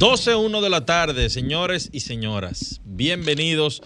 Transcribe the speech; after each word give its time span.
12.1 0.00 0.62
de 0.62 0.70
la 0.70 0.86
tarde, 0.86 1.28
señores 1.28 1.90
y 1.92 2.00
señoras. 2.00 2.80
Bienvenidos 2.86 3.82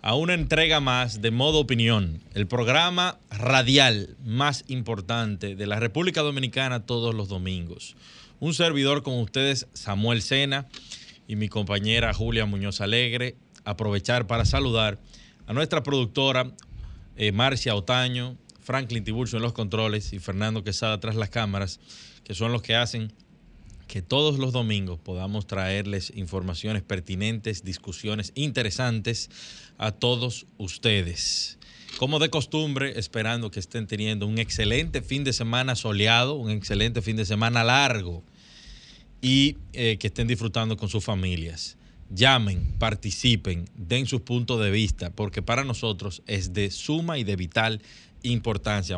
a 0.00 0.14
una 0.14 0.34
entrega 0.34 0.78
más 0.78 1.22
de 1.22 1.32
Modo 1.32 1.58
Opinión, 1.58 2.22
el 2.34 2.46
programa 2.46 3.18
radial 3.32 4.16
más 4.24 4.62
importante 4.68 5.56
de 5.56 5.66
la 5.66 5.80
República 5.80 6.22
Dominicana 6.22 6.86
todos 6.86 7.16
los 7.16 7.26
domingos. 7.26 7.96
Un 8.38 8.54
servidor 8.54 9.02
con 9.02 9.18
ustedes, 9.18 9.66
Samuel 9.72 10.22
Sena, 10.22 10.68
y 11.26 11.34
mi 11.34 11.48
compañera 11.48 12.14
Julia 12.14 12.46
Muñoz 12.46 12.80
Alegre. 12.80 13.34
Aprovechar 13.64 14.28
para 14.28 14.44
saludar 14.44 15.00
a 15.48 15.52
nuestra 15.52 15.82
productora 15.82 16.52
eh, 17.16 17.32
Marcia 17.32 17.74
Otaño, 17.74 18.36
Franklin 18.60 19.02
Tiburcio 19.02 19.38
en 19.38 19.42
los 19.42 19.52
controles 19.52 20.12
y 20.12 20.20
Fernando 20.20 20.62
Quesada 20.62 21.00
tras 21.00 21.16
las 21.16 21.30
cámaras, 21.30 21.80
que 22.22 22.34
son 22.34 22.52
los 22.52 22.62
que 22.62 22.76
hacen 22.76 23.12
que 23.86 24.02
todos 24.02 24.38
los 24.38 24.52
domingos 24.52 24.98
podamos 24.98 25.46
traerles 25.46 26.12
informaciones 26.14 26.82
pertinentes, 26.82 27.64
discusiones 27.64 28.32
interesantes 28.34 29.30
a 29.78 29.92
todos 29.92 30.46
ustedes. 30.58 31.58
Como 31.98 32.18
de 32.18 32.28
costumbre, 32.28 32.98
esperando 32.98 33.50
que 33.50 33.60
estén 33.60 33.86
teniendo 33.86 34.26
un 34.26 34.38
excelente 34.38 35.00
fin 35.00 35.24
de 35.24 35.32
semana 35.32 35.76
soleado, 35.76 36.34
un 36.34 36.50
excelente 36.50 37.00
fin 37.00 37.16
de 37.16 37.24
semana 37.24 37.64
largo 37.64 38.22
y 39.22 39.56
eh, 39.72 39.96
que 39.98 40.08
estén 40.08 40.28
disfrutando 40.28 40.76
con 40.76 40.88
sus 40.88 41.04
familias. 41.04 41.78
Llamen, 42.10 42.74
participen, 42.78 43.68
den 43.74 44.06
sus 44.06 44.20
puntos 44.20 44.60
de 44.60 44.70
vista, 44.70 45.10
porque 45.10 45.42
para 45.42 45.64
nosotros 45.64 46.22
es 46.26 46.52
de 46.52 46.70
suma 46.70 47.18
y 47.18 47.24
de 47.24 47.34
vital. 47.34 47.80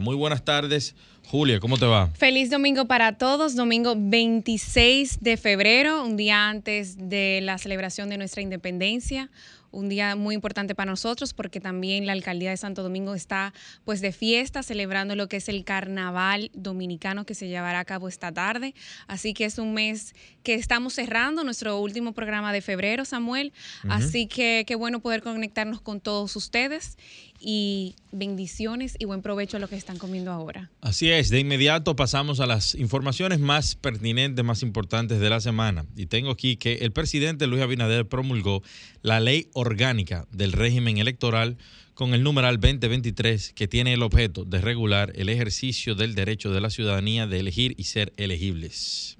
Muy 0.01 0.17
buenas 0.17 0.45
tardes. 0.45 0.95
Julia, 1.27 1.61
¿cómo 1.61 1.77
te 1.77 1.85
va? 1.85 2.09
Feliz 2.09 2.51
domingo 2.51 2.87
para 2.87 3.19
todos, 3.19 3.55
domingo 3.55 3.95
26 3.97 5.21
de 5.21 5.37
febrero, 5.37 6.03
un 6.03 6.17
día 6.17 6.49
antes 6.49 6.97
de 6.97 7.41
la 7.43 7.59
celebración 7.59 8.09
de 8.09 8.17
nuestra 8.17 8.41
independencia 8.41 9.31
un 9.71 9.89
día 9.89 10.17
muy 10.17 10.35
importante 10.35 10.75
para 10.75 10.91
nosotros 10.91 11.35
porque 11.35 11.61
también 11.61 12.07
la 12.07 12.13
alcaldía 12.13 12.51
de 12.51 12.57
Santo 12.57 12.83
Domingo 12.83 13.15
está 13.15 13.53
pues 13.85 14.01
de 14.01 14.13
fiesta 14.13 14.63
celebrando 14.63 15.15
lo 15.15 15.29
que 15.29 15.37
es 15.37 15.49
el 15.49 15.65
carnaval 15.65 16.51
dominicano 16.55 17.27
que 17.27 17.35
se 17.35 17.49
llevará 17.49 17.81
a 17.81 17.85
cabo 17.85 18.09
esta 18.09 18.33
tarde. 18.33 18.75
Así 19.07 19.35
que 19.35 19.45
es 19.45 19.59
un 19.59 19.75
mes 19.75 20.15
que 20.43 20.55
estamos 20.55 20.95
cerrando 20.95 21.45
nuestro 21.45 21.79
último 21.81 22.13
programa 22.13 22.53
de 22.53 22.63
febrero, 22.63 23.05
Samuel. 23.05 23.53
Así 23.89 24.27
que 24.27 24.65
qué 24.67 24.75
bueno 24.75 25.01
poder 25.01 25.23
conectarnos 25.23 25.81
con 25.81 26.01
todos 26.01 26.35
ustedes 26.37 26.97
y 27.41 27.95
bendiciones 28.13 28.97
y 28.99 29.05
buen 29.05 29.23
provecho 29.23 29.57
a 29.57 29.61
lo 29.61 29.69
que 29.69 29.77
están 29.77 29.99
comiendo 29.99 30.33
ahora. 30.33 30.71
Así 30.81 31.11
es, 31.11 31.31
de 31.31 31.41
inmediato 31.41 31.97
pasamos 31.97 32.41
a 32.41 32.47
las 32.47 32.75
informaciones 32.75 33.39
más 33.39 33.75
pertinentes, 33.75 34.45
más 34.45 34.63
importantes 34.63 35.21
de 35.21 35.31
la 35.31 35.41
semana. 35.41 35.87
Y 35.97 36.07
tengo 36.07 36.31
aquí 36.31 36.57
que 36.57 36.75
el 36.77 36.93
presidente 36.93 37.47
Luis 37.47 37.63
Abinader 37.63 38.07
promulgó 38.07 38.63
la 39.03 39.21
ley 39.21 39.49
orgánica 39.53 40.27
del 40.33 40.53
régimen 40.53 40.99
electoral 40.99 41.57
con 41.95 42.15
el 42.15 42.23
numeral 42.23 42.61
2023 42.61 43.53
que 43.55 43.67
tiene 43.67 43.93
el 43.93 44.03
objeto 44.03 44.45
de 44.45 44.61
regular 44.61 45.13
el 45.17 45.29
ejercicio 45.29 45.97
del 45.97 46.15
derecho 46.15 46.53
de 46.53 46.61
la 46.61 46.71
ciudadanía 46.71 47.27
de 47.27 47.41
elegir 47.41 47.75
y 47.77 47.85
ser 47.85 48.13
elegibles. 48.17 49.19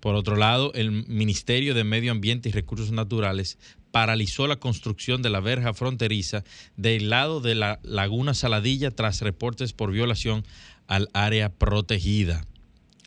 Por 0.00 0.14
otro 0.16 0.36
lado, 0.36 0.72
el 0.74 0.90
Ministerio 0.92 1.74
de 1.74 1.84
Medio 1.84 2.12
Ambiente 2.12 2.50
y 2.50 2.52
Recursos 2.52 2.90
Naturales 2.92 3.58
paralizó 3.94 4.48
la 4.48 4.56
construcción 4.56 5.22
de 5.22 5.30
la 5.30 5.38
verja 5.38 5.72
fronteriza 5.72 6.42
del 6.76 7.10
lado 7.10 7.40
de 7.40 7.54
la 7.54 7.78
laguna 7.84 8.34
Saladilla 8.34 8.90
tras 8.90 9.20
reportes 9.20 9.72
por 9.72 9.92
violación 9.92 10.44
al 10.88 11.10
área 11.12 11.48
protegida. 11.48 12.44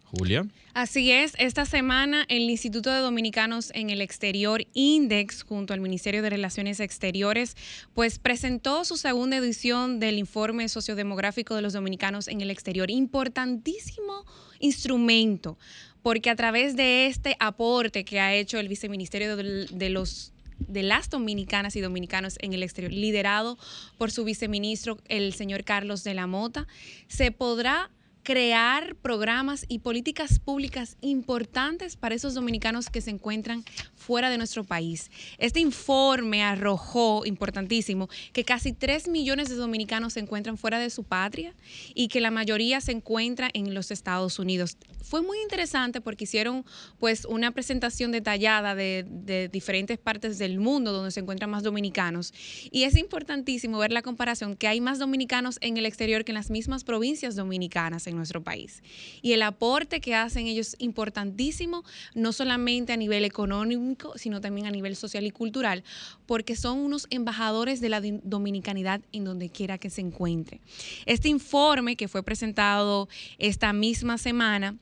Julia. 0.05 0.47
Así 0.73 1.11
es, 1.11 1.33
esta 1.39 1.65
semana 1.65 2.25
el 2.29 2.49
Instituto 2.49 2.89
de 2.89 3.01
Dominicanos 3.01 3.69
en 3.75 3.89
el 3.89 3.99
Exterior, 3.99 4.63
INDEX, 4.73 5.43
junto 5.43 5.73
al 5.73 5.81
Ministerio 5.81 6.21
de 6.21 6.29
Relaciones 6.29 6.79
Exteriores, 6.79 7.57
pues 7.93 8.17
presentó 8.17 8.85
su 8.85 8.95
segunda 8.95 9.35
edición 9.35 9.99
del 9.99 10.17
informe 10.17 10.69
sociodemográfico 10.69 11.53
de 11.53 11.63
los 11.63 11.73
dominicanos 11.73 12.29
en 12.29 12.39
el 12.39 12.49
exterior. 12.49 12.89
Importantísimo 12.89 14.23
instrumento, 14.59 15.57
porque 16.01 16.29
a 16.29 16.37
través 16.37 16.77
de 16.77 17.07
este 17.07 17.35
aporte 17.41 18.05
que 18.05 18.21
ha 18.21 18.33
hecho 18.33 18.57
el 18.57 18.69
Viceministerio 18.69 19.35
de 19.35 19.89
los 19.89 20.31
de 20.59 20.83
las 20.83 21.09
dominicanas 21.09 21.75
y 21.75 21.81
dominicanos 21.81 22.37
en 22.41 22.53
el 22.53 22.63
exterior, 22.63 22.91
liderado 22.91 23.57
por 23.97 24.11
su 24.11 24.23
viceministro, 24.23 24.97
el 25.07 25.33
señor 25.33 25.63
Carlos 25.63 26.03
de 26.03 26.13
la 26.13 26.27
Mota, 26.27 26.67
se 27.07 27.31
podrá 27.31 27.89
crear 28.27 28.97
programas 28.97 29.63
y 29.69 29.79
políticas 29.79 30.39
públicas 30.39 30.97
importantes 30.99 31.95
para 31.95 32.13
esos 32.13 32.33
dominicanos 32.33 32.89
que 32.89 32.99
se 32.99 33.09
encuentran 33.09 33.63
fuera 33.95 34.29
de 34.29 34.37
nuestro 34.37 34.65
país. 34.65 35.09
Este 35.37 35.61
informe 35.61 36.43
arrojó, 36.43 37.25
importantísimo, 37.25 38.09
que 38.33 38.43
casi 38.43 38.73
3 38.73 39.07
millones 39.07 39.47
de 39.47 39.55
dominicanos 39.55 40.11
se 40.11 40.19
encuentran 40.19 40.57
fuera 40.57 40.77
de 40.77 40.89
su 40.89 41.05
patria 41.05 41.55
y 41.95 42.09
que 42.09 42.19
la 42.19 42.29
mayoría 42.29 42.81
se 42.81 42.91
encuentra 42.91 43.49
en 43.53 43.73
los 43.73 43.91
Estados 43.91 44.39
Unidos. 44.39 44.75
Fue 45.01 45.21
muy 45.21 45.39
interesante 45.41 46.01
porque 46.01 46.25
hicieron 46.25 46.65
pues 46.99 47.23
una 47.23 47.51
presentación 47.51 48.11
detallada 48.11 48.75
de, 48.75 49.05
de 49.07 49.47
diferentes 49.47 49.99
partes 49.99 50.37
del 50.37 50.59
mundo 50.59 50.91
donde 50.91 51.11
se 51.11 51.21
encuentran 51.21 51.49
más 51.49 51.63
dominicanos 51.63 52.33
y 52.71 52.83
es 52.83 52.97
importantísimo 52.97 53.77
ver 53.77 53.93
la 53.93 54.01
comparación 54.01 54.57
que 54.57 54.67
hay 54.67 54.81
más 54.81 54.99
dominicanos 54.99 55.59
en 55.61 55.77
el 55.77 55.85
exterior 55.85 56.25
que 56.25 56.33
en 56.33 56.35
las 56.35 56.49
mismas 56.49 56.83
provincias 56.83 57.37
dominicanas 57.37 58.05
en 58.07 58.16
nuestro 58.17 58.43
país. 58.43 58.83
Y 59.21 59.33
el 59.33 59.41
aporte 59.41 60.01
que 60.01 60.15
hacen 60.15 60.47
ellos 60.47 60.69
es 60.69 60.75
importantísimo, 60.79 61.83
no 62.13 62.33
solamente 62.33 62.93
a 62.93 62.97
nivel 62.97 63.23
económico, 63.23 64.17
sino 64.17 64.41
también 64.41 64.67
a 64.67 64.71
nivel 64.71 64.95
social 64.95 65.25
y 65.25 65.31
cultural, 65.31 65.83
porque 66.25 66.55
son 66.55 66.79
unos 66.79 67.07
embajadores 67.09 67.79
de 67.79 67.89
la 67.89 68.01
dominicanidad 68.23 69.01
en 69.11 69.23
donde 69.23 69.49
quiera 69.49 69.77
que 69.77 69.89
se 69.89 70.01
encuentre. 70.01 70.61
Este 71.05 71.29
informe 71.29 71.95
que 71.95 72.07
fue 72.07 72.23
presentado 72.23 73.07
esta 73.37 73.71
misma 73.73 74.17
semana, 74.17 74.77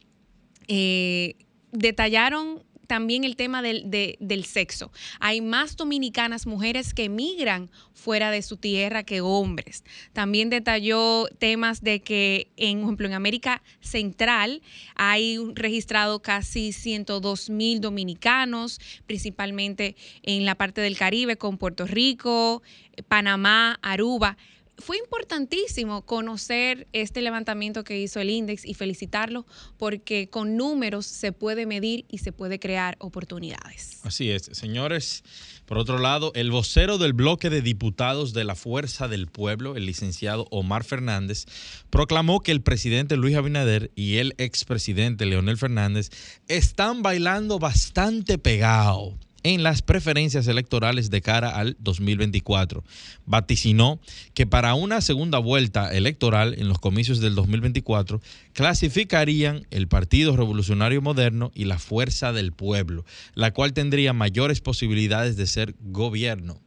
eh, 0.68 1.36
detallaron 1.72 2.64
también 2.88 3.24
el 3.24 3.36
tema 3.36 3.62
del, 3.62 3.90
del, 3.90 4.46
sexo. 4.46 4.92
Hay 5.20 5.42
más 5.42 5.76
dominicanas 5.76 6.46
mujeres 6.46 6.94
que 6.94 7.06
emigran 7.06 7.70
fuera 7.94 8.32
de 8.32 8.42
su 8.42 8.58
tierra 8.58 9.04
que 9.04 9.22
hombres. 9.22 9.84
También 10.14 10.50
detalló 10.50 11.28
temas 11.40 11.82
de 11.82 12.02
que, 12.02 12.48
en, 12.58 12.80
por 12.80 12.88
ejemplo, 12.88 13.08
en 13.08 13.14
América 13.14 13.62
Central 13.82 14.62
hay 14.96 15.40
registrado 15.54 16.22
casi 16.22 16.72
102 16.72 17.50
mil 17.50 17.82
dominicanos, 17.82 18.80
principalmente 19.06 19.96
en 20.24 20.46
la 20.46 20.56
parte 20.56 20.82
del 20.82 20.98
Caribe 20.98 21.38
con 21.38 21.58
Puerto 21.58 21.86
Rico, 21.86 22.62
Panamá, 23.08 23.80
Aruba 23.82 24.38
fue 24.78 24.98
importantísimo 24.98 26.06
conocer 26.06 26.88
este 26.94 27.22
levantamiento 27.22 27.84
que 27.84 28.00
hizo 28.00 28.20
el 28.20 28.30
INDEX 28.30 28.66
y 28.66 28.74
felicitarlo 28.74 29.46
porque 29.78 30.30
con 30.30 30.58
números 30.58 31.06
se 31.06 31.32
puede 31.32 31.66
medir 31.66 32.06
y 32.10 32.20
se 32.20 32.32
puede 32.32 32.60
crear 32.60 32.96
oportunidades. 33.00 34.00
Así 34.04 34.30
es, 34.32 34.50
señores. 34.52 35.24
Por 35.66 35.80
otro 35.80 35.98
lado, 35.98 36.32
el 36.36 36.52
vocero 36.52 36.98
del 36.98 37.14
bloque 37.14 37.50
de 37.50 37.62
diputados 37.62 38.34
de 38.34 38.44
la 38.44 38.56
Fuerza 38.56 39.08
del 39.08 39.28
Pueblo, 39.28 39.76
el 39.76 39.86
licenciado 39.86 40.48
Omar 40.52 40.84
Fernández, 40.84 41.46
proclamó 41.90 42.42
que 42.42 42.52
el 42.52 42.62
presidente 42.62 43.18
Luis 43.18 43.36
Abinader 43.36 43.92
y 43.96 44.18
el 44.18 44.36
expresidente 44.38 45.26
Leonel 45.26 45.58
Fernández 45.58 46.12
están 46.48 47.02
bailando 47.02 47.58
bastante 47.58 48.38
pegado 48.38 49.18
en 49.46 49.62
las 49.62 49.84
preferencias 49.84 50.48
electorales 50.48 51.12
de 51.12 51.22
cara 51.22 51.52
al 51.52 51.78
2024. 51.80 52.84
Vaticinó 53.28 54.00
que 54.34 54.48
para 54.48 54.74
una 54.74 55.02
segunda 55.02 55.38
vuelta 55.38 55.96
electoral 55.96 56.56
en 56.58 56.68
los 56.68 56.80
comicios 56.80 57.20
del 57.20 57.36
2024 57.36 58.22
clasificarían 58.54 59.68
el 59.70 59.88
Partido 59.88 60.36
Revolucionario 60.36 61.00
Moderno 61.04 61.52
y 61.54 61.66
la 61.66 61.78
Fuerza 61.78 62.34
del 62.34 62.54
Pueblo, 62.54 63.06
la 63.36 63.52
cual 63.52 63.74
tendría 63.74 64.14
mayores 64.14 64.62
posibilidades 64.62 65.38
de 65.38 65.46
ser 65.46 65.76
gobierno. 65.80 66.60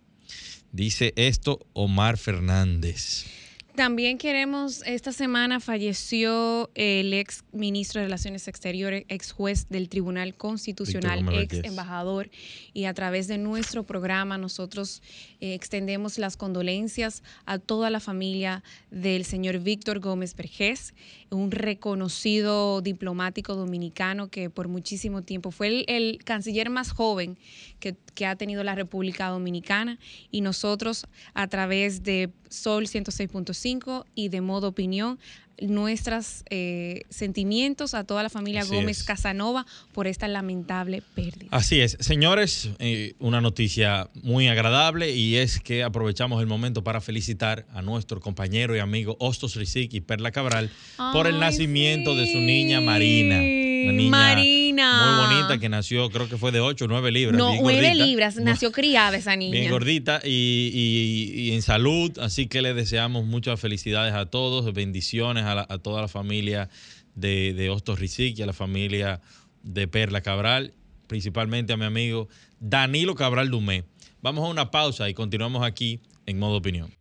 Dice 0.71 1.15
esto 1.17 1.67
Omar 1.73 2.17
Fernández. 2.17 3.38
También 3.79 4.19
queremos, 4.19 4.83
esta 4.87 5.13
semana 5.13 5.61
falleció 5.61 6.69
el 6.75 7.15
ex 7.15 7.45
ministro 7.53 8.01
de 8.01 8.07
Relaciones 8.07 8.49
Exteriores, 8.49 9.05
ex 9.07 9.31
juez 9.31 9.69
del 9.69 9.89
Tribunal 9.89 10.35
Constitucional, 10.35 11.25
ex 11.33 11.63
embajador, 11.63 12.29
y 12.73 12.87
a 12.87 12.95
través 12.95 13.29
de 13.29 13.39
nuestro 13.39 13.85
programa 13.85 14.37
nosotros 14.37 15.01
eh, 15.39 15.55
extendemos 15.55 16.19
las 16.19 16.37
condolencias 16.37 17.23
a 17.47 17.61
toda 17.61 17.89
la 17.89 18.01
familia 18.01 18.65
del 18.91 19.25
señor 19.25 19.61
Víctor 19.61 20.01
Gómez 20.01 20.35
Vergés, 20.35 20.93
un 21.31 21.53
reconocido 21.53 22.81
diplomático 22.81 23.55
dominicano 23.55 24.29
que 24.29 24.51
por 24.51 24.67
muchísimo 24.67 25.23
tiempo 25.23 25.53
fue 25.53 25.69
el, 25.69 25.85
el 25.87 26.25
canciller 26.25 26.69
más 26.69 26.91
joven 26.91 27.39
que, 27.79 27.95
que 28.17 28.27
ha 28.27 28.35
tenido 28.35 28.65
la 28.65 28.75
República 28.75 29.29
Dominicana. 29.29 30.01
Y 30.33 30.41
nosotros 30.41 31.07
a 31.35 31.47
través 31.47 32.03
de 32.03 32.33
Sol 32.51 32.87
106.5 32.87 34.05
y 34.15 34.29
de 34.29 34.41
modo 34.41 34.69
opinión 34.69 35.19
nuestros 35.61 36.45
eh, 36.51 37.03
sentimientos 37.11 37.95
a 37.95 38.05
toda 38.05 38.23
la 38.23 38.31
familia 38.31 38.65
Gómez 38.65 39.03
Casanova 39.03 39.67
por 39.93 40.07
esta 40.07 40.29
lamentable 40.29 41.03
pérdida. 41.15 41.49
Así 41.51 41.81
es. 41.81 41.97
Señores, 42.01 42.71
eh, 42.79 43.15
una 43.19 43.41
noticia 43.41 44.09
muy 44.23 44.49
agradable 44.49 45.13
y 45.13 45.37
es 45.37 45.61
que 45.61 45.83
aprovechamos 45.83 46.41
el 46.41 46.47
momento 46.47 46.85
para 46.85 47.01
felicitar 47.01 47.67
a 47.73 47.83
nuestro 47.83 48.21
compañero 48.21 48.77
y 48.77 48.79
amigo 48.79 49.17
Hostos 49.19 49.57
Rizik 49.57 49.95
y 49.95 50.01
Perla 50.01 50.31
Cabral 50.31 50.71
por 51.13 51.27
el 51.27 51.41
nacimiento 51.41 52.15
de 52.15 52.31
su 52.31 52.39
niña 52.39 52.81
Marina. 52.81 53.68
Una 53.85 53.93
niña 53.93 54.11
Marina. 54.11 55.27
Muy 55.27 55.37
bonita 55.37 55.59
que 55.59 55.69
nació, 55.69 56.11
creo 56.11 56.29
que 56.29 56.37
fue 56.37 56.53
de 56.53 56.61
8 56.61 56.85
o 56.85 56.89
9 56.89 57.11
libras. 57.11 57.39
No, 57.39 57.55
9 57.61 57.95
libras, 57.95 58.37
nació 58.37 58.73
criada 58.73 59.17
esa 59.17 59.37
niña. 59.37 59.53
Bien 59.53 59.71
gordita 59.71 60.21
y, 60.25 61.51
en 61.53 61.63
salud, 61.63 62.19
así 62.19 62.47
que 62.47 62.63
le 62.63 62.75
deseamos 62.75 63.25
muchas 63.27 63.61
felicidades 63.61 64.15
a 64.15 64.27
todos, 64.27 64.73
bendiciones 64.73 65.45
a, 65.45 65.67
toda 65.79 66.01
la 66.01 66.09
familia 66.09 66.69
de, 67.15 67.53
de 67.55 67.71
Hostos 67.71 67.99
Rizik 67.99 68.39
y 68.39 68.43
a 68.43 68.47
la 68.47 68.53
familia 68.53 69.21
de 69.63 69.89
Perla 69.89 70.21
Cabral, 70.21 70.75
principalmente 71.07 71.73
a 71.73 71.77
mi 71.77 71.85
amigo 71.85 72.29
Danilo 72.61 73.15
Cabral 73.15 73.51
Dumé. 73.51 73.85
Vamos 74.21 74.45
a 74.45 74.49
una 74.49 74.71
pausa 74.71 75.09
y 75.09 75.15
continuamos 75.15 75.65
aquí 75.65 76.01
en 76.27 76.39
modo 76.39 76.57
opinión. 76.57 76.95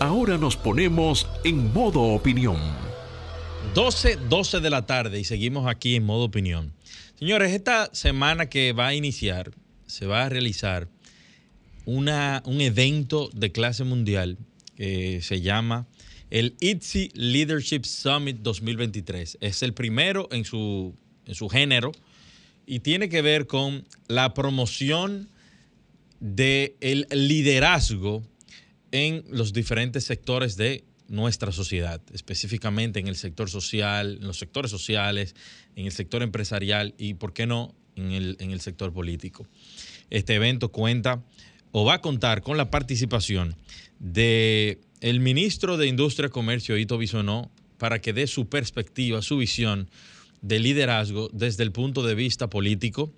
Ahora 0.00 0.38
nos 0.38 0.56
ponemos 0.56 1.26
en 1.44 1.72
modo 1.72 2.02
opinión. 2.02 2.87
12, 3.74 4.16
12 4.28 4.60
de 4.60 4.70
la 4.70 4.86
tarde 4.86 5.20
y 5.20 5.24
seguimos 5.24 5.66
aquí 5.66 5.96
en 5.96 6.04
modo 6.04 6.24
opinión. 6.24 6.72
Señores, 7.18 7.52
esta 7.52 7.90
semana 7.92 8.48
que 8.48 8.72
va 8.72 8.88
a 8.88 8.94
iniciar, 8.94 9.52
se 9.86 10.06
va 10.06 10.24
a 10.24 10.28
realizar 10.28 10.88
una, 11.84 12.42
un 12.44 12.60
evento 12.60 13.30
de 13.32 13.52
clase 13.52 13.84
mundial 13.84 14.38
que 14.76 15.20
se 15.22 15.40
llama 15.40 15.86
el 16.30 16.56
ITZY 16.60 17.10
Leadership 17.14 17.84
Summit 17.84 18.38
2023. 18.40 19.38
Es 19.40 19.62
el 19.62 19.74
primero 19.74 20.28
en 20.30 20.44
su, 20.44 20.94
en 21.26 21.34
su 21.34 21.48
género 21.48 21.92
y 22.66 22.80
tiene 22.80 23.08
que 23.08 23.22
ver 23.22 23.46
con 23.46 23.84
la 24.08 24.34
promoción 24.34 25.28
del 26.20 27.06
liderazgo 27.10 28.22
en 28.92 29.24
los 29.30 29.52
diferentes 29.52 30.04
sectores 30.04 30.56
de 30.56 30.84
nuestra 31.08 31.52
sociedad, 31.52 32.00
específicamente 32.12 33.00
en 33.00 33.08
el 33.08 33.16
sector 33.16 33.50
social, 33.50 34.18
en 34.20 34.26
los 34.26 34.38
sectores 34.38 34.70
sociales, 34.70 35.34
en 35.74 35.86
el 35.86 35.92
sector 35.92 36.22
empresarial 36.22 36.94
y, 36.98 37.14
¿por 37.14 37.32
qué 37.32 37.46
no?, 37.46 37.74
en 37.96 38.12
el, 38.12 38.36
en 38.38 38.52
el 38.52 38.60
sector 38.60 38.92
político. 38.92 39.46
Este 40.10 40.34
evento 40.34 40.70
cuenta 40.70 41.24
o 41.72 41.84
va 41.84 41.94
a 41.94 42.00
contar 42.00 42.42
con 42.42 42.56
la 42.56 42.70
participación 42.70 43.56
de 43.98 44.80
el 45.00 45.20
ministro 45.20 45.76
de 45.76 45.86
Industria, 45.86 46.28
Comercio, 46.28 46.76
Ito 46.76 46.98
Bisonó, 46.98 47.50
para 47.78 48.00
que 48.00 48.12
dé 48.12 48.26
su 48.26 48.48
perspectiva, 48.48 49.22
su 49.22 49.38
visión 49.38 49.88
de 50.42 50.58
liderazgo 50.58 51.28
desde 51.32 51.62
el 51.62 51.72
punto 51.72 52.02
de 52.02 52.14
vista 52.14 52.48
político, 52.48 53.12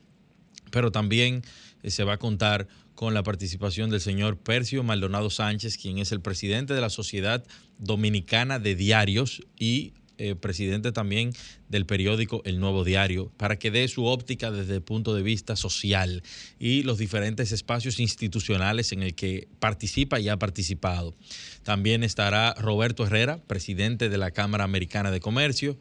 pero 0.70 0.90
también 0.92 1.42
eh, 1.82 1.90
se 1.90 2.04
va 2.04 2.14
a 2.14 2.18
contar 2.18 2.68
con 3.00 3.14
la 3.14 3.22
participación 3.22 3.88
del 3.88 4.02
señor 4.02 4.36
Percio 4.36 4.82
Maldonado 4.82 5.30
Sánchez, 5.30 5.78
quien 5.78 5.96
es 5.96 6.12
el 6.12 6.20
presidente 6.20 6.74
de 6.74 6.82
la 6.82 6.90
Sociedad 6.90 7.42
Dominicana 7.78 8.58
de 8.58 8.74
Diarios 8.74 9.40
y 9.58 9.94
eh, 10.18 10.34
presidente 10.34 10.92
también 10.92 11.32
del 11.70 11.86
periódico 11.86 12.42
El 12.44 12.60
Nuevo 12.60 12.84
Diario, 12.84 13.32
para 13.38 13.58
que 13.58 13.70
dé 13.70 13.88
su 13.88 14.04
óptica 14.04 14.50
desde 14.50 14.74
el 14.74 14.82
punto 14.82 15.14
de 15.14 15.22
vista 15.22 15.56
social 15.56 16.22
y 16.58 16.82
los 16.82 16.98
diferentes 16.98 17.52
espacios 17.52 18.00
institucionales 18.00 18.92
en 18.92 19.02
el 19.02 19.14
que 19.14 19.48
participa 19.60 20.20
y 20.20 20.28
ha 20.28 20.38
participado. 20.38 21.16
También 21.62 22.04
estará 22.04 22.52
Roberto 22.58 23.06
Herrera, 23.06 23.42
presidente 23.46 24.10
de 24.10 24.18
la 24.18 24.32
Cámara 24.32 24.64
Americana 24.64 25.10
de 25.10 25.20
Comercio, 25.20 25.78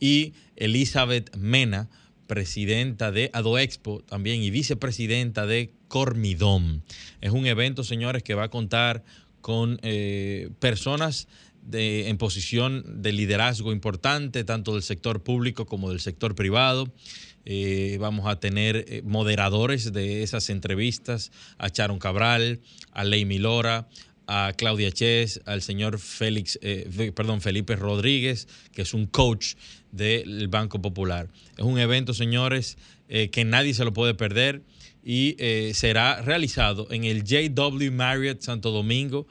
y 0.00 0.32
Elizabeth 0.56 1.36
Mena, 1.36 1.90
presidenta 2.26 3.12
de 3.12 3.30
Adoexpo 3.32 4.02
también 4.02 4.42
y 4.42 4.50
vicepresidenta 4.50 5.46
de 5.46 5.72
Cormidom. 5.88 6.80
Es 7.20 7.32
un 7.32 7.46
evento, 7.46 7.84
señores, 7.84 8.22
que 8.22 8.34
va 8.34 8.44
a 8.44 8.50
contar 8.50 9.04
con 9.40 9.78
eh, 9.82 10.50
personas 10.60 11.28
en 11.70 12.18
posición 12.18 13.02
de 13.02 13.12
liderazgo 13.12 13.72
importante, 13.72 14.42
tanto 14.42 14.72
del 14.72 14.82
sector 14.82 15.22
público 15.22 15.66
como 15.66 15.90
del 15.90 16.00
sector 16.00 16.34
privado. 16.34 16.92
Eh, 17.44 17.98
vamos 18.00 18.26
a 18.26 18.40
tener 18.40 18.84
eh, 18.88 19.02
moderadores 19.04 19.92
de 19.92 20.22
esas 20.22 20.50
entrevistas, 20.50 21.30
a 21.58 21.70
Charon 21.70 21.98
Cabral, 21.98 22.60
a 22.92 23.04
Ley 23.04 23.24
Milora, 23.24 23.88
a 24.26 24.54
Claudia 24.56 24.90
Ches, 24.90 25.40
al 25.44 25.62
señor 25.62 25.98
Félix, 25.98 26.58
perdón, 27.14 27.40
Felipe 27.40 27.76
Rodríguez, 27.76 28.48
que 28.72 28.82
es 28.82 28.94
un 28.94 29.06
coach 29.06 29.54
del 29.92 30.48
Banco 30.48 30.82
Popular. 30.82 31.28
Es 31.56 31.64
un 31.64 31.78
evento, 31.78 32.12
señores, 32.14 32.76
que 33.08 33.44
nadie 33.44 33.74
se 33.74 33.84
lo 33.84 33.92
puede 33.92 34.14
perder 34.14 34.62
y 35.04 35.36
será 35.74 36.22
realizado 36.22 36.88
en 36.90 37.04
el 37.04 37.24
JW 37.24 37.92
Marriott 37.92 38.40
Santo 38.40 38.70
Domingo 38.70 39.26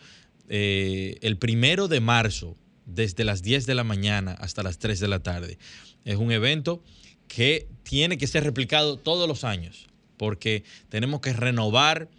eh, 0.54 1.18
el 1.22 1.38
primero 1.38 1.88
de 1.88 2.02
marzo, 2.02 2.58
desde 2.86 3.24
las 3.24 3.42
10 3.42 3.66
de 3.68 3.74
la 3.74 3.86
mañana 3.86 4.34
hasta 4.34 4.64
las 4.64 4.80
3 4.80 5.00
de 5.00 5.08
la 5.08 5.24
tarde. 5.24 5.58
Es 6.04 6.18
un 6.18 6.34
evento 6.34 6.84
que 7.30 7.70
tiene 7.84 8.18
que 8.18 8.28
ser 8.28 8.44
replicado 8.44 8.98
todos 8.98 9.30
los 9.30 9.46
años, 9.46 9.88
porque 10.18 10.66
tenemos 10.90 11.22
que 11.22 11.32
renovar 11.32 12.10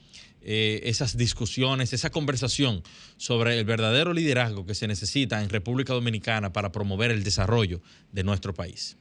eh, 0.45 0.81
esas 0.85 1.17
discusiones, 1.17 1.93
esa 1.93 2.11
conversación 2.11 2.83
sobre 3.17 3.59
el 3.59 3.65
verdadero 3.65 4.13
liderazgo 4.13 4.67
que 4.67 4.75
se 4.75 4.89
necesita 4.89 5.43
en 5.43 5.51
República 5.51 5.93
Dominicana 5.93 6.53
para 6.53 6.73
promover 6.73 7.11
el 7.11 7.23
desarrollo 7.23 7.81
de 8.11 8.25
nuestro 8.25 8.53
país. 8.53 8.97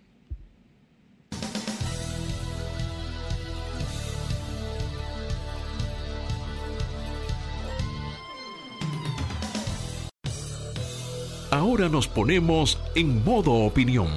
Ahora 11.52 11.90
nos 11.90 12.08
ponemos 12.08 12.80
en 12.96 13.26
modo 13.26 13.52
opinión. 13.52 14.08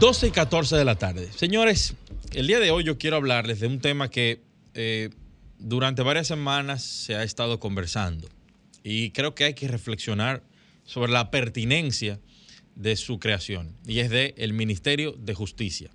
12 0.00 0.26
y 0.26 0.30
14 0.30 0.76
de 0.76 0.84
la 0.84 0.96
tarde. 0.96 1.32
Señores, 1.32 1.94
el 2.34 2.46
día 2.46 2.60
de 2.60 2.70
hoy 2.70 2.84
yo 2.84 2.98
quiero 2.98 3.16
hablarles 3.16 3.60
de 3.60 3.68
un 3.68 3.80
tema 3.80 4.10
que 4.10 4.42
eh, 4.74 5.08
durante 5.58 6.02
varias 6.02 6.26
semanas 6.26 6.82
se 6.82 7.14
ha 7.14 7.22
estado 7.22 7.58
conversando 7.60 8.28
y 8.82 9.10
creo 9.10 9.34
que 9.34 9.44
hay 9.44 9.54
que 9.54 9.68
reflexionar 9.68 10.42
sobre 10.84 11.12
la 11.12 11.30
pertinencia 11.30 12.20
de 12.74 12.96
su 12.96 13.18
creación 13.18 13.74
y 13.86 13.98
es 13.98 14.10
de 14.10 14.34
el 14.38 14.52
Ministerio 14.52 15.12
de 15.12 15.34
Justicia. 15.34 15.90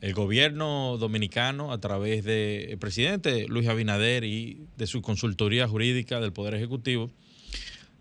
El 0.00 0.14
gobierno 0.14 0.96
dominicano, 0.98 1.72
a 1.72 1.78
través 1.78 2.24
del 2.24 2.76
presidente 2.78 3.46
Luis 3.46 3.68
Abinader 3.68 4.24
y 4.24 4.66
de 4.76 4.88
su 4.88 5.00
consultoría 5.00 5.68
jurídica 5.68 6.18
del 6.18 6.32
Poder 6.32 6.54
Ejecutivo, 6.54 7.12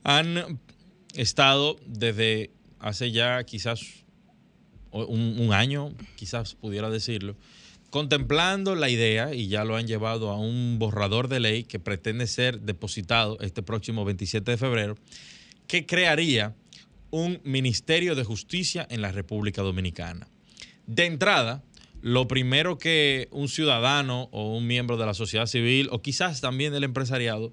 han 0.03 0.59
estado 1.13 1.77
desde 1.85 2.49
hace 2.79 3.11
ya 3.11 3.43
quizás 3.43 3.81
un, 4.91 5.53
año, 5.53 5.93
quizás 6.15 6.55
pudiera 6.55 6.89
decirlo, 6.89 7.35
contemplando 7.91 8.73
la 8.73 8.89
idea, 8.89 9.35
y 9.35 9.47
ya 9.47 9.65
lo 9.65 9.75
han 9.75 9.85
llevado 9.85 10.31
a 10.31 10.39
un 10.39 10.79
borrador 10.79 11.27
de 11.27 11.41
ley 11.41 11.63
que 11.65 11.77
pretende 11.77 12.25
ser 12.25 12.61
depositado 12.61 13.37
este 13.41 13.61
próximo 13.61 14.05
27 14.05 14.49
de 14.49 14.57
febrero, 14.57 14.97
que 15.67 15.85
crearía 15.85 16.55
un 17.11 17.41
Ministerio 17.43 18.15
de 18.15 18.23
Justicia 18.23 18.87
en 18.89 19.01
la 19.01 19.11
República 19.11 19.61
Dominicana. 19.61 20.27
De 20.87 21.05
entrada, 21.05 21.63
lo 22.01 22.27
primero 22.27 22.77
que 22.77 23.27
un 23.31 23.49
ciudadano 23.49 24.29
o 24.31 24.55
un 24.55 24.65
miembro 24.65 24.95
de 24.95 25.05
la 25.05 25.13
sociedad 25.13 25.45
civil 25.45 25.89
o 25.91 26.01
quizás 26.01 26.39
también 26.39 26.71
del 26.71 26.85
empresariado 26.85 27.51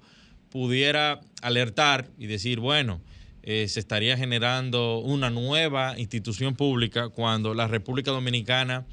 pudiera 0.49 1.19
alertar 1.41 2.09
y 2.17 2.27
decir, 2.27 2.59
bueno, 2.61 3.01
eh, 3.43 3.67
se 3.67 3.81
estaría 3.81 4.17
generando 4.17 4.99
una 4.99 5.29
nueva 5.29 5.99
institución 5.99 6.55
pública 6.55 7.09
cuando 7.09 7.53
la 7.53 7.67
República 7.67 8.11
Dominicana 8.11 8.85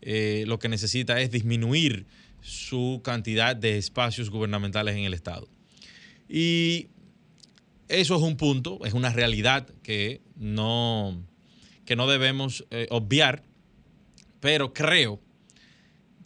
eh, 0.00 0.44
lo 0.46 0.58
que 0.58 0.68
necesita 0.68 1.20
es 1.20 1.30
disminuir 1.30 2.06
su 2.40 3.00
cantidad 3.02 3.56
de 3.56 3.78
espacios 3.78 4.30
gubernamentales 4.30 4.96
en 4.96 5.04
el 5.04 5.14
Estado. 5.14 5.48
Y 6.28 6.88
eso 7.88 8.16
es 8.16 8.22
un 8.22 8.36
punto, 8.36 8.80
es 8.84 8.92
una 8.92 9.10
realidad 9.10 9.68
que 9.82 10.20
no, 10.36 11.22
que 11.84 11.96
no 11.96 12.06
debemos 12.06 12.64
eh, 12.70 12.86
obviar, 12.90 13.42
pero 14.40 14.72
creo, 14.72 15.20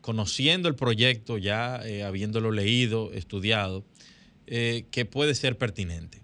conociendo 0.00 0.68
el 0.68 0.74
proyecto, 0.74 1.38
ya 1.38 1.80
eh, 1.84 2.02
habiéndolo 2.02 2.50
leído, 2.50 3.12
estudiado, 3.12 3.84
que 4.44 5.08
puede 5.10 5.34
ser 5.34 5.56
pertinente. 5.56 6.20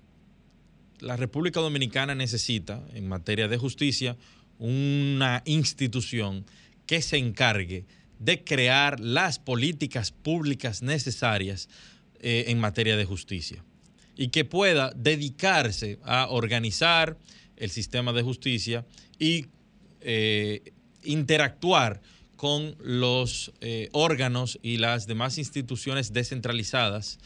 La 1.01 1.17
República 1.17 1.61
Dominicana 1.61 2.15
necesita, 2.15 2.85
en 2.93 3.09
materia 3.09 3.49
de 3.49 3.57
justicia, 3.57 4.19
una 4.59 5.43
institución 5.47 6.45
que 6.89 7.01
se 7.03 7.19
encargue 7.19 7.87
de 8.19 8.43
crear 8.43 8.99
las 8.99 9.39
políticas 9.39 10.11
públicas 10.11 10.83
necesarias 10.83 11.69
en 12.21 12.59
materia 12.59 12.97
de 12.97 13.05
justicia 13.05 13.63
y 14.17 14.29
que 14.29 14.45
pueda 14.45 14.93
dedicarse 14.97 16.01
a 16.03 16.27
organizar 16.29 17.17
el 17.57 17.71
sistema 17.71 18.13
de 18.13 18.23
justicia 18.23 18.85
y 19.19 19.47
eh, 20.01 20.73
interactuar 21.05 22.03
con 22.37 22.77
los 22.81 23.53
eh, 23.61 23.89
órganos 23.93 24.59
y 24.63 24.79
las 24.79 25.07
demás 25.07 25.39
instituciones 25.39 26.13
descentralizadas 26.13 27.19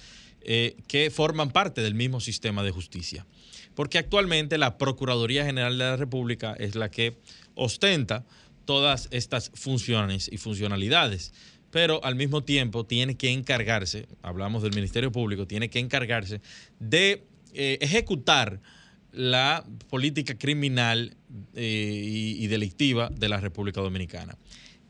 eh, 0.43 0.77
que 0.87 1.11
forman 1.11 1.51
parte 1.51 1.83
del 1.83 1.95
mismo 1.95 2.21
sistema 2.21 2.63
de 2.63 2.71
justicia. 2.71 3.27
Porque 3.75 3.99
actualmente 3.99 4.59
la 4.59 4.77
Procuraduría 4.77 5.47
General 5.47 5.77
de 5.79 5.85
la 5.85 5.97
República 5.97 6.55
es 6.59 6.75
la 6.75 6.91
que 6.91 7.17
ostenta 7.55 8.27
todas 8.65 9.09
estas 9.11 9.51
funciones 9.55 10.29
y 10.33 10.39
funcionalidades 10.39 11.33
pero 11.73 12.05
al 12.05 12.15
mismo 12.15 12.45
tiempo 12.45 12.85
tiene 12.85 13.17
que 13.17 13.31
encargarse, 13.31 14.07
hablamos 14.21 14.63
del 14.63 14.75
Ministerio 14.75 15.11
Público, 15.11 15.47
tiene 15.47 15.71
que 15.71 15.79
encargarse 15.79 16.43
de 16.79 17.25
eh, 17.55 17.79
ejecutar 17.81 18.61
la 19.11 19.65
política 19.89 20.37
criminal 20.37 21.17
eh, 21.55 22.35
y, 22.39 22.47
delictiva 22.47 23.11
de 23.11 23.29
la 23.29 23.41
República 23.41 23.81
Dominicana. 23.81 24.37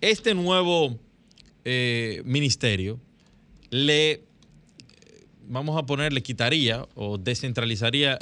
Este 0.00 0.34
nuevo 0.34 0.98
eh, 1.64 2.20
ministerio 2.24 3.00
le, 3.70 4.24
vamos 5.46 5.78
a 5.78 5.86
poner, 5.86 6.12
le 6.12 6.22
quitaría 6.22 6.86
o 6.96 7.16
descentralizaría 7.16 8.18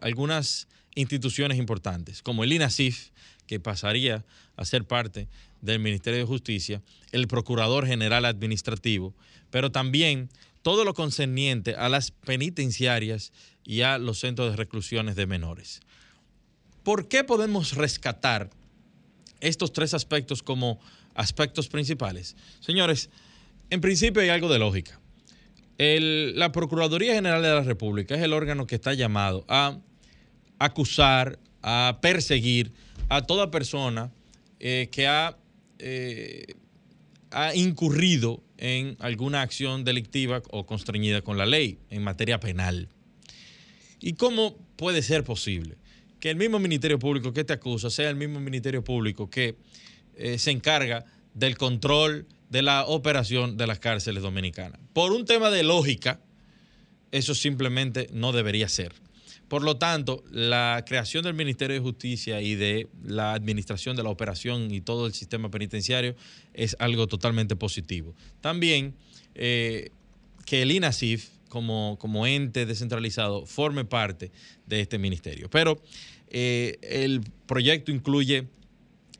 algunas 0.00 0.66
instituciones 0.96 1.58
importantes, 1.58 2.22
como 2.22 2.42
el 2.42 2.52
INASIF, 2.52 3.11
que 3.52 3.60
pasaría 3.60 4.24
a 4.56 4.64
ser 4.64 4.86
parte 4.86 5.28
del 5.60 5.78
Ministerio 5.78 6.20
de 6.20 6.24
Justicia, 6.24 6.80
el 7.10 7.28
Procurador 7.28 7.86
General 7.86 8.24
Administrativo, 8.24 9.12
pero 9.50 9.70
también 9.70 10.30
todo 10.62 10.86
lo 10.86 10.94
concerniente 10.94 11.74
a 11.74 11.90
las 11.90 12.12
penitenciarias 12.12 13.30
y 13.62 13.82
a 13.82 13.98
los 13.98 14.20
centros 14.20 14.50
de 14.50 14.56
reclusiones 14.56 15.16
de 15.16 15.26
menores. 15.26 15.82
¿Por 16.82 17.08
qué 17.08 17.24
podemos 17.24 17.74
rescatar 17.74 18.48
estos 19.40 19.74
tres 19.74 19.92
aspectos 19.92 20.42
como 20.42 20.80
aspectos 21.14 21.68
principales? 21.68 22.36
Señores, 22.60 23.10
en 23.68 23.82
principio 23.82 24.22
hay 24.22 24.30
algo 24.30 24.50
de 24.50 24.60
lógica. 24.60 24.98
la 25.76 26.52
Procuraduría 26.52 27.12
General 27.12 27.42
de 27.42 27.48
la 27.50 27.64
República 27.64 28.14
es 28.14 28.22
el 28.22 28.32
órgano 28.32 28.66
que 28.66 28.76
está 28.76 28.94
llamado 28.94 29.44
a 29.46 29.76
acusar, 30.58 31.38
a 31.62 31.98
perseguir 32.02 32.72
a 33.08 33.22
toda 33.22 33.50
persona 33.50 34.12
eh, 34.60 34.88
que 34.90 35.06
ha 35.06 35.36
eh, 35.78 36.54
ha 37.32 37.54
incurrido 37.54 38.42
en 38.58 38.96
alguna 39.00 39.42
acción 39.42 39.84
delictiva 39.84 40.42
o 40.50 40.66
constreñida 40.66 41.22
con 41.22 41.38
la 41.38 41.46
ley 41.46 41.78
en 41.90 42.04
materia 42.04 42.38
penal. 42.38 42.88
¿Y 44.00 44.14
cómo 44.14 44.56
puede 44.76 45.02
ser 45.02 45.24
posible 45.24 45.76
que 46.20 46.30
el 46.30 46.36
mismo 46.36 46.58
Ministerio 46.58 46.98
Público 46.98 47.32
que 47.32 47.44
te 47.44 47.52
acusa 47.52 47.90
sea 47.90 48.10
el 48.10 48.16
mismo 48.16 48.38
Ministerio 48.38 48.84
Público 48.84 49.28
que 49.28 49.56
eh, 50.14 50.38
se 50.38 50.50
encarga 50.50 51.04
del 51.34 51.56
control 51.56 52.26
de 52.50 52.62
la 52.62 52.84
operación 52.84 53.56
de 53.56 53.66
las 53.66 53.78
cárceles 53.78 54.22
dominicanas? 54.22 54.80
Por 54.92 55.12
un 55.12 55.24
tema 55.24 55.50
de 55.50 55.62
lógica, 55.62 56.20
eso 57.10 57.34
simplemente 57.34 58.08
no 58.12 58.32
debería 58.32 58.68
ser. 58.68 58.92
Por 59.52 59.64
lo 59.64 59.76
tanto, 59.76 60.24
la 60.30 60.82
creación 60.86 61.24
del 61.24 61.34
Ministerio 61.34 61.74
de 61.74 61.80
Justicia 61.82 62.40
y 62.40 62.54
de 62.54 62.88
la 63.04 63.34
administración 63.34 63.94
de 63.96 64.02
la 64.02 64.08
operación 64.08 64.72
y 64.72 64.80
todo 64.80 65.06
el 65.06 65.12
sistema 65.12 65.50
penitenciario 65.50 66.16
es 66.54 66.74
algo 66.78 67.06
totalmente 67.06 67.54
positivo. 67.54 68.14
También 68.40 68.94
eh, 69.34 69.90
que 70.46 70.62
el 70.62 70.70
INASIF, 70.70 71.28
como, 71.50 71.98
como, 72.00 72.26
ente 72.26 72.64
descentralizado, 72.64 73.44
forme 73.44 73.84
parte 73.84 74.32
de 74.66 74.80
este 74.80 74.96
ministerio. 74.96 75.50
Pero 75.50 75.82
eh, 76.30 76.78
el 76.80 77.20
proyecto 77.46 77.92
incluye 77.92 78.46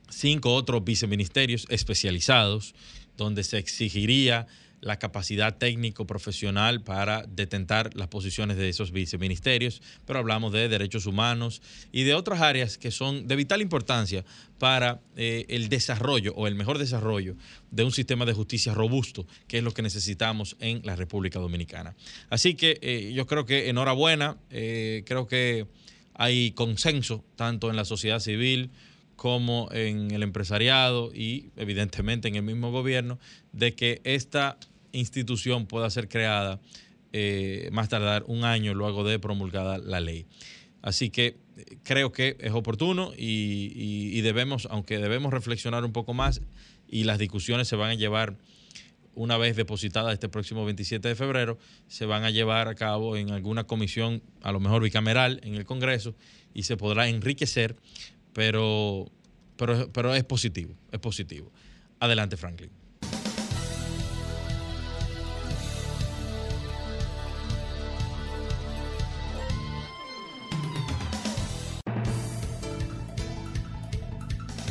cinco 0.09 0.55
otros 0.55 0.83
viceministerios 0.83 1.67
especializados, 1.69 2.73
donde 3.17 3.43
se 3.43 3.59
exigiría 3.59 4.47
la 4.83 4.99
capacidad 4.99 5.57
técnico-profesional 5.57 6.81
para 6.81 7.23
detentar 7.23 7.95
las 7.95 8.09
posiciones 8.09 8.57
de 8.57 8.67
esos 8.67 8.91
viceministerios, 8.91 9.81
pero 10.05 10.19
hablamos 10.19 10.51
de 10.51 10.67
derechos 10.67 11.05
humanos 11.05 11.61
y 11.91 12.03
de 12.03 12.13
otras 12.13 12.41
áreas 12.41 12.77
que 12.77 12.91
son 12.91 13.27
de 13.27 13.35
vital 13.37 13.61
importancia 13.61 14.25
para 14.59 14.99
eh, 15.15 15.45
el 15.47 15.69
desarrollo 15.69 16.33
o 16.35 16.47
el 16.47 16.55
mejor 16.55 16.77
desarrollo 16.77 17.35
de 17.71 17.83
un 17.83 17.91
sistema 17.91 18.25
de 18.25 18.33
justicia 18.33 18.73
robusto, 18.73 19.25
que 19.47 19.59
es 19.59 19.63
lo 19.63 19.73
que 19.73 19.81
necesitamos 19.81 20.57
en 20.59 20.81
la 20.83 20.95
República 20.97 21.39
Dominicana. 21.39 21.95
Así 22.29 22.55
que 22.55 22.77
eh, 22.81 23.13
yo 23.13 23.25
creo 23.25 23.45
que 23.45 23.69
enhorabuena, 23.69 24.37
eh, 24.49 25.03
creo 25.05 25.27
que 25.27 25.65
hay 26.13 26.51
consenso 26.51 27.23
tanto 27.37 27.69
en 27.69 27.77
la 27.77 27.85
sociedad 27.85 28.19
civil, 28.19 28.69
como 29.15 29.69
en 29.71 30.11
el 30.11 30.23
empresariado 30.23 31.13
y 31.13 31.51
evidentemente 31.55 32.27
en 32.27 32.35
el 32.35 32.43
mismo 32.43 32.71
gobierno, 32.71 33.19
de 33.53 33.73
que 33.73 34.01
esta 34.03 34.57
institución 34.93 35.65
pueda 35.65 35.89
ser 35.89 36.07
creada 36.07 36.61
eh, 37.11 37.69
más 37.71 37.89
tardar 37.89 38.23
un 38.27 38.43
año 38.43 38.73
luego 38.73 39.03
de 39.03 39.19
promulgada 39.19 39.77
la 39.77 39.99
ley. 39.99 40.25
Así 40.81 41.09
que 41.09 41.37
eh, 41.57 41.77
creo 41.83 42.11
que 42.11 42.37
es 42.39 42.51
oportuno 42.53 43.11
y, 43.17 44.21
debemos, 44.21 44.67
aunque 44.71 44.97
debemos 44.97 45.31
reflexionar 45.31 45.83
un 45.85 45.91
poco 45.91 46.13
más 46.13 46.41
y 46.87 47.03
las 47.03 47.19
discusiones 47.19 47.67
se 47.67 47.75
van 47.75 47.91
a 47.91 47.93
llevar 47.95 48.37
una 49.15 49.37
vez 49.37 49.55
depositada 49.55 50.11
este 50.11 50.27
próximo 50.27 50.65
27 50.65 51.07
de 51.07 51.15
febrero, 51.15 51.59
se 51.87 52.07
van 52.07 52.23
a 52.23 52.31
llevar 52.31 52.67
a 52.67 52.73
cabo 52.73 53.15
en 53.15 53.29
alguna 53.29 53.65
comisión, 53.65 54.23
a 54.41 54.51
lo 54.51 54.59
mejor 54.59 54.81
bicameral, 54.81 55.39
en 55.43 55.53
el 55.53 55.65
Congreso, 55.65 56.15
y 56.55 56.63
se 56.63 56.77
podrá 56.77 57.07
enriquecer, 57.07 57.75
pero, 58.33 59.11
pero, 59.55 59.91
pero 59.91 60.15
es 60.15 60.23
positivo, 60.23 60.75
es 60.91 60.99
positivo. 60.99 61.51
Adelante, 61.99 62.37
Franklin. 62.37 62.82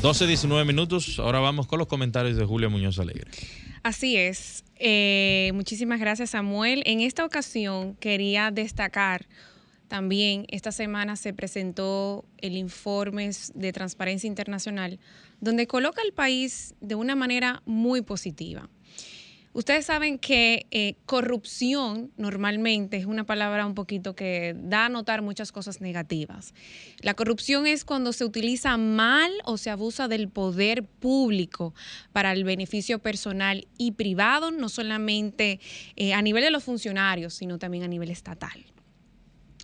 12, 0.03 0.27
19 0.27 0.65
minutos. 0.65 1.21
Ahora 1.21 1.39
vamos 1.39 1.69
con 1.69 1.79
los 1.79 1.87
comentarios 1.87 2.37
de 2.37 2.45
Julio 2.45 2.69
Muñoz 2.69 2.99
Alegre. 2.99 3.31
Así 3.85 4.17
es. 4.17 4.65
Eh, 4.75 5.53
muchísimas 5.55 6.01
gracias, 6.01 6.31
Samuel. 6.31 6.83
En 6.87 7.01
esta 7.01 7.25
ocasión 7.25 7.95
quería 7.95 8.51
destacar 8.51 9.29
también, 9.87 10.47
esta 10.49 10.73
semana 10.73 11.15
se 11.15 11.33
presentó 11.33 12.25
el 12.39 12.57
informe 12.57 13.31
de 13.55 13.73
Transparencia 13.73 14.27
Internacional, 14.27 14.99
donde 15.41 15.69
coloca 15.69 16.03
al 16.03 16.13
país 16.13 16.75
de 16.81 16.97
una 16.97 17.15
manera 17.15 17.63
muy 17.65 18.03
positiva. 18.03 18.69
Ustedes 19.55 19.85
saben 19.85 20.19
que 20.19 20.67
eh, 20.71 20.95
corrupción 21.05 22.11
normalmente 22.17 22.97
es 22.97 23.05
una 23.05 23.25
palabra 23.25 23.67
un 23.67 23.75
poquito 23.75 24.15
que 24.15 24.55
da 24.57 24.87
a 24.87 24.89
notar 24.89 25.21
muchas 25.21 25.53
cosas 25.53 25.83
negativas. 25.83 26.55
La 27.01 27.13
corrupción 27.13 27.67
es 27.67 27.85
cuando 27.85 28.15
se 28.15 28.25
utiliza 28.25 28.79
mal 28.79 29.31
o 29.45 29.59
se 29.59 29.69
abusa 29.69 30.09
del 30.09 30.29
poder 30.31 30.85
público 30.85 31.75
para 32.13 32.33
el 32.33 32.45
beneficio 32.45 33.01
personal 33.01 33.69
y 33.77 33.93
privado, 33.93 34.51
no 34.53 34.71
solamente 34.71 35.61
eh, 35.97 36.15
a 36.15 36.23
nivel 36.23 36.45
de 36.45 36.51
los 36.51 36.65
funcionarios, 36.65 37.35
sino 37.35 37.59
también 37.59 37.85
a 37.85 37.89
nivel 37.89 38.11
estatal. 38.11 38.65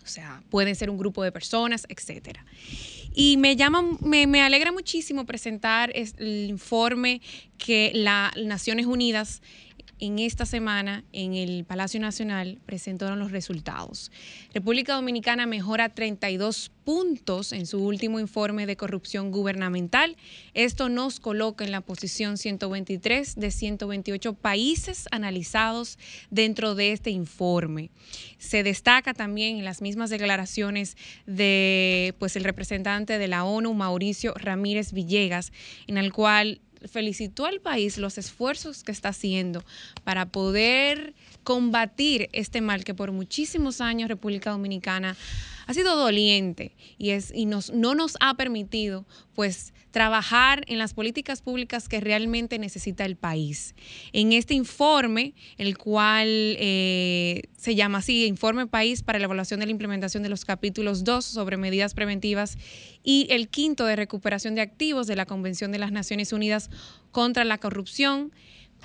O 0.04 0.11
sea, 0.11 0.42
pueden 0.49 0.75
ser 0.75 0.88
un 0.88 0.97
grupo 0.97 1.23
de 1.23 1.33
personas, 1.33 1.85
etcétera. 1.88 2.45
Y 3.14 3.37
me 3.37 3.57
llama, 3.57 3.83
me, 4.00 4.26
me 4.26 4.40
alegra 4.40 4.73
muchísimo 4.73 5.26
presentar 5.26 5.92
el 5.95 6.49
informe 6.49 7.21
que 7.59 7.92
las 7.95 8.35
Naciones 8.37 8.87
Unidas 8.87 9.42
en 10.00 10.18
esta 10.18 10.46
semana 10.46 11.04
en 11.12 11.34
el 11.34 11.64
Palacio 11.64 12.00
Nacional 12.00 12.58
presentaron 12.66 13.18
los 13.18 13.32
resultados. 13.32 14.10
República 14.54 14.94
Dominicana 14.94 15.46
mejora 15.46 15.88
32 15.88 16.70
puntos 16.84 17.52
en 17.52 17.66
su 17.66 17.84
último 17.84 18.18
informe 18.18 18.64
de 18.64 18.76
corrupción 18.76 19.30
gubernamental. 19.30 20.16
Esto 20.54 20.88
nos 20.88 21.20
coloca 21.20 21.64
en 21.64 21.70
la 21.70 21.82
posición 21.82 22.38
123 22.38 23.36
de 23.36 23.50
128 23.50 24.32
países 24.34 25.06
analizados 25.10 25.98
dentro 26.30 26.74
de 26.74 26.92
este 26.92 27.10
informe. 27.10 27.90
Se 28.38 28.62
destaca 28.62 29.12
también 29.12 29.58
en 29.58 29.64
las 29.64 29.82
mismas 29.82 30.08
declaraciones 30.08 30.96
de 31.26 32.14
pues 32.18 32.36
el 32.36 32.44
representante 32.44 33.18
de 33.18 33.28
la 33.28 33.44
ONU 33.44 33.74
Mauricio 33.74 34.32
Ramírez 34.34 34.92
Villegas 34.92 35.52
en 35.86 35.98
el 35.98 36.12
cual 36.12 36.60
felicitó 36.87 37.47
al 37.47 37.61
país 37.61 37.99
los 37.99 38.18
esfuerzos 38.18 38.85
que 38.85 38.92
está 38.92 39.11
haciendo 39.11 39.64
para 40.04 40.26
poder 40.26 41.14
combatir 41.44 42.28
este 42.32 42.61
mal 42.61 42.85
que 42.85 42.94
por 42.94 43.12
muchísimos 43.12 43.80
años 43.80 44.08
República 44.08 44.50
Dominicana 44.50 45.16
ha 45.68 45.75
sido 45.75 45.96
doliente 45.96 46.75
y, 46.96 47.10
es, 47.10 47.30
y 47.32 47.44
nos, 47.44 47.70
no 47.75 47.94
nos 47.94 48.16
ha 48.20 48.34
permitido 48.34 49.04
pues 49.34 49.75
trabajar 49.90 50.64
en 50.66 50.78
las 50.78 50.94
políticas 50.94 51.42
públicas 51.42 51.90
que 51.90 52.00
realmente 52.00 52.58
necesita 52.58 53.04
el 53.04 53.16
país. 53.16 53.75
En 54.14 54.32
este 54.32 54.54
informe, 54.54 55.34
el 55.58 55.76
cual 55.76 56.26
eh, 56.58 57.42
se 57.56 57.75
llama 57.75 57.98
así, 57.98 58.25
Informe 58.25 58.66
País 58.66 59.02
para 59.02 59.18
la 59.18 59.26
Evaluación 59.26 59.60
de 59.60 59.66
la 59.66 59.72
Implementación 59.72 60.22
de 60.22 60.30
los 60.30 60.46
capítulos 60.46 61.04
2 61.04 61.22
sobre 61.22 61.58
medidas 61.58 61.92
preventivas 61.92 62.56
y 63.04 63.26
el 63.28 63.48
quinto 63.48 63.84
de 63.84 63.96
recuperación 63.96 64.54
de 64.54 64.62
activos 64.62 65.06
de 65.06 65.16
la 65.16 65.26
Convención 65.26 65.70
de 65.70 65.78
las 65.78 65.92
Naciones 65.92 66.32
Unidas 66.32 66.70
contra 67.12 67.44
la 67.44 67.58
Corrupción, 67.58 68.32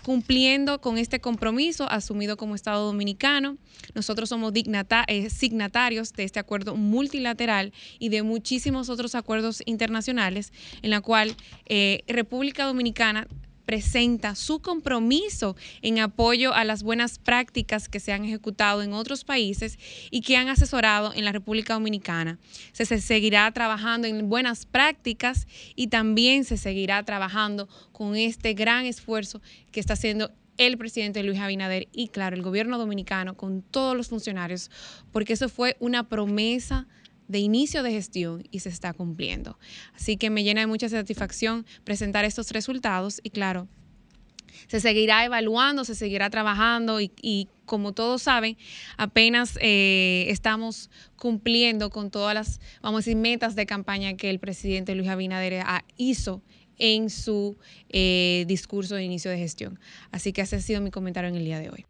cumpliendo 0.03 0.81
con 0.81 0.97
este 0.97 1.19
compromiso 1.19 1.89
asumido 1.89 2.37
como 2.37 2.55
Estado 2.55 2.85
dominicano. 2.85 3.57
Nosotros 3.95 4.29
somos 4.29 4.53
eh, 4.55 5.29
signatarios 5.29 6.13
de 6.13 6.23
este 6.23 6.39
acuerdo 6.39 6.75
multilateral 6.75 7.73
y 7.99 8.09
de 8.09 8.23
muchísimos 8.23 8.89
otros 8.89 9.15
acuerdos 9.15 9.61
internacionales 9.65 10.51
en 10.81 10.89
la 10.89 11.01
cual 11.01 11.35
eh, 11.65 12.03
República 12.07 12.65
Dominicana 12.65 13.27
presenta 13.65 14.35
su 14.35 14.59
compromiso 14.59 15.55
en 15.81 15.99
apoyo 15.99 16.53
a 16.53 16.63
las 16.63 16.83
buenas 16.83 17.19
prácticas 17.19 17.89
que 17.89 17.99
se 17.99 18.11
han 18.11 18.25
ejecutado 18.25 18.81
en 18.81 18.93
otros 18.93 19.23
países 19.23 19.79
y 20.11 20.21
que 20.21 20.37
han 20.37 20.49
asesorado 20.49 21.13
en 21.13 21.25
la 21.25 21.31
República 21.31 21.73
Dominicana. 21.73 22.39
Se, 22.71 22.85
seguirá 22.85 23.51
trabajando 23.51 24.07
en 24.07 24.29
buenas 24.29 24.65
prácticas 24.65 25.47
y 25.75 25.87
también 25.87 26.43
se 26.43 26.57
seguirá 26.57 27.03
trabajando 27.03 27.67
con 27.91 28.15
este 28.15 28.53
gran 28.53 28.85
esfuerzo 28.85 29.41
que 29.71 29.79
está 29.79 29.93
haciendo 29.93 30.31
el 30.57 30.77
presidente 30.77 31.23
Luis 31.23 31.39
Abinader 31.39 31.87
y, 31.91 32.09
claro, 32.09 32.35
el 32.35 32.43
gobierno 32.43 32.77
dominicano 32.77 33.35
con 33.35 33.61
todos 33.63 33.97
los 33.97 34.09
funcionarios, 34.09 34.69
porque 35.11 35.33
eso 35.33 35.49
fue 35.49 35.77
una 35.79 36.07
promesa 36.07 36.87
de 37.33 37.39
inicio 37.39 37.81
de 37.81 37.91
gestión 37.91 38.43
y 38.51 38.59
se 38.59 38.69
está 38.69 38.93
cumpliendo. 38.93 39.57
Así 39.95 40.17
que 40.17 40.29
me 40.29 40.43
llena 40.43 40.61
de 40.61 40.67
mucha 40.67 40.87
satisfacción 40.87 41.65
presentar 41.83 42.25
estos 42.25 42.51
resultados 42.51 43.19
y 43.23 43.31
claro, 43.31 43.67
se 44.67 44.79
seguirá 44.79 45.25
evaluando, 45.25 45.83
se 45.83 45.95
seguirá 45.95 46.29
trabajando 46.29 46.99
y, 47.01 47.47
como 47.65 47.93
todos 47.93 48.21
saben, 48.21 48.55
apenas 48.97 49.57
eh, 49.61 50.27
estamos 50.29 50.91
cumpliendo 51.15 51.89
con 51.89 52.11
todas 52.11 52.35
las, 52.35 52.61
vamos 52.83 52.99
a 52.99 53.01
decir, 53.01 53.15
metas 53.17 53.55
de 53.55 53.65
campaña 53.65 54.15
que 54.15 54.29
el 54.29 54.37
presidente 54.37 54.93
Luis 54.93 55.09
Abinader 55.09 55.63
hizo 55.97 56.43
en 56.77 57.09
su 57.09 57.57
eh, 57.89 58.45
discurso 58.47 58.93
de 58.93 59.03
inicio 59.03 59.31
de 59.31 59.39
gestión. 59.39 59.79
Así 60.11 60.33
que 60.33 60.41
ese 60.41 60.57
ha 60.57 60.61
sido 60.61 60.81
mi 60.81 60.91
comentario 60.91 61.29
en 61.29 61.35
el 61.35 61.45
día 61.45 61.59
de 61.59 61.71
hoy. 61.71 61.85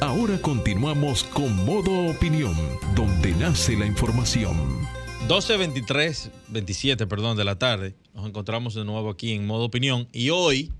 Ahora 0.00 0.38
continuamos 0.40 1.24
con 1.24 1.64
Modo 1.64 2.08
Opinión, 2.10 2.54
donde 2.94 3.32
nace 3.32 3.76
la 3.76 3.86
información. 3.86 4.56
12.23, 5.28 6.30
27, 6.48 7.06
perdón, 7.06 7.36
de 7.36 7.44
la 7.44 7.58
tarde. 7.58 7.94
Nos 8.12 8.26
encontramos 8.26 8.74
de 8.74 8.84
nuevo 8.84 9.08
aquí 9.08 9.32
en 9.32 9.46
Modo 9.46 9.64
Opinión 9.64 10.08
y 10.12 10.30
hoy 10.30 10.72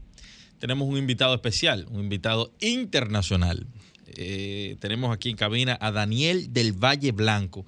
tenemos 0.59 0.89
un 0.89 0.99
invitado 0.99 1.35
especial, 1.35 1.87
un 1.91 2.01
invitado 2.01 2.53
internacional. 2.61 3.67
Eh, 4.07 4.77
tenemos 4.81 5.15
aquí 5.15 5.31
en 5.31 5.37
cabina 5.37 5.79
a 5.81 5.93
Daniel 5.93 6.53
del 6.53 6.73
Valle 6.73 7.13
Blanco, 7.13 7.65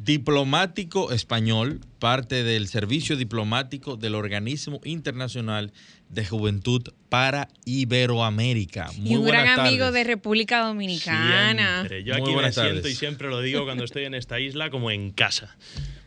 diplomático 0.00 1.12
español, 1.12 1.80
parte 2.00 2.42
del 2.42 2.66
servicio 2.66 3.16
diplomático 3.16 3.96
del 3.96 4.16
organismo 4.16 4.80
internacional 4.84 5.72
de 6.08 6.26
Juventud 6.26 6.82
para 7.08 7.48
Iberoamérica. 7.64 8.90
Muy 8.98 9.10
y 9.10 9.16
un 9.16 9.26
gran 9.26 9.60
amigo 9.60 9.92
de 9.92 10.04
República 10.04 10.64
Dominicana. 10.64 11.86
Yo 12.04 12.14
aquí 12.14 12.34
me 12.34 12.50
siento 12.50 12.88
y 12.88 12.94
siempre 12.94 13.28
lo 13.28 13.40
digo 13.40 13.64
cuando 13.64 13.84
estoy 13.84 14.04
en 14.04 14.14
esta 14.14 14.40
isla 14.40 14.70
como 14.70 14.90
en 14.90 15.10
casa. 15.10 15.56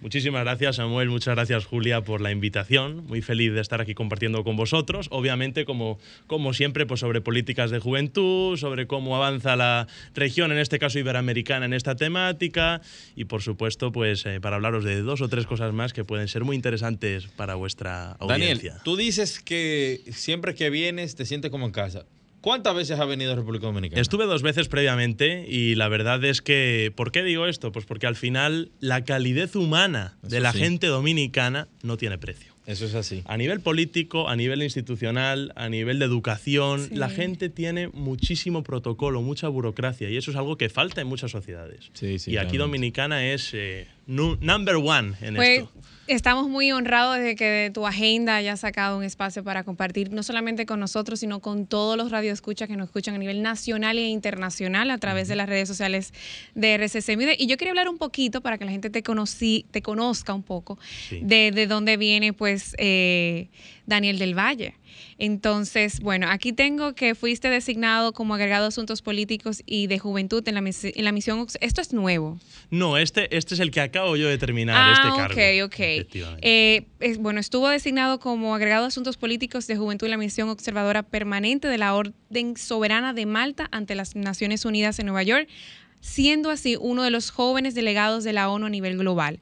Muchísimas 0.02 0.44
gracias 0.44 0.78
Samuel, 0.78 1.10
muchas 1.10 1.36
gracias 1.36 1.66
Julia 1.66 2.02
por 2.02 2.20
la 2.20 2.32
invitación. 2.32 3.06
Muy 3.08 3.22
feliz 3.22 3.54
de 3.54 3.62
estar 3.62 3.80
aquí 3.80 3.94
compartiendo 3.94 4.44
con 4.44 4.58
vosotros. 4.58 5.08
Obviamente, 5.12 5.64
como, 5.64 5.98
como 6.28 6.54
siempre, 6.54 6.86
pues 6.86 7.00
sobre 7.00 7.22
políticas 7.22 7.72
de 7.72 7.80
juventud, 7.80 8.58
sobre 8.58 8.86
cómo 8.86 9.16
avanza 9.16 9.56
la 9.56 9.88
región, 10.14 10.52
en 10.52 10.58
este 10.58 10.80
caso 10.80 11.00
iberoamericana, 11.00 11.66
en 11.66 11.74
esta 11.74 11.96
temática 11.96 12.82
y 13.16 13.26
por 13.26 13.42
supuesto, 13.42 13.94
pues 13.94 14.26
eh, 14.26 14.42
para 14.42 14.58
hablaros 14.58 14.84
de 14.84 15.02
dos 15.02 15.22
o 15.22 15.30
tres 15.30 15.46
cosas 15.46 15.72
más 15.74 15.83
que 15.92 16.06
pueden 16.06 16.30
ser 16.30 16.46
muy 16.46 16.56
interesantes 16.56 17.28
para 17.28 17.56
vuestra 17.56 18.14
audiencia. 18.14 18.70
Daniel, 18.72 18.84
tú 18.86 18.96
dices 18.96 19.42
que 19.42 20.02
siempre 20.14 20.56
que 20.56 20.70
vienes 20.70 21.16
te 21.16 21.26
sientes 21.26 21.52
como 21.52 21.66
en 21.66 21.74
casa. 21.74 22.06
¿Cuántas 22.44 22.76
veces 22.76 23.00
ha 23.00 23.06
venido 23.06 23.32
a 23.32 23.36
República 23.36 23.68
Dominicana? 23.68 24.02
Estuve 24.02 24.26
dos 24.26 24.42
veces 24.42 24.68
previamente 24.68 25.46
y 25.48 25.76
la 25.76 25.88
verdad 25.88 26.22
es 26.26 26.42
que, 26.42 26.92
¿por 26.94 27.14
qué 27.14 27.24
digo 27.24 27.48
esto? 27.48 27.72
Pues 27.72 27.86
porque 27.86 28.06
al 28.06 28.18
final 28.18 28.70
la 28.82 29.06
calidez 29.06 29.56
humana 29.56 30.18
de 30.24 30.42
la 30.42 30.52
gente 30.52 30.88
dominicana 30.88 31.70
no 31.84 31.96
tiene 31.96 32.18
precio. 32.18 32.54
Eso 32.66 32.86
es 32.86 32.96
así. 32.96 33.22
A 33.26 33.38
nivel 33.38 33.62
político, 33.62 34.28
a 34.28 34.36
nivel 34.36 34.62
institucional, 34.62 35.54
a 35.56 35.70
nivel 35.70 36.00
de 36.00 36.06
educación, 36.06 36.90
la 36.92 37.10
gente 37.10 37.48
tiene 37.48 37.88
muchísimo 37.88 38.64
protocolo, 38.64 39.22
mucha 39.22 39.48
burocracia 39.48 40.10
y 40.10 40.18
eso 40.18 40.32
es 40.32 40.36
algo 40.36 40.58
que 40.58 40.68
falta 40.68 41.00
en 41.00 41.08
muchas 41.08 41.32
sociedades. 41.32 41.92
y 42.28 42.36
aquí 42.36 42.58
Dominicana 42.58 43.26
es 43.26 43.52
eh, 43.54 43.88
number 44.08 44.76
one 44.76 45.14
en 45.22 45.36
pues, 45.36 45.60
esto. 45.60 45.84
Estamos 46.08 46.50
muy 46.50 46.70
honrados 46.74 47.18
de 47.18 47.38
que 47.38 47.46
de 47.46 47.70
tu 47.70 47.88
agenda 47.88 48.36
hayas 48.36 48.60
sacado 48.60 48.98
un 48.98 49.06
espacio 49.06 49.42
para 49.42 49.64
compartir 49.64 50.12
no 50.12 50.22
solamente 50.22 50.66
con 50.66 50.82
nosotros, 50.82 51.22
sino 51.22 51.40
con 51.40 51.66
todos 51.66 51.96
los 51.96 52.12
radioescuchas 52.12 52.68
que 52.68 52.76
nos 52.76 52.88
escuchan 52.88 53.16
a 53.16 53.18
nivel 53.18 53.42
nacional 53.42 53.98
e 53.98 54.10
internacional 54.10 54.92
a 54.92 54.98
través 54.98 55.30
de 55.30 55.38
las 55.38 55.48
redes 55.48 55.70
sociales 55.70 56.14
de 56.56 56.74
RCC. 56.74 57.18
Y 57.38 57.48
yo 57.48 57.56
quería 57.56 57.72
hablar 57.72 57.88
un 57.88 57.98
poquito 57.98 58.42
para 58.42 58.58
que 58.58 58.66
la 58.66 58.72
gente 58.72 58.90
te, 58.90 59.02
conocí, 59.02 59.66
te 59.72 59.82
conozca 59.82 60.34
un 60.34 60.44
poco 60.44 60.78
de, 61.10 61.52
de, 61.52 61.68
dónde 61.68 61.96
viene 61.96 62.34
pues 62.34 62.76
eh, 62.80 63.48
Daniel 63.86 64.20
del 64.20 64.38
Valle. 64.38 64.76
Entonces, 65.18 66.00
bueno, 66.00 66.28
aquí 66.30 66.54
tengo 66.54 66.94
que 66.94 67.16
fuiste 67.16 67.50
designado 67.50 68.14
como 68.14 68.36
agregado 68.36 68.64
de 68.64 68.68
Asuntos 68.70 69.02
Políticos 69.02 69.62
y 69.66 69.88
de 69.88 70.00
Juventud 70.00 70.48
en 70.48 70.56
la, 70.56 70.62
en 70.62 71.06
la 71.06 71.12
misión. 71.12 71.46
Esto 71.62 71.82
es 71.82 71.94
nuevo. 71.94 72.40
No, 72.70 72.98
este, 72.98 73.36
este 73.36 73.54
es 73.54 73.60
el 73.60 73.72
que 73.72 73.82
acabo 73.82 74.16
yo 74.16 74.28
de 74.28 74.38
terminar, 74.38 74.76
ah, 74.78 74.94
este 74.94 75.18
cargo. 75.18 75.66
Ok, 75.66 75.72
ok. 75.72 76.38
Eh, 76.42 76.86
bueno, 77.20 77.40
estuvo 77.40 77.70
designado 77.70 78.20
como 78.20 78.56
agregado 78.56 78.84
de 78.84 78.88
Asuntos 78.88 79.18
Políticos 79.18 79.68
de 79.68 79.76
Juventud 79.76 80.08
en 80.08 80.12
la 80.12 80.18
misión 80.18 80.50
observadora 80.50 81.04
permanente 81.04 81.68
de 81.68 81.78
la 81.78 81.94
Orden 81.94 82.58
Soberana 82.58 83.14
de 83.14 83.26
Malta 83.26 83.68
ante 83.72 83.96
las 83.96 84.16
Naciones 84.16 84.66
Unidas 84.66 85.00
en 85.00 85.06
Nueva 85.08 85.24
York 85.24 85.48
siendo 86.04 86.50
así 86.50 86.76
uno 86.80 87.02
de 87.02 87.10
los 87.10 87.32
jóvenes 87.32 87.76
delegados 87.76 88.26
de 88.26 88.34
la 88.34 88.50
ONU 88.50 88.66
a 88.66 88.70
nivel 88.70 88.98
global. 88.98 89.40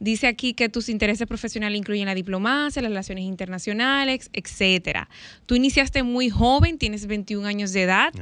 Dice 0.00 0.26
aquí 0.26 0.54
que 0.54 0.68
tus 0.68 0.88
intereses 0.88 1.26
profesionales 1.28 1.78
incluyen 1.78 2.06
la 2.06 2.16
diplomacia, 2.16 2.82
las 2.82 2.90
relaciones 2.90 3.24
internacionales, 3.24 4.28
etcétera. 4.32 5.08
Tú 5.46 5.54
iniciaste 5.54 6.02
muy 6.02 6.28
joven, 6.28 6.78
tienes 6.78 7.06
21 7.06 7.46
años 7.46 7.72
de 7.72 7.82
edad. 7.82 8.12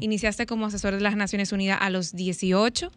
Iniciaste 0.00 0.46
como 0.46 0.64
asesor 0.64 0.94
de 0.94 1.00
las 1.02 1.14
Naciones 1.14 1.52
Unidas 1.52 1.78
a 1.82 1.90
los 1.90 2.16
18. 2.16 2.90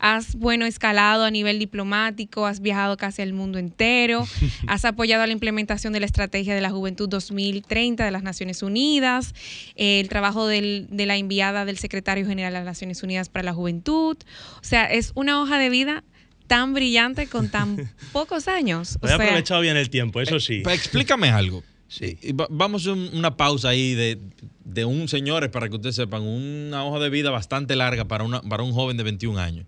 Has, 0.00 0.34
bueno, 0.34 0.66
escalado 0.66 1.24
a 1.24 1.30
nivel 1.30 1.60
diplomático, 1.60 2.44
has 2.44 2.60
viajado 2.60 2.96
casi 2.96 3.22
al 3.22 3.34
mundo 3.34 3.60
entero, 3.60 4.26
has 4.66 4.84
apoyado 4.84 5.24
la 5.24 5.32
implementación 5.32 5.92
de 5.92 6.00
la 6.00 6.06
Estrategia 6.06 6.56
de 6.56 6.60
la 6.60 6.70
Juventud 6.70 7.08
2030 7.08 8.04
de 8.04 8.10
las 8.10 8.24
Naciones 8.24 8.64
Unidas, 8.64 9.32
el 9.76 10.08
trabajo 10.08 10.48
de 10.48 10.88
la 10.90 11.16
enviada 11.16 11.64
del 11.64 11.78
Secretario 11.78 12.26
General 12.26 12.52
de 12.52 12.58
las 12.58 12.66
Naciones 12.66 13.04
Unidas 13.04 13.28
para 13.28 13.44
la 13.44 13.54
Juventud 13.54 13.75
o 13.86 14.16
sea, 14.62 14.86
es 14.86 15.12
una 15.14 15.40
hoja 15.40 15.58
de 15.58 15.70
vida 15.70 16.04
tan 16.46 16.74
brillante 16.74 17.26
con 17.26 17.50
tan 17.50 17.90
pocos 18.12 18.48
años. 18.48 18.98
he 19.02 19.12
aprovechado 19.12 19.60
bien 19.60 19.76
el 19.76 19.90
tiempo, 19.90 20.20
eso 20.20 20.40
sí. 20.40 20.62
explícame 20.66 21.30
algo. 21.30 21.62
Sí. 21.88 22.18
Vamos 22.50 22.86
a 22.86 22.92
una 22.92 23.36
pausa 23.36 23.68
ahí 23.68 23.94
de, 23.94 24.84
un, 24.84 25.08
señores, 25.08 25.50
para 25.50 25.68
que 25.68 25.76
ustedes 25.76 25.94
sepan, 25.94 26.22
una 26.22 26.84
hoja 26.84 26.98
de 26.98 27.10
vida 27.10 27.30
bastante 27.30 27.76
larga 27.76 28.06
para, 28.06 28.24
una, 28.24 28.42
para 28.42 28.62
un 28.62 28.72
joven 28.72 28.96
de 28.96 29.04
21 29.04 29.38
años. 29.38 29.66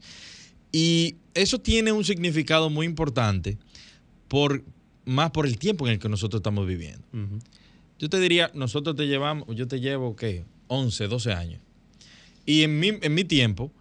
Y 0.72 1.16
eso 1.34 1.60
tiene 1.60 1.92
un 1.92 2.04
significado 2.04 2.70
muy 2.70 2.86
importante, 2.86 3.56
por, 4.26 4.64
más 5.04 5.30
por 5.30 5.46
el 5.46 5.58
tiempo 5.58 5.86
en 5.86 5.94
el 5.94 5.98
que 5.98 6.08
nosotros 6.08 6.40
estamos 6.40 6.66
viviendo. 6.66 7.06
Yo 7.98 8.08
te 8.08 8.20
diría, 8.20 8.50
nosotros 8.54 8.96
te 8.96 9.06
llevamos, 9.06 9.48
yo 9.54 9.66
te 9.66 9.80
llevo, 9.80 10.14
¿qué? 10.16 10.44
11, 10.66 11.08
12 11.08 11.32
años. 11.32 11.62
Y 12.44 12.62
en 12.62 12.78
mi, 12.78 12.92
en 13.00 13.14
mi 13.14 13.24
tiempo, 13.24 13.72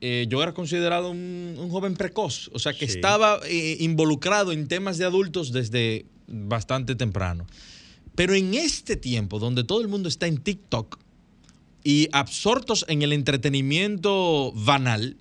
eh, 0.00 0.26
yo 0.28 0.42
era 0.42 0.52
considerado 0.52 1.10
un, 1.10 1.56
un 1.58 1.70
joven 1.70 1.94
precoz, 1.96 2.50
o 2.52 2.58
sea 2.58 2.72
que 2.72 2.86
Sí. 2.86 2.94
estaba 2.96 3.40
eh, 3.48 3.76
involucrado 3.80 4.52
en 4.52 4.68
temas 4.68 4.98
de 4.98 5.04
adultos 5.04 5.52
desde 5.52 6.06
bastante 6.26 6.94
temprano. 6.94 7.46
Pero 8.14 8.34
en 8.34 8.54
este 8.54 8.96
tiempo, 8.96 9.38
donde 9.38 9.64
todo 9.64 9.80
el 9.80 9.88
mundo 9.88 10.08
está 10.08 10.26
en 10.26 10.38
TikTok 10.38 10.98
y 11.84 12.08
absortos 12.12 12.84
en 12.88 13.02
el 13.02 13.12
entretenimiento 13.12 14.52
banal, 14.54 15.16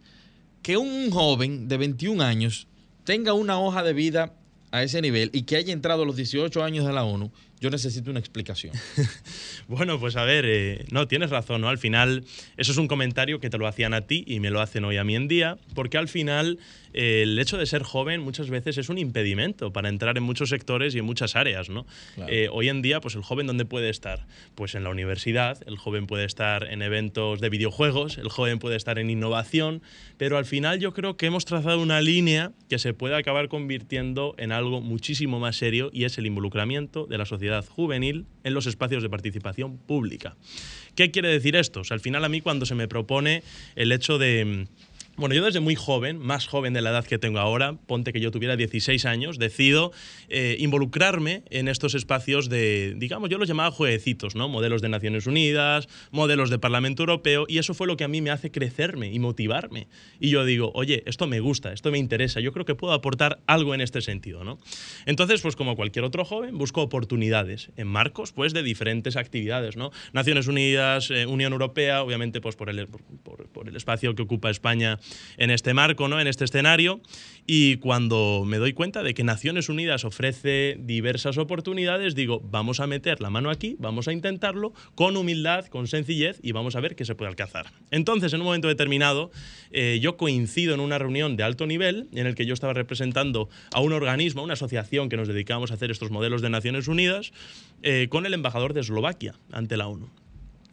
que 0.62 0.78
un 0.78 1.12
joven 1.12 1.68
de 1.68 1.78
21 1.78 2.24
años 2.24 2.68
tenga 3.04 3.34
una 3.34 3.60
hoja 3.60 3.84
de 3.84 3.94
vida 3.94 4.34
a 4.72 4.82
ese 4.84 5.02
nivel 5.02 5.30
y 5.34 5.44
que 5.44 5.58
haya 5.58 5.72
entrado 5.74 6.04
a 6.04 6.06
los 6.06 6.16
18 6.16 6.64
años 6.64 6.86
de 6.86 6.94
la 6.94 7.04
ONU, 7.04 7.32
yo 7.66 7.72
necesito 7.72 8.12
una 8.12 8.20
explicación. 8.20 8.74
Bueno, 9.68 10.00
pues 10.00 10.16
a 10.16 10.24
ver, 10.24 10.46
eh, 10.48 10.86
no, 10.92 11.08
tienes 11.08 11.32
razón, 11.32 11.62
¿no? 11.62 11.70
Al 11.70 11.80
final, 11.80 12.24
eso 12.56 12.72
es 12.72 12.78
un 12.78 12.88
comentario 12.88 13.40
que 13.40 13.50
te 13.50 13.58
lo 13.58 13.66
hacían 13.66 13.96
a 13.96 14.02
ti 14.02 14.24
y 14.28 14.40
me 14.40 14.52
lo 14.52 14.62
hacen 14.62 14.86
hoy 14.86 14.98
a 14.98 15.04
mí 15.04 15.16
en 15.16 15.28
día, 15.28 15.58
porque 15.74 15.98
al 15.98 16.08
final 16.08 16.60
eh, 16.94 17.24
el 17.24 17.40
hecho 17.40 17.58
de 17.58 17.66
ser 17.66 17.82
joven 17.82 18.22
muchas 18.22 18.52
veces 18.52 18.78
es 18.78 18.90
un 18.90 19.00
impedimento 19.00 19.74
para 19.74 19.90
entrar 19.90 20.18
en 20.18 20.24
muchos 20.24 20.50
sectores 20.50 20.94
y 20.94 21.00
en 21.00 21.06
muchas 21.06 21.36
áreas, 21.36 21.70
¿no? 21.70 21.88
Claro. 22.14 22.32
Eh, 22.32 22.48
hoy 22.52 22.70
en 22.70 22.84
día, 22.84 23.02
pues 23.02 23.16
el 23.16 23.24
joven, 23.24 23.48
¿dónde 23.48 23.66
puede 23.66 23.90
estar? 23.90 24.28
Pues 24.54 24.76
en 24.76 24.84
la 24.84 24.92
universidad, 24.92 25.58
el 25.66 25.78
joven 25.78 26.06
puede 26.06 26.26
estar 26.26 26.64
en 26.66 26.84
eventos 26.84 27.42
de 27.42 27.50
videojuegos, 27.50 28.20
el 28.20 28.30
joven 28.30 28.60
puede 28.60 28.76
estar 28.76 29.00
en 29.00 29.10
innovación, 29.10 29.82
pero 30.18 30.38
al 30.38 30.46
final 30.46 30.80
yo 30.80 30.94
creo 30.94 31.18
que 31.18 31.26
hemos 31.26 31.46
trazado 31.46 31.82
una 31.82 32.02
línea 32.02 32.52
que 32.70 32.78
se 32.78 32.94
puede 32.94 33.16
acabar 33.16 33.50
convirtiendo 33.50 34.36
en 34.38 34.52
algo 34.52 34.80
muchísimo 34.80 35.40
más 35.40 35.58
serio 35.58 35.90
y 35.92 36.04
es 36.04 36.20
el 36.20 36.28
involucramiento 36.28 37.08
de 37.08 37.18
la 37.18 37.26
sociedad 37.26 37.55
juvenil 37.62 38.26
en 38.44 38.54
los 38.54 38.66
espacios 38.66 39.04
de 39.04 39.10
participación 39.10 39.78
pública. 39.78 40.36
¿Qué 40.96 41.12
quiere 41.12 41.30
decir 41.30 41.56
esto? 41.56 41.82
Al 41.90 42.00
final 42.00 42.24
a 42.26 42.30
mí 42.30 42.42
cuando 42.42 42.66
se 42.66 42.76
me 42.76 42.88
propone 42.88 43.44
el 43.76 43.92
hecho 43.92 44.18
de... 44.18 44.68
Bueno, 45.18 45.34
yo 45.34 45.46
desde 45.46 45.62
muy 45.62 45.76
joven, 45.76 46.18
más 46.20 46.46
joven 46.46 46.74
de 46.74 46.82
la 46.82 46.90
edad 46.90 47.06
que 47.06 47.18
tengo 47.18 47.40
ahora, 47.40 47.78
ponte 47.88 48.12
que 48.12 48.20
yo 48.20 48.32
tuviera 48.32 48.58
16 48.58 49.06
años, 49.06 49.40
decido 49.40 49.94
eh, 50.28 50.58
involucrarme 50.60 51.44
en 51.52 51.70
estos 51.70 51.96
espacios 51.96 52.50
de, 52.50 52.94
digamos, 52.98 53.30
yo 53.30 53.38
los 53.38 53.48
llamaba 53.48 53.72
jueguecitos, 53.72 54.36
¿no? 54.36 54.50
Modelos 54.50 54.82
de 54.82 54.90
Naciones 54.90 55.26
Unidas, 55.26 55.88
modelos 56.12 56.50
de 56.50 56.60
Parlamento 56.60 57.04
Europeo, 57.04 57.46
y 57.48 57.60
eso 57.60 57.74
fue 57.74 57.88
lo 57.88 57.96
que 57.96 58.04
a 58.04 58.10
mí 58.10 58.20
me 58.22 58.30
hace 58.30 58.52
crecerme 58.52 59.10
y 59.14 59.20
motivarme. 59.20 59.88
Y 60.20 60.32
yo 60.32 60.44
digo, 60.44 60.72
oye, 60.76 61.02
esto 61.06 61.28
me 61.28 61.40
gusta, 61.40 61.72
esto 61.72 61.92
me 61.92 61.98
interesa, 61.98 62.42
yo 62.42 62.52
creo 62.52 62.66
que 62.66 62.76
puedo 62.76 62.94
aportar 62.94 63.40
algo 63.48 63.74
en 63.74 63.80
este 63.80 64.02
sentido, 64.02 64.44
¿no? 64.44 64.60
Entonces, 65.06 65.40
pues 65.42 65.56
como 65.56 65.78
cualquier 65.78 66.04
otro 66.04 66.26
joven, 66.26 66.58
busco 66.58 66.82
oportunidades 66.82 67.70
en 67.78 67.88
marcos, 67.88 68.34
pues, 68.34 68.52
de 68.54 68.64
diferentes 68.64 69.16
actividades, 69.16 69.78
¿no? 69.78 69.92
Naciones 70.12 70.48
Unidas, 70.48 71.10
eh, 71.10 71.26
Unión 71.26 71.54
Europea, 71.54 72.04
obviamente, 72.04 72.42
pues 72.42 72.58
por 72.58 72.70
el, 72.70 72.86
por- 72.88 73.48
por 73.48 73.70
el 73.70 73.76
espacio 73.78 74.14
que 74.14 74.22
ocupa 74.24 74.50
España 74.50 75.00
en 75.38 75.52
este 75.52 75.74
marco, 75.74 76.08
¿no? 76.08 76.20
En 76.20 76.28
este 76.28 76.46
escenario. 76.46 77.02
Y 77.48 77.78
cuando 77.78 78.44
me 78.46 78.58
doy 78.58 78.74
cuenta 78.74 79.04
de 79.04 79.14
que 79.14 79.24
Naciones 79.24 79.70
Unidas 79.70 80.04
ofrece 80.04 80.78
diversas 80.80 81.38
oportunidades, 81.38 82.16
digo, 82.16 82.42
vamos 82.44 82.80
a 82.80 82.88
meter 82.88 83.22
la 83.22 83.30
mano 83.30 83.52
aquí, 83.52 83.76
vamos 83.78 84.08
a 84.08 84.14
intentarlo 84.14 84.74
con 84.96 85.16
humildad, 85.16 85.68
con 85.68 85.88
sencillez 85.88 86.40
y 86.42 86.54
vamos 86.54 86.76
a 86.76 86.80
ver 86.80 86.96
qué 86.96 87.06
se 87.06 87.14
puede 87.14 87.30
alcanzar. 87.30 87.68
Entonces, 87.92 88.34
en 88.34 88.42
un 88.42 88.48
momento 88.48 88.68
determinado, 88.68 89.30
eh, 89.72 90.00
yo 90.02 90.18
coincido 90.18 90.74
en 90.74 90.80
una 90.80 90.98
reunión 90.98 91.38
de 91.38 91.44
alto 91.44 91.68
nivel 91.68 92.08
en 92.14 92.26
el 92.26 92.34
que 92.34 92.48
yo 92.48 92.54
estaba 92.56 92.74
representando 92.74 93.48
a 93.72 93.80
un 93.80 93.94
organismo, 93.94 94.42
una 94.42 94.54
asociación 94.54 95.10
que 95.10 95.18
nos 95.18 95.28
dedicamos 95.28 95.70
a 95.70 95.76
hacer 95.76 95.92
estos 95.92 96.10
modelos 96.10 96.42
de 96.42 96.50
Naciones 96.50 96.88
Unidas, 96.88 97.32
eh, 97.84 98.08
con 98.10 98.26
el 98.26 98.34
embajador 98.34 98.74
de 98.74 98.82
Eslovaquia 98.82 99.36
ante 99.52 99.78
la 99.78 99.88
ONU. 99.88 100.10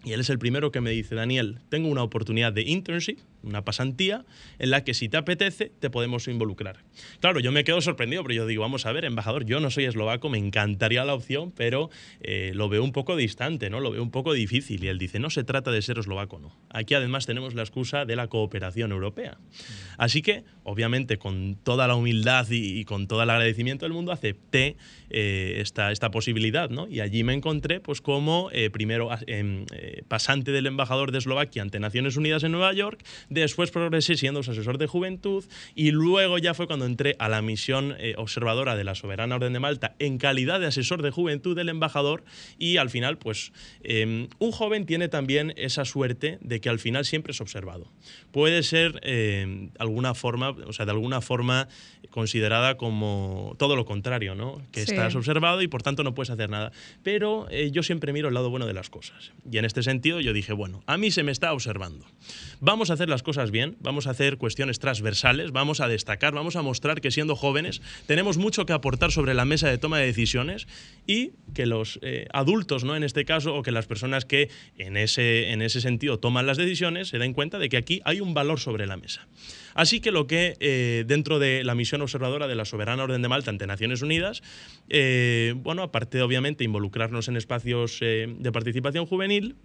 Y 0.05 0.13
él 0.13 0.21
es 0.21 0.31
el 0.31 0.39
primero 0.39 0.73
que 0.73 0.81
me 0.81 0.91
dice, 0.91 1.15
Daniel, 1.15 1.59
tengo 1.69 1.89
una 1.89 2.03
oportunidad 2.03 2.53
de 2.53 2.63
internship, 2.63 3.19
una 3.43 3.65
pasantía, 3.65 4.25
en 4.59 4.71
la 4.71 4.85
que 4.85 4.95
si 4.95 5.09
te 5.09 5.17
apetece 5.17 5.73
te 5.79 5.91
podemos 5.91 6.29
involucrar. 6.29 6.85
Claro, 7.21 7.41
yo 7.41 7.53
me 7.53 7.65
quedo 7.65 7.81
sorprendido, 7.81 8.23
pero 8.23 8.35
yo 8.35 8.47
digo, 8.47 8.63
vamos 8.63 8.87
a 8.87 8.93
ver, 8.93 9.05
embajador, 9.05 9.45
yo 9.45 9.61
no 9.61 9.71
soy 9.71 9.85
eslovaco, 9.85 10.29
me 10.29 10.39
encantaría 10.39 11.05
la 11.05 11.15
opción, 11.15 11.53
pero 11.53 11.91
eh, 12.21 12.53
lo 12.55 12.69
veo 12.69 12.83
un 12.85 12.93
poco 12.93 13.17
distante, 13.17 13.71
¿no? 13.71 13.81
Lo 13.81 13.91
veo 13.91 14.03
un 14.03 14.11
poco 14.11 14.33
difícil. 14.33 14.85
Y 14.85 14.89
él 14.89 14.99
dice, 14.99 15.19
no 15.19 15.31
se 15.31 15.45
trata 15.45 15.71
de 15.71 15.83
ser 15.83 15.99
eslovaco, 15.99 16.39
no. 16.39 16.57
Aquí 16.71 16.95
además 16.95 17.27
tenemos 17.27 17.55
la 17.55 17.63
excusa 17.63 18.05
de 18.05 18.17
la 18.17 18.29
cooperación 18.29 18.93
europea. 18.93 19.39
Así 19.99 20.23
que, 20.23 20.45
obviamente, 20.65 21.19
con 21.19 21.57
toda 21.57 21.87
la 21.87 21.95
humildad 21.95 22.47
y, 22.51 22.85
con 22.85 23.07
todo 23.07 23.23
el 23.23 23.31
agradecimiento 23.31 23.85
del 23.85 23.93
mundo, 23.93 24.13
acepté 24.13 24.77
eh, 25.11 25.59
esta, 25.61 25.93
esta 25.93 26.11
posibilidad, 26.11 26.71
¿no? 26.71 26.89
Y 26.89 27.01
allí 27.01 27.25
me 27.25 27.35
encontré, 27.35 27.81
pues, 27.81 28.01
como 28.01 28.51
eh, 28.53 28.71
primero 28.71 29.11
as- 29.11 29.25
pasante 30.09 30.53
del 30.53 30.67
embajador 30.67 31.13
de 31.13 31.19
Eslovaquia 31.19 31.63
ante 31.63 31.81
Naciones 31.81 32.17
Unidas 32.17 32.43
en 32.45 32.53
Nueva 32.53 32.73
York, 32.73 33.05
después 33.33 33.71
progresé 33.71 34.17
siendo 34.17 34.43
su 34.43 34.51
asesor 34.53 34.79
de 34.79 34.87
juventud 34.87 35.45
y 35.75 35.91
luego 35.91 36.39
ya 36.39 36.55
fue 36.55 36.67
cuando 36.67 36.87
entré 36.87 37.17
a 37.19 37.29
la 37.29 37.43
misión 37.43 37.95
eh, 37.99 38.15
observadora 38.17 38.77
de 38.77 38.85
la 38.85 38.95
Soberana 38.95 39.37
Orden 39.37 39.53
de 39.53 39.61
Malta 39.61 39.95
en 39.99 40.19
calidad 40.19 40.61
de 40.61 40.67
asesor 40.67 41.03
de 41.03 41.11
juventud 41.11 41.57
del 41.57 41.69
embajador 41.69 42.25
y 42.59 42.77
al 42.77 42.91
final, 42.91 43.19
pues, 43.19 43.53
em, 43.83 44.29
un 44.39 44.53
joven 44.53 44.87
tiene 44.87 45.09
también 45.09 45.53
esa 45.57 45.85
suerte 45.85 46.39
de 46.41 46.61
que 46.61 46.69
al 46.69 46.79
final 46.79 47.05
siempre 47.05 47.33
es 47.33 47.41
observado. 47.41 47.91
Puede 48.31 48.63
ser 48.63 49.01
em, 49.03 49.71
alguna 49.79 50.15
forma, 50.15 50.51
o 50.51 50.73
sea, 50.73 50.85
de 50.87 50.93
alguna 50.93 51.21
forma 51.21 51.69
considerada 52.11 52.77
como 52.77 53.55
todo 53.59 53.77
lo 53.77 53.85
contrario, 53.85 54.35
¿no? 54.35 54.61
Que 54.73 54.85
Sí. 54.85 54.93
estás 54.93 55.15
observado 55.15 55.63
y 55.63 55.69
por 55.69 55.83
tanto 55.83 56.03
no 56.03 56.15
puedes 56.15 56.31
hacer 56.31 56.51
nada. 56.51 56.73
Pero 57.03 57.47
eh, 57.51 57.71
yo 57.71 57.83
siempre 57.83 58.13
miro 58.13 58.29
el 58.29 58.35
lado 58.35 58.51
bueno 58.51 58.67
de 58.67 58.75
las 58.75 58.91
cosas. 58.91 59.33
Y 59.51 59.59
en 59.59 59.65
este 59.65 59.83
sentido 59.83 60.21
yo 60.21 60.33
dije, 60.33 60.53
bueno, 60.53 60.83
a 60.87 60.97
mí 60.99 61.11
se 61.11 61.23
me 61.23 61.33
está 61.33 61.53
observando. 61.53 62.05
Vamos 62.61 62.91
a 62.91 62.95
hacer 62.95 63.09
las 63.09 63.22
cosas 63.23 63.51
bien, 63.51 63.77
vamos 63.81 64.07
a 64.07 64.11
hacer 64.11 64.39
cuestiones 64.39 64.79
transversales, 64.79 65.53
vamos 65.53 65.81
a 65.81 65.89
destacar, 65.89 66.35
vamos 66.35 66.57
a 66.57 66.63
mostrar 66.63 67.01
que 67.01 67.11
siendo 67.11 67.37
jóvenes 67.37 67.83
tenemos 68.07 68.39
mucho 68.39 68.67
que 68.67 68.73
aportar 68.73 69.13
sobre 69.13 69.35
la 69.35 69.45
mesa 69.45 69.69
de 69.69 69.79
toma 69.79 69.99
de 69.99 70.07
decisiones 70.07 70.67
y 71.07 71.33
que 71.55 71.67
los 71.67 71.99
eh, 72.03 72.27
adultos, 72.33 72.85
¿no? 72.85 72.97
En 72.97 73.03
este 73.03 73.25
caso, 73.25 73.55
o 73.55 73.63
que 73.63 73.73
las 73.73 73.87
personas 73.87 74.25
que 74.25 74.51
en 74.79 74.97
ese, 74.97 75.51
en 75.51 75.63
ese 75.63 75.81
sentido 75.81 76.19
toman 76.19 76.47
las 76.47 76.57
decisiones 76.57 77.09
se 77.09 77.19
den 77.19 77.33
cuenta 77.33 77.59
de 77.59 77.69
que 77.69 77.77
aquí 77.77 78.01
hay 78.05 78.21
un 78.21 78.35
valor 78.35 78.61
sobre 78.61 78.87
la 78.87 78.97
mesa. 78.97 79.27
Así 79.75 80.01
que 80.01 80.11
lo 80.11 80.27
que 80.27 80.57
eh, 80.61 81.05
dentro 81.07 81.39
de 81.39 81.65
la 81.65 81.75
misión 81.75 82.03
observadora 82.03 82.47
de 82.47 82.55
la 82.55 82.65
Soberana 82.65 83.05
Orden 83.05 83.23
de 83.23 83.29
Malta 83.29 83.51
ante 83.51 83.67
Naciones 83.67 84.03
Unidas, 84.03 84.43
eh, 84.89 85.55
bueno, 85.57 85.83
aparte 85.83 86.19
de 86.19 86.25
obviamente 86.25 86.65
involucrarnos 86.65 87.29
en 87.29 87.37
espacios 87.37 87.99
eh, 88.01 88.27
de 88.39 88.53
participación 88.53 89.07
juvenil, 89.07 89.57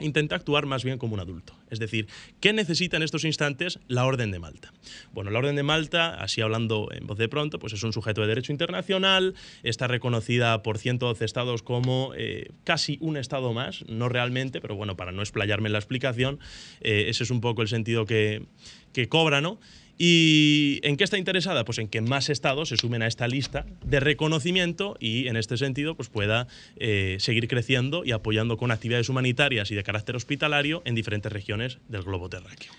intenta 0.00 0.36
actuar 0.36 0.66
más 0.66 0.84
bien 0.84 0.98
como 0.98 1.14
un 1.14 1.20
adulto. 1.20 1.54
Es 1.70 1.78
decir, 1.78 2.08
¿qué 2.40 2.52
necesita 2.52 2.96
en 2.96 3.02
estos 3.02 3.24
instantes 3.24 3.78
la 3.86 4.04
Orden 4.04 4.30
de 4.30 4.38
Malta? 4.38 4.72
Bueno, 5.12 5.30
la 5.30 5.38
Orden 5.38 5.56
de 5.56 5.62
Malta, 5.62 6.14
así 6.14 6.40
hablando 6.40 6.88
en 6.92 7.06
voz 7.06 7.18
de 7.18 7.28
pronto, 7.28 7.58
pues 7.58 7.72
es 7.72 7.82
un 7.82 7.92
sujeto 7.92 8.20
de 8.22 8.26
derecho 8.26 8.52
internacional, 8.52 9.34
está 9.62 9.86
reconocida 9.86 10.62
por 10.62 10.78
112 10.78 11.24
estados 11.24 11.62
como 11.62 12.12
eh, 12.16 12.50
casi 12.64 12.98
un 13.00 13.16
estado 13.16 13.52
más, 13.52 13.84
no 13.88 14.08
realmente, 14.08 14.60
pero 14.60 14.74
bueno, 14.74 14.96
para 14.96 15.12
no 15.12 15.22
explayarme 15.22 15.68
en 15.68 15.72
la 15.72 15.78
explicación, 15.78 16.40
eh, 16.80 17.06
ese 17.08 17.24
es 17.24 17.30
un 17.30 17.40
poco 17.40 17.62
el 17.62 17.68
sentido 17.68 18.06
que, 18.06 18.46
que 18.92 19.08
cobra, 19.08 19.40
¿no? 19.40 19.58
¿Y 20.02 20.80
en 20.82 20.96
qué 20.96 21.04
está 21.04 21.18
interesada? 21.18 21.66
Pues 21.66 21.76
en 21.76 21.86
que 21.86 22.00
más 22.00 22.30
estados 22.30 22.70
se 22.70 22.78
sumen 22.78 23.02
a 23.02 23.06
esta 23.06 23.28
lista 23.28 23.66
de 23.84 24.00
reconocimiento 24.00 24.96
y 24.98 25.28
en 25.28 25.36
este 25.36 25.58
sentido 25.58 25.94
pues 25.94 26.08
pueda 26.08 26.46
eh, 26.76 27.18
seguir 27.20 27.48
creciendo 27.48 28.02
y 28.02 28.12
apoyando 28.12 28.56
con 28.56 28.70
actividades 28.70 29.10
humanitarias 29.10 29.70
y 29.70 29.74
de 29.74 29.82
carácter 29.82 30.16
hospitalario 30.16 30.80
en 30.86 30.94
diferentes 30.94 31.30
regiones 31.30 31.80
del 31.88 32.02
globo 32.02 32.30
terráqueo. 32.30 32.72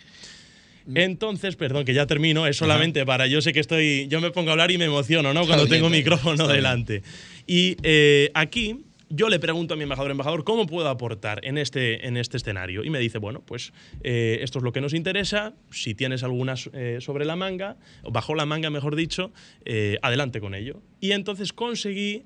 Entonces, 0.96 1.56
perdón, 1.56 1.86
que 1.86 1.94
ya 1.94 2.08
termino, 2.08 2.48
es 2.48 2.58
solamente 2.58 3.06
para, 3.06 3.28
yo 3.28 3.40
sé 3.42 3.54
que 3.54 3.60
estoy, 3.60 4.08
yo 4.08 4.20
me 4.20 4.32
pongo 4.32 4.50
a 4.50 4.54
hablar 4.54 4.72
y 4.72 4.80
me 4.80 4.86
emociono, 4.86 5.32
¿no? 5.32 5.46
Cuando 5.46 5.68
tengo 5.68 5.92
micrófono 5.92 6.48
delante. 6.48 7.04
Y 7.46 7.78
eh, 7.84 8.32
aquí 8.34 8.80
yo 9.14 9.30
le 9.30 9.40
pregunto 9.40 9.74
a 9.74 9.78
mi 9.78 9.84
embajador, 9.84 10.12
embajador, 10.12 10.44
¿cómo 10.44 10.66
puedo 10.66 10.90
aportar 10.90 11.46
en 11.46 11.58
este, 11.58 12.08
en 12.08 12.18
este 12.18 12.38
escenario? 12.38 12.84
Y 12.84 12.90
me 12.90 13.00
dice, 13.00 13.18
bueno, 13.18 13.42
pues 13.46 13.74
eh, 14.04 14.40
esto 14.42 14.60
es 14.60 14.64
lo 14.64 14.72
que 14.72 14.82
nos 14.82 14.94
interesa, 14.94 15.54
si 15.70 15.94
tienes 15.94 16.24
algunas 16.24 16.70
eh, 16.74 16.98
sobre 17.02 17.26
la 17.26 17.36
manga, 17.36 17.78
o 18.04 18.12
bajo 18.12 18.36
la 18.36 18.46
manga, 18.46 18.70
mejor 18.70 18.96
dicho, 18.96 19.32
eh, 19.66 19.98
adelante 20.02 20.40
con 20.40 20.56
ello. 20.56 20.82
Y 21.00 21.12
entonces 21.12 21.54
conseguí... 21.54 22.24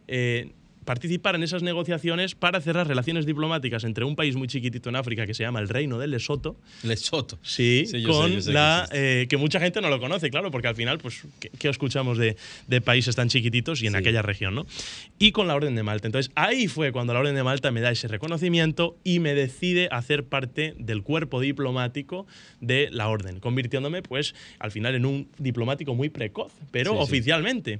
participar 0.85 1.35
en 1.35 1.43
esas 1.43 1.63
negociaciones 1.63 2.35
para 2.35 2.61
cerrar 2.61 2.87
relaciones 2.87 3.25
diplomáticas 3.25 3.83
entre 3.83 4.05
un 4.05 4.15
país 4.15 4.35
muy 4.35 4.47
chiquitito 4.47 4.89
en 4.89 4.95
África 4.95 5.25
que 5.25 5.33
se 5.33 5.43
llama 5.43 5.59
el 5.59 5.67
Reino 5.67 5.97
de 5.99 6.07
Lesoto, 6.07 6.55
Lesoto. 6.83 7.37
Sí, 7.41 7.83
Sí, 7.87 8.01
sé, 8.01 8.03
con 8.03 8.41
sé 8.41 8.47
que 8.49 8.53
la 8.53 8.79
existe. 8.83 9.21
eh, 9.23 9.27
que 9.27 9.37
mucha 9.37 9.59
gente 9.59 9.81
no 9.81 9.89
lo 9.89 9.99
conoce, 9.99 10.29
claro, 10.29 10.51
porque 10.51 10.67
al 10.67 10.75
final, 10.75 10.99
pues, 10.99 11.23
¿qué, 11.39 11.49
qué 11.57 11.69
escuchamos 11.69 12.17
de, 12.17 12.37
de 12.67 12.81
países 12.81 13.15
tan 13.15 13.27
chiquititos 13.29 13.81
y 13.81 13.87
en 13.87 13.93
Sí. 13.93 13.97
aquella 13.97 14.21
región, 14.21 14.55
no? 14.55 14.65
Y 15.19 15.31
con 15.31 15.47
la 15.47 15.55
Orden 15.55 15.75
de 15.75 15.83
Malta. 15.83 16.07
Entonces, 16.07 16.31
ahí 16.35 16.67
fue 16.67 16.91
cuando 16.91 17.13
la 17.13 17.19
Orden 17.19 17.35
de 17.35 17.43
Malta 17.43 17.71
me 17.71 17.81
da 17.81 17.91
ese 17.91 18.07
reconocimiento 18.07 18.97
y 19.03 19.19
me 19.19 19.33
decide 19.33 19.87
hacer 19.91 20.25
parte 20.25 20.75
del 20.77 21.01
cuerpo 21.01 21.39
diplomático 21.41 22.27
de 22.61 22.89
la 22.91 23.07
Orden, 23.09 23.39
convirtiéndome, 23.39 24.01
pues, 24.03 24.35
al 24.59 24.71
final 24.71 24.95
en 24.95 25.05
un 25.05 25.27
diplomático 25.39 25.95
muy 25.95 26.09
precoz, 26.09 26.51
pero 26.71 26.91
sí. 26.91 26.97
oficialmente. 26.99 27.79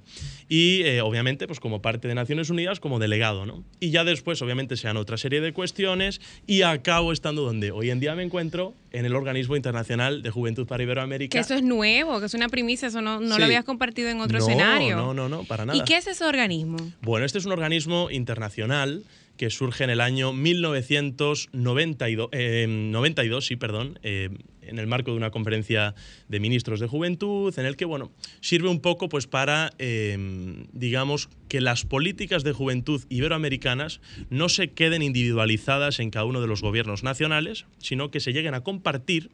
Y, 0.50 0.82
eh, 0.84 1.02
obviamente, 1.02 1.46
pues, 1.48 1.60
como 1.60 1.82
parte 1.82 2.08
de 2.08 2.16
Naciones 2.16 2.50
Unidas, 2.50 2.80
como 2.80 2.95
como 2.96 3.00
delegado, 3.00 3.46
¿no? 3.46 3.64
Y 3.82 3.90
ya 3.90 4.06
después, 4.06 4.42
obviamente, 4.42 4.78
se 4.78 4.88
dan 4.88 4.96
otra 4.96 5.18
serie 5.18 5.42
de 5.42 5.52
cuestiones 5.52 6.22
y 6.48 6.62
acabo 6.62 7.12
estando 7.12 7.42
donde 7.42 7.72
hoy 7.72 7.90
en 7.90 8.00
día 8.00 8.16
me 8.16 8.24
encuentro, 8.24 8.74
en 8.92 9.06
el 9.06 9.16
Organismo 9.16 9.58
Internacional 9.58 10.22
de 10.22 10.30
Juventud 10.30 10.66
para 10.66 10.82
Iberoamérica. 10.84 11.38
Que 11.38 11.40
eso 11.42 11.56
es 11.56 11.64
nuevo, 11.64 12.22
que 12.22 12.28
es 12.28 12.34
una 12.34 12.48
primicia, 12.48 12.88
eso 12.88 13.02
no, 13.02 13.20
no 13.20 13.34
Sí. 13.34 13.40
lo 13.40 13.46
habías 13.46 13.66
compartido 13.66 14.08
en 14.10 14.22
otro 14.22 14.40
no, 14.40 14.46
escenario. 14.46 14.96
No, 14.96 15.14
no, 15.14 15.28
no, 15.28 15.44
para 15.44 15.66
nada. 15.66 15.78
¿Y 15.78 15.82
qué 15.84 15.98
es 15.98 16.08
ese 16.08 16.24
organismo? 16.24 16.78
Bueno, 17.02 17.26
este 17.26 17.38
es 17.38 17.46
un 17.46 17.52
organismo 17.52 18.10
internacional 18.10 19.04
que 19.36 19.50
surge 19.50 19.84
en 19.84 19.90
el 19.90 20.00
año 20.00 20.32
1992, 20.32 22.30
eh, 22.32 22.66
92, 22.70 23.46
sí, 23.46 23.58
perdón, 23.58 24.00
eh, 24.04 24.30
en 24.68 24.80
el 24.80 24.88
marco 24.88 25.12
de 25.12 25.18
una 25.18 25.32
conferencia 25.32 25.96
de 26.28 26.40
ministros 26.40 26.80
de 26.80 26.88
juventud, 26.88 27.58
en 27.58 27.66
el 27.66 27.76
que, 27.76 27.86
bueno, 27.86 28.12
sirve 28.42 28.70
un 28.70 28.80
poco 28.80 29.10
pues 29.10 29.28
para, 29.28 29.72
eh, 29.80 30.18
digamos, 30.74 31.30
que 31.48 31.62
las 31.62 31.86
políticas 31.86 32.44
de 32.44 32.52
juventud 32.52 33.04
iberoamericanas 33.10 34.02
no 34.30 34.50
se 34.50 34.72
queden 34.72 35.02
individualizadas 35.02 36.00
en 36.00 36.12
cada 36.12 36.26
uno 36.26 36.42
de 36.42 36.48
los 36.48 36.62
gobiernos 36.62 37.04
nacionales, 37.04 37.66
sino 37.78 38.12
que 38.12 38.20
se 38.20 38.34
lleguen 38.34 38.54
a 38.54 38.62
compartir 38.62 39.30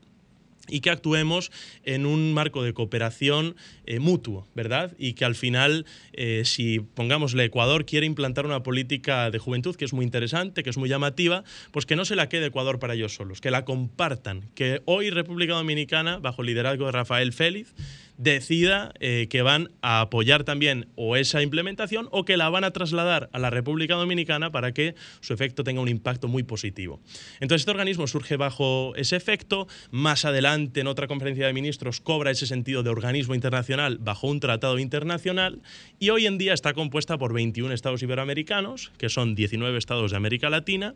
y 0.67 0.81
que 0.81 0.89
actuemos 0.89 1.51
en 1.83 2.05
un 2.05 2.33
marco 2.33 2.63
de 2.63 2.73
cooperación 2.73 3.55
eh, 3.85 3.99
mutuo, 3.99 4.47
¿verdad? 4.55 4.95
Y 4.97 5.13
que 5.13 5.25
al 5.25 5.35
final, 5.35 5.85
eh, 6.13 6.43
si 6.45 6.79
pongámosle 6.79 7.43
Ecuador 7.43 7.85
quiere 7.85 8.05
implantar 8.05 8.45
una 8.45 8.63
política 8.63 9.31
de 9.31 9.39
juventud 9.39 9.75
que 9.75 9.85
es 9.85 9.93
muy 9.93 10.05
interesante, 10.05 10.63
que 10.63 10.69
es 10.69 10.77
muy 10.77 10.89
llamativa, 10.89 11.43
pues 11.71 11.85
que 11.85 11.95
no 11.95 12.05
se 12.05 12.15
la 12.15 12.29
quede 12.29 12.47
Ecuador 12.47 12.79
para 12.79 12.93
ellos 12.93 13.13
solos, 13.13 13.41
que 13.41 13.51
la 13.51 13.65
compartan, 13.65 14.49
que 14.55 14.81
hoy 14.85 15.09
República 15.09 15.53
Dominicana, 15.53 16.19
bajo 16.19 16.41
el 16.41 16.47
liderazgo 16.47 16.85
de 16.85 16.91
Rafael 16.91 17.33
Félix, 17.33 17.73
decida 18.21 18.93
eh, 18.99 19.27
que 19.31 19.41
van 19.41 19.71
a 19.81 20.01
apoyar 20.01 20.43
también 20.43 20.87
o 20.95 21.15
esa 21.15 21.41
implementación 21.41 22.07
o 22.11 22.23
que 22.23 22.37
la 22.37 22.49
van 22.49 22.63
a 22.63 22.71
trasladar 22.71 23.29
a 23.33 23.39
la 23.39 23.49
República 23.49 23.95
Dominicana 23.95 24.51
para 24.51 24.73
que 24.73 24.93
su 25.21 25.33
efecto 25.33 25.63
tenga 25.63 25.81
un 25.81 25.87
impacto 25.87 26.27
muy 26.27 26.43
positivo. 26.43 27.01
Entonces 27.39 27.63
este 27.63 27.71
organismo 27.71 28.05
surge 28.05 28.37
bajo 28.37 28.93
ese 28.95 29.15
efecto, 29.15 29.67
más 29.89 30.23
adelante 30.23 30.81
en 30.81 30.87
otra 30.87 31.07
conferencia 31.07 31.47
de 31.47 31.53
ministros 31.53 31.99
cobra 31.99 32.29
ese 32.29 32.45
sentido 32.45 32.83
de 32.83 32.91
organismo 32.91 33.33
internacional 33.33 33.97
bajo 33.97 34.27
un 34.27 34.39
tratado 34.39 34.77
internacional 34.77 35.59
y 35.97 36.11
hoy 36.11 36.27
en 36.27 36.37
día 36.37 36.53
está 36.53 36.73
compuesta 36.73 37.17
por 37.17 37.33
21 37.33 37.73
estados 37.73 38.03
iberoamericanos, 38.03 38.91
que 38.99 39.09
son 39.09 39.33
19 39.33 39.75
estados 39.79 40.11
de 40.11 40.17
América 40.17 40.51
Latina, 40.51 40.93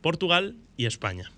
Portugal 0.00 0.54
y 0.76 0.86
España. 0.86 1.32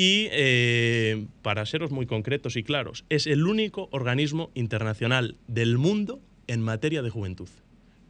Y 0.00 0.28
eh, 0.30 1.26
para 1.42 1.66
seros 1.66 1.90
muy 1.90 2.06
concretos 2.06 2.54
y 2.54 2.62
claros, 2.62 3.04
es 3.08 3.26
el 3.26 3.44
único 3.48 3.88
organismo 3.90 4.52
internacional 4.54 5.34
del 5.48 5.76
mundo 5.76 6.20
en 6.46 6.62
materia 6.62 7.02
de 7.02 7.10
juventud. 7.10 7.48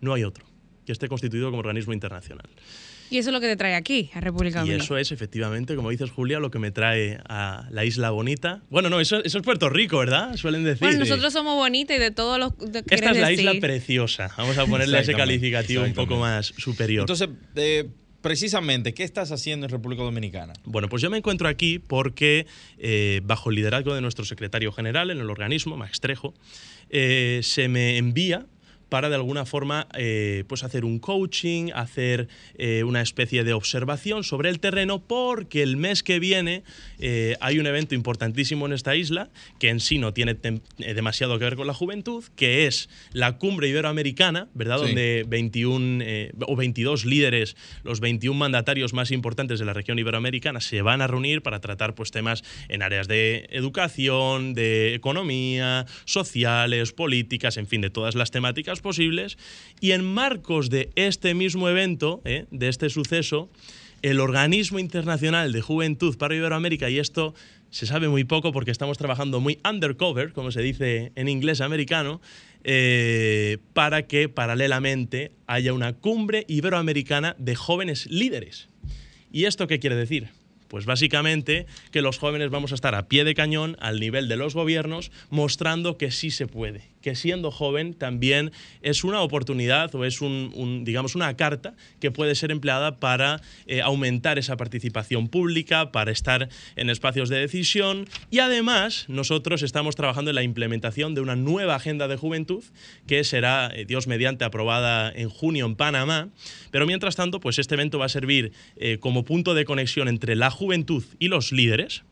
No 0.03 0.13
hay 0.13 0.23
otro 0.23 0.45
que 0.85 0.93
esté 0.93 1.09
constituido 1.09 1.47
como 1.49 1.61
organismo 1.61 1.95
internacional. 1.95 2.47
Y 3.11 3.17
eso 3.17 3.31
es 3.31 3.33
lo 3.33 3.41
que 3.41 3.47
te 3.47 3.57
trae 3.57 3.75
aquí, 3.75 4.11
a 4.13 4.21
República 4.21 4.59
Y 4.59 4.61
Dominicana. 4.61 4.85
eso 4.85 4.99
es 4.99 5.13
efectivamente, 5.13 5.77
como 5.77 5.89
dices 5.89 6.11
Julia, 6.11 6.41
lo 6.41 6.51
que 6.51 6.59
me 6.59 6.71
trae 6.71 7.21
a 7.27 7.67
la 7.71 7.87
isla 7.87 8.11
bonita. 8.11 8.61
Bueno, 8.69 8.91
no, 8.91 9.01
eso, 9.01 9.25
eso 9.25 9.39
es 9.39 9.45
Puerto 9.45 9.71
Rico, 9.71 9.97
¿verdad? 9.97 10.37
Suelen 10.37 10.65
decir. 10.65 10.83
Bueno, 10.87 10.99
nosotros 10.99 11.33
somos 11.33 11.55
bonitas 11.57 11.97
y 11.97 12.01
de 12.01 12.11
todos 12.11 12.39
los... 12.39 12.55
de- 12.59 12.81
Esta 12.81 12.97
¿quieres 12.97 13.11
es 13.17 13.23
la 13.23 13.33
isla 13.33 13.51
decir? 13.53 13.61
preciosa. 13.63 14.31
Vamos 14.37 14.59
a 14.59 14.67
ponerle 14.67 14.99
ese 15.01 15.15
calificativo 15.15 15.85
un 15.85 15.95
poco 15.95 16.19
más 16.19 16.49
superior. 16.59 17.05
Entonces, 17.05 17.31
eh, 17.57 17.89
precisamente, 18.21 18.95
¿qué 18.95 19.05
estás 19.05 19.33
haciendo 19.33 19.67
en 19.67 19.71
República 19.71 20.03
Dominicana? 20.03 20.53
Bueno, 20.65 20.89
pues 20.89 21.03
yo 21.03 21.11
me 21.11 21.19
encuentro 21.19 21.49
aquí 21.49 21.79
porque, 21.79 22.47
eh, 22.79 23.21
bajo 23.25 23.51
el 23.51 23.57
liderazgo 23.57 23.95
de 23.95 24.01
nuestro 24.01 24.25
secretario 24.25 24.73
general 24.73 25.11
en 25.11 25.19
el 25.19 25.31
organismo, 25.31 25.77
Max 25.77 26.01
Trejo, 26.01 26.35
eh, 26.91 27.41
se 27.43 27.69
me 27.69 27.97
envía 27.99 28.47
para 28.89 29.09
de 29.09 29.15
alguna 29.15 29.45
forma 29.45 29.87
eh, 29.95 30.45
pues 30.49 30.65
hacer 30.65 30.85
un 30.85 30.99
coaching, 30.99 31.71
hacer 31.75 32.29
eh, 32.57 32.85
una 32.85 33.03
especie 33.03 33.45
de 33.45 33.53
observación 33.53 34.25
sobre 34.25 34.51
el 34.51 34.61
terreno, 34.61 35.01
porque 35.01 35.63
el 35.63 35.77
mes 35.77 36.03
que 36.03 36.19
viene 36.19 36.63
eh, 36.99 37.37
hay 37.41 37.59
un 37.59 37.67
evento 37.67 37.95
importantísimo 37.95 38.67
en 38.67 38.73
esta 38.73 38.97
isla 38.97 39.31
que 39.59 39.69
en 39.69 39.81
sí 39.81 39.99
no 39.99 40.13
tiene 40.13 40.37
demasiado 40.79 41.39
que 41.39 41.45
ver 41.45 41.57
con 41.57 41.67
la 41.67 41.75
juventud, 41.75 42.25
que 42.37 42.67
es 42.67 42.89
la 43.13 43.39
cumbre 43.39 43.69
iberoamericana, 43.69 44.49
¿verdad? 44.55 44.79
Sí. 44.79 44.87
Donde 44.87 45.25
21 45.29 46.05
eh, 46.05 46.33
o 46.47 46.57
22 46.57 47.05
líderes, 47.05 47.57
los 47.85 48.01
21 48.01 48.39
mandatarios 48.39 48.93
más 48.93 49.11
importantes 49.11 49.59
de 49.59 49.65
la 49.65 49.73
región 49.73 49.99
iberoamericana 49.99 50.61
se 50.61 50.83
van 50.83 51.03
a 51.03 51.07
reunir 51.07 51.43
para 51.43 51.61
tratar 51.61 51.95
pues, 51.95 52.11
temas 52.11 52.43
en 52.69 52.83
áreas 52.83 53.09
de 53.09 53.49
educación, 53.51 54.55
de 54.55 54.95
economía, 54.95 55.87
sociales, 56.05 56.93
políticas, 56.93 57.57
en 57.57 57.67
fin, 57.67 57.81
de 57.81 57.91
todas 57.91 58.15
las 58.15 58.31
temáticas 58.31 58.78
posibles. 58.83 59.39
Y 59.81 59.93
en 59.93 60.05
marcos 60.05 60.71
de 60.71 60.91
este 60.95 61.35
mismo 61.35 61.69
evento, 61.69 62.21
eh, 62.25 62.47
de 62.51 62.69
este 62.69 62.91
suceso, 62.91 63.51
el 64.03 64.21
Organismo 64.21 64.79
Internacional 64.79 65.53
de 65.53 65.61
Juventud 65.61 66.17
para 66.17 66.35
Iberoamérica, 66.35 66.89
y 66.89 66.99
esto 66.99 67.35
se 67.71 67.87
sabe 67.87 68.09
muy 68.09 68.25
poco 68.25 68.53
porque 68.53 68.71
estamos 68.71 68.99
trabajando 68.99 69.41
muy 69.41 69.59
undercover, 69.69 70.33
como 70.33 70.51
se 70.53 70.63
dice 70.63 71.13
en 71.17 71.29
inglés 71.29 71.61
americano, 71.61 72.21
eh, 72.65 73.59
para 73.73 74.07
que 74.07 74.29
paralelamente 74.29 75.33
haya 75.47 75.73
una 75.73 75.93
cumbre 75.93 76.45
iberoamericana 76.49 77.37
de 77.39 77.55
jóvenes 77.55 78.07
líderes. 78.07 78.69
¿Y 79.31 79.45
esto 79.45 79.67
qué 79.67 79.79
quiere 79.79 79.97
decir? 79.97 80.29
Pues 80.69 80.85
básicamente 80.85 81.67
que 81.91 82.03
los 82.03 82.19
jóvenes 82.19 82.51
vamos 82.51 82.73
a 82.73 82.75
estar 82.75 82.95
a 82.95 83.09
pie 83.09 83.25
de 83.25 83.35
cañón 83.35 83.77
al 83.81 84.01
nivel 84.01 84.29
de 84.29 84.37
los 84.37 84.55
gobiernos 84.55 85.11
mostrando 85.31 85.97
que 85.97 86.11
sí 86.11 86.31
se 86.31 86.47
puede, 86.47 86.83
que 87.09 87.15
siendo 87.15 87.51
joven 87.51 87.95
también 87.95 88.53
es 88.83 89.03
una 89.03 89.23
oportunidad 89.23 89.95
o 89.95 90.05
es 90.05 90.21
un, 90.21 90.83
digamos 90.85 91.15
una 91.15 91.35
carta 91.39 91.73
que 92.01 92.11
puede 92.11 92.35
ser 92.35 92.51
empleada 92.51 92.97
para 92.97 93.41
eh, 93.67 93.81
aumentar 93.81 94.39
esa 94.39 94.59
participación 94.59 95.29
pública, 95.29 95.91
para 95.91 96.11
estar 96.13 96.51
en 96.77 96.91
espacios 96.91 97.31
de 97.31 97.39
decisión 97.39 98.07
y 98.31 98.41
además 98.41 99.07
nosotros 99.09 99.63
estamos 99.63 99.97
trabajando 99.97 100.33
en 100.33 100.35
la 100.35 100.43
implementación 100.43 101.15
de 101.15 101.23
una 101.23 101.35
nueva 101.35 101.77
agenda 101.77 102.09
de 102.09 102.17
juventud 102.17 102.63
que 103.07 103.25
será, 103.25 103.71
eh, 103.75 103.87
Dios 103.87 104.07
mediante, 104.07 104.45
aprobada 104.45 105.11
en 105.11 105.31
junio 105.31 105.65
en 105.65 105.77
Panamá. 105.77 106.29
Pero 106.71 106.85
mientras 106.85 107.17
tanto, 107.17 107.41
pues 107.41 107.59
este 107.59 107.75
evento 107.75 107.99
va 107.99 108.05
a 108.05 108.11
servir 108.11 108.53
eh, 108.77 108.99
como 108.99 109.25
punto 109.25 109.55
de 109.55 109.65
conexión 109.65 110.09
entre 110.09 110.37
la 110.37 110.51
juventud 110.51 111.05
y 111.19 111.29
los 111.29 111.53
líderes, 111.53 112.03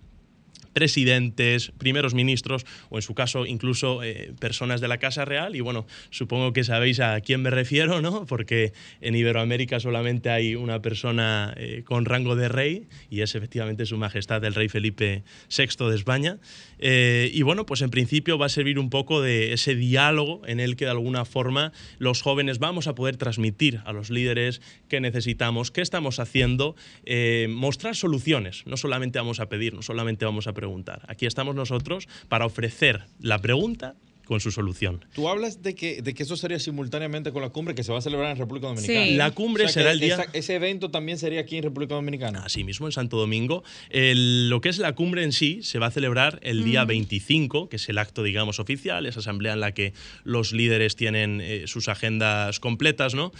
presidentes, 0.76 1.72
primeros 1.78 2.12
ministros 2.12 2.66
o 2.90 2.98
en 2.98 3.02
su 3.02 3.14
caso 3.14 3.46
incluso 3.46 4.02
eh, 4.02 4.34
personas 4.38 4.82
de 4.82 4.88
la 4.88 4.98
Casa 4.98 5.24
Real. 5.24 5.56
Y 5.56 5.62
bueno, 5.62 5.86
supongo 6.10 6.52
que 6.52 6.64
sabéis 6.64 7.00
a 7.00 7.18
quién 7.22 7.40
me 7.40 7.48
refiero, 7.48 8.02
¿no? 8.02 8.26
Porque 8.26 8.74
en 9.00 9.14
Iberoamérica 9.14 9.80
solamente 9.80 10.28
hay 10.28 10.54
una 10.54 10.82
persona 10.82 11.54
eh, 11.56 11.82
con 11.86 12.04
rango 12.04 12.36
de 12.36 12.48
rey 12.48 12.88
y 13.08 13.22
es 13.22 13.34
efectivamente 13.34 13.86
Su 13.86 13.96
Majestad 13.96 14.44
el 14.44 14.54
Rey 14.54 14.68
Felipe 14.68 15.24
VI 15.48 15.88
de 15.88 15.94
España. 15.94 16.36
Eh, 16.78 17.30
y 17.32 17.40
bueno, 17.40 17.64
pues 17.64 17.80
en 17.80 17.88
principio 17.88 18.36
va 18.36 18.44
a 18.44 18.50
servir 18.50 18.78
un 18.78 18.90
poco 18.90 19.22
de 19.22 19.54
ese 19.54 19.76
diálogo 19.76 20.42
en 20.46 20.60
el 20.60 20.76
que 20.76 20.84
de 20.84 20.90
alguna 20.90 21.24
forma 21.24 21.72
los 21.98 22.20
jóvenes 22.20 22.58
vamos 22.58 22.86
a 22.86 22.94
poder 22.94 23.16
transmitir 23.16 23.80
a 23.86 23.94
los 23.94 24.10
líderes 24.10 24.60
qué 24.90 25.00
necesitamos, 25.00 25.70
qué 25.70 25.80
estamos 25.80 26.20
haciendo, 26.20 26.76
eh, 27.06 27.46
mostrar 27.48 27.96
soluciones. 27.96 28.64
No 28.66 28.76
solamente 28.76 29.18
vamos 29.18 29.40
a 29.40 29.48
pedir, 29.48 29.72
no 29.72 29.80
solamente 29.80 30.26
vamos 30.26 30.46
a 30.46 30.52
preguntar. 30.52 30.65
Aquí 31.08 31.26
estamos 31.26 31.54
nosotros 31.54 32.08
para 32.28 32.46
ofrecer 32.46 33.04
la 33.20 33.40
pregunta 33.40 33.94
con 34.26 34.40
su 34.40 34.50
solución. 34.50 35.04
Tú 35.14 35.28
hablas 35.28 35.62
de 35.62 35.76
que, 35.76 36.02
de 36.02 36.12
que 36.12 36.24
eso 36.24 36.36
sería 36.36 36.58
simultáneamente 36.58 37.30
con 37.30 37.42
la 37.42 37.50
cumbre 37.50 37.76
que 37.76 37.84
se 37.84 37.92
va 37.92 37.98
a 37.98 38.00
celebrar 38.00 38.32
en 38.32 38.36
República 38.36 38.66
Dominicana. 38.66 39.04
Sí. 39.06 39.14
La 39.14 39.30
cumbre 39.30 39.66
O 39.66 39.68
sea, 39.68 39.82
será 39.82 39.92
el 39.92 40.00
día... 40.00 40.14
esa- 40.14 40.26
ese 40.32 40.56
evento 40.56 40.90
también 40.90 41.16
sería 41.16 41.38
aquí 41.42 41.56
en 41.58 41.62
República 41.62 41.94
Dominicana. 41.94 42.42
Asimismo, 42.44 42.86
en 42.88 42.92
Santo 42.92 43.18
Domingo, 43.18 43.62
el- 43.88 44.50
lo 44.50 44.60
que 44.60 44.68
es 44.68 44.78
la 44.78 44.96
cumbre 44.96 45.22
en 45.22 45.30
sí 45.30 45.60
se 45.62 45.78
va 45.78 45.86
a 45.86 45.90
celebrar 45.92 46.40
el 46.42 46.64
día 46.64 46.84
25, 46.84 47.68
que 47.68 47.76
es 47.76 47.88
el 47.88 47.98
acto, 47.98 48.24
digamos, 48.24 48.58
oficial, 48.58 49.06
esa 49.06 49.20
asamblea 49.20 49.52
en 49.52 49.60
la 49.60 49.70
que 49.72 49.92
los 50.24 50.52
líderes 50.52 50.96
tienen 50.96 51.40
eh, 51.40 51.62
sus 51.68 51.86
agendas 51.88 52.58
completas, 52.58 53.14
¿no? 53.14 53.30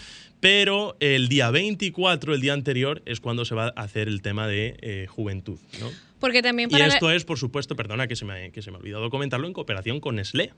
Pero 0.41 0.97
el 1.01 1.29
día 1.29 1.51
24, 1.51 2.35
el 2.35 2.41
día 2.41 2.53
anterior, 2.53 3.03
es 3.07 3.21
cuando 3.21 3.45
se 3.45 3.55
va 3.55 3.73
a 3.75 3.83
hacer 3.83 4.09
el 4.09 4.23
tema 4.23 4.47
de 4.47 4.77
eh, 4.81 5.07
juventud, 5.09 5.59
¿no? 5.81 5.91
Porque 6.19 6.43
también 6.43 6.71
Y 6.71 6.73
para... 6.73 6.87
esto 6.87 7.11
es, 7.11 7.25
por 7.25 7.39
supuesto, 7.39 7.77
perdona 7.77 8.07
que 8.07 8.17
se, 8.17 8.25
me, 8.25 8.51
que 8.51 8.63
se 8.63 8.71
me 8.71 8.79
ha 8.79 8.81
olvidado 8.81 9.11
comentarlo, 9.11 9.47
en 9.47 9.53
cooperación 9.53 10.01
con 10.01 10.17
Nestlé, 10.17 10.53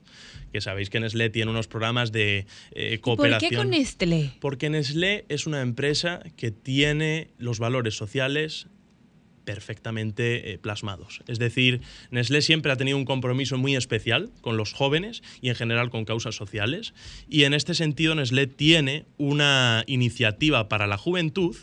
que 0.53 0.61
sabéis 0.61 0.89
que 0.89 0.99
Nestlé 0.99 1.29
tiene 1.29 1.51
unos 1.51 1.67
programas 1.67 2.11
de 2.11 2.45
eh, 2.71 2.99
¿Por 3.01 3.17
cooperación. 3.17 3.49
qué 3.49 3.57
con 3.57 3.69
Nestlé? 3.69 4.31
Porque 4.39 4.69
Nestlé 4.69 5.25
es 5.27 5.47
una 5.47 5.61
empresa 5.61 6.21
que 6.37 6.51
tiene 6.51 7.31
los 7.37 7.59
valores 7.59 7.95
sociales 7.95 8.67
perfectamente 9.49 10.51
eh, 10.51 10.57
plasmados. 10.59 11.23
Es 11.27 11.39
decir, 11.39 11.81
Nestlé 12.11 12.43
siempre 12.43 12.71
ha 12.71 12.75
tenido 12.75 12.97
un 12.97 13.05
compromiso 13.05 13.57
muy 13.57 13.75
especial 13.75 14.29
con 14.41 14.57
los 14.57 14.73
jóvenes 14.73 15.23
y 15.41 15.49
en 15.49 15.55
general 15.55 15.89
con 15.89 16.05
causas 16.05 16.35
sociales. 16.35 16.93
Y 17.27 17.45
en 17.45 17.55
este 17.55 17.73
sentido, 17.73 18.13
Nestlé 18.13 18.45
tiene 18.45 19.07
una 19.17 19.83
iniciativa 19.87 20.69
para 20.69 20.85
la 20.85 20.99
juventud 20.99 21.55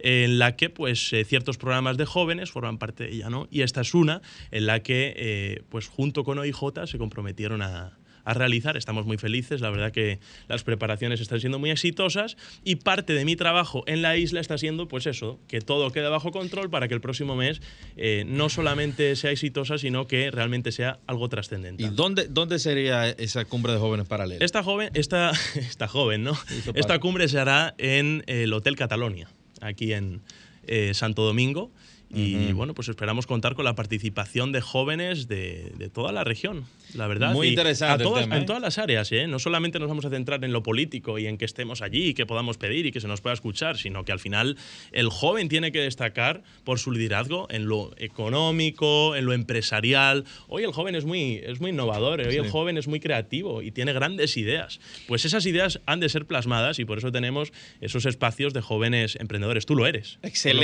en 0.00 0.38
la 0.38 0.54
que 0.56 0.68
pues 0.68 1.14
eh, 1.14 1.24
ciertos 1.24 1.56
programas 1.56 1.96
de 1.96 2.04
jóvenes 2.04 2.50
forman 2.50 2.76
parte 2.76 3.04
de 3.04 3.12
ella, 3.14 3.30
¿no? 3.30 3.48
Y 3.50 3.62
esta 3.62 3.80
es 3.80 3.94
una 3.94 4.20
en 4.50 4.66
la 4.66 4.80
que 4.80 5.14
eh, 5.16 5.62
pues 5.70 5.88
junto 5.88 6.24
con 6.24 6.38
OIJ 6.38 6.86
se 6.86 6.98
comprometieron 6.98 7.62
a, 7.62 7.99
a 8.30 8.34
realizar. 8.34 8.76
Estamos 8.76 9.06
muy 9.06 9.18
felices, 9.18 9.60
la 9.60 9.70
verdad 9.70 9.92
que 9.92 10.18
las 10.48 10.62
preparaciones 10.62 11.20
están 11.20 11.40
siendo 11.40 11.58
muy 11.58 11.70
exitosas 11.70 12.36
y 12.64 12.76
parte 12.76 13.12
de 13.12 13.24
mi 13.24 13.36
trabajo 13.36 13.84
en 13.86 14.02
la 14.02 14.16
isla 14.16 14.40
está 14.40 14.58
siendo 14.58 14.88
pues 14.88 15.06
eso, 15.06 15.38
que 15.48 15.60
todo 15.60 15.90
quede 15.90 16.08
bajo 16.08 16.30
control 16.30 16.70
para 16.70 16.88
que 16.88 16.94
el 16.94 17.00
próximo 17.00 17.36
mes 17.36 17.60
eh, 17.96 18.24
no 18.26 18.48
solamente 18.48 19.16
sea 19.16 19.30
exitosa, 19.30 19.78
sino 19.78 20.06
que 20.06 20.30
realmente 20.30 20.72
sea 20.72 21.00
algo 21.06 21.28
trascendente. 21.28 21.82
¿Y 21.82 21.88
dónde, 21.88 22.26
dónde 22.28 22.58
sería 22.58 23.08
esa 23.08 23.44
cumbre 23.44 23.72
de 23.72 23.78
jóvenes 23.78 24.06
paralelos? 24.06 24.42
Esta 24.42 24.62
joven, 24.62 24.90
esta, 24.94 25.32
esta 25.54 25.88
joven, 25.88 26.22
¿no? 26.22 26.36
Esta 26.74 26.98
cumbre 26.98 27.28
se 27.28 27.38
hará 27.38 27.74
en 27.78 28.22
el 28.26 28.52
Hotel 28.52 28.76
Catalonia, 28.76 29.28
aquí 29.60 29.92
en 29.92 30.22
eh, 30.66 30.94
Santo 30.94 31.22
Domingo. 31.22 31.70
Y 32.12 32.52
bueno, 32.52 32.74
pues 32.74 32.88
esperamos 32.88 33.26
contar 33.26 33.54
con 33.54 33.64
la 33.64 33.74
participación 33.76 34.50
de 34.50 34.60
jóvenes 34.60 35.28
de, 35.28 35.72
de 35.78 35.88
toda 35.88 36.10
la 36.10 36.24
región, 36.24 36.64
la 36.94 37.06
verdad. 37.06 37.32
Muy 37.32 37.46
Y 37.46 37.50
interesante 37.50 38.02
todas- 38.02 38.18
el 38.22 38.24
tema, 38.24 38.36
¿eh? 38.36 38.40
En 38.40 38.46
todas 38.46 38.60
las 38.60 38.78
áreas, 38.78 39.12
¿eh? 39.12 39.28
No 39.28 39.38
solamente 39.38 39.78
nos 39.78 39.88
vamos 39.88 40.04
a 40.04 40.10
centrar 40.10 40.44
en 40.44 40.52
lo 40.52 40.62
político 40.62 41.18
y 41.20 41.26
en 41.26 41.38
que 41.38 41.44
estemos 41.44 41.82
allí 41.82 42.08
y 42.08 42.14
que 42.14 42.26
podamos 42.26 42.56
pedir 42.58 42.84
y 42.86 42.90
que 42.92 43.00
se 43.00 43.06
nos 43.06 43.20
pueda 43.20 43.34
escuchar, 43.34 43.78
sino 43.78 44.04
que 44.04 44.10
al 44.12 44.18
final 44.18 44.56
el 44.90 45.08
joven 45.08 45.48
tiene 45.48 45.70
que 45.70 45.80
destacar 45.80 46.42
por 46.64 46.78
su 46.80 46.90
liderazgo 46.90 47.46
en 47.50 47.66
lo 47.66 47.92
económico, 47.98 49.14
en 49.16 49.24
lo 49.26 49.32
empresarial. 49.32 50.24
Hoy 50.48 50.64
el 50.64 50.72
joven 50.72 50.94
es 50.94 51.04
muy, 51.04 51.40
es 51.44 51.60
muy 51.60 51.70
innovador, 51.70 52.20
¿eh? 52.20 52.28
hoy 52.28 52.36
el 52.36 52.44
Sí. 52.46 52.50
joven 52.50 52.76
es 52.76 52.88
muy 52.88 52.98
creativo 53.00 53.62
y 53.62 53.70
tiene 53.70 53.92
grandes 53.92 54.36
ideas. 54.36 54.80
Pues 55.06 55.24
esas 55.24 55.46
ideas 55.46 55.80
han 55.86 56.00
de 56.00 56.08
ser 56.08 56.26
plasmadas 56.26 56.78
y 56.78 56.84
por 56.84 56.98
eso 56.98 57.12
tenemos 57.12 57.52
esos 57.80 58.04
espacios 58.06 58.52
de 58.52 58.60
jóvenes 58.62 59.16
emprendedores. 59.20 59.66
Tú 59.66 59.76
lo 59.76 59.86
eres. 59.86 60.18
por 60.20 60.54
lo 60.54 60.60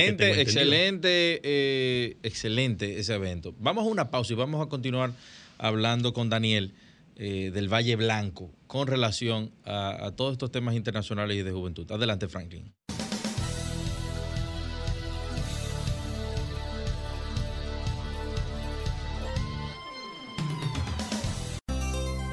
eh, 1.42 2.16
excelente 2.22 2.99
ese 2.99 3.14
evento. 3.14 3.55
Vamos 3.59 3.85
a 3.85 3.88
una 3.88 4.11
pausa 4.11 4.33
y 4.33 4.37
vamos 4.37 4.64
a 4.64 4.68
continuar 4.68 5.12
hablando 5.59 6.12
con 6.12 6.29
Daniel 6.29 6.75
eh, 7.16 7.51
del 7.53 7.72
Valle 7.72 7.96
Blanco 7.96 8.51
con 8.66 8.87
relación 8.87 9.51
a 9.64 10.12
todos 10.16 10.33
estos 10.33 10.51
temas 10.51 10.75
internacionales 10.75 11.37
y 11.37 11.42
de 11.42 11.53
juventud. 11.53 11.90
Adelante, 11.90 12.29
Franklin. 12.29 12.72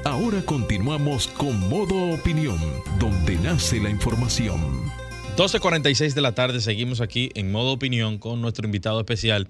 Ahora 0.04 0.42
continuamos 0.44 1.28
con 1.28 1.58
Modo 1.70 2.12
Opinión, 2.12 2.58
donde 2.98 3.36
nace 3.36 3.80
la 3.80 3.88
información. 3.88 5.03
12.46 5.36 6.14
de 6.14 6.20
la 6.20 6.30
tarde, 6.30 6.60
seguimos 6.60 7.00
aquí 7.00 7.30
en 7.34 7.50
modo 7.50 7.72
opinión 7.72 8.18
con 8.18 8.40
nuestro 8.40 8.66
invitado 8.66 9.00
especial, 9.00 9.48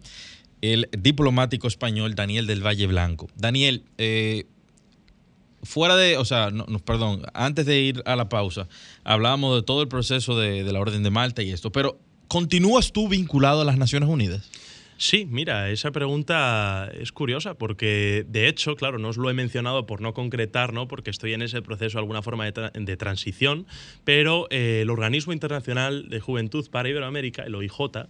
el 0.62 0.88
diplomático 0.99 1.68
español 1.68 2.14
Daniel 2.14 2.47
del 2.47 2.66
Valle 2.66 2.87
Blanco. 2.87 3.29
Daniel, 3.37 3.85
eh, 3.99 4.47
fuera 5.62 5.94
de, 5.97 6.16
o 6.16 6.25
sea, 6.25 6.51
no, 6.51 6.64
perdón, 6.79 7.27
antes 7.35 7.66
de 7.66 7.81
ir 7.81 8.03
a 8.07 8.16
la 8.16 8.31
pausa, 8.31 8.66
hablábamos 9.05 9.57
de 9.57 9.62
todo 9.62 9.83
el 9.83 9.88
proceso 9.88 10.38
de 10.38 10.62
la 10.64 10.81
Orden 10.81 11.03
de 11.03 11.11
Malta 11.11 11.42
y 11.42 11.51
esto, 11.51 11.70
pero 11.70 11.99
¿continúas 12.29 12.90
tú 12.90 13.11
vinculado 13.11 13.61
a 13.61 13.64
las 13.66 13.77
Naciones 13.77 14.09
Unidas? 14.09 14.49
Sí, 15.07 15.27
mira, 15.29 15.69
esa 15.69 15.90
pregunta 15.90 16.90
es 16.99 17.12
curiosa 17.12 17.53
porque, 17.53 18.25
de 18.27 18.49
hecho, 18.49 18.75
claro, 18.75 18.99
no 18.99 19.11
os 19.11 19.19
lo 19.19 19.29
he 19.29 19.35
mencionado 19.35 19.85
por 19.85 20.01
no 20.01 20.14
concretar, 20.14 20.73
¿no? 20.73 20.88
porque 20.88 21.11
estoy 21.11 21.35
en 21.35 21.43
ese 21.43 21.61
proceso 21.61 21.99
de 21.99 22.01
alguna 22.01 22.23
forma 22.23 22.51
de, 22.51 22.71
de 22.73 22.97
transición, 22.97 23.67
pero 24.05 24.47
eh, 24.49 24.81
el 24.81 24.88
Organismo 24.88 25.35
Internacional 25.35 26.09
de 26.09 26.21
Juventud 26.21 26.67
para 26.71 26.88
Iberoamérica, 26.88 27.43
el 27.43 27.55
OIJ, 27.55 28.07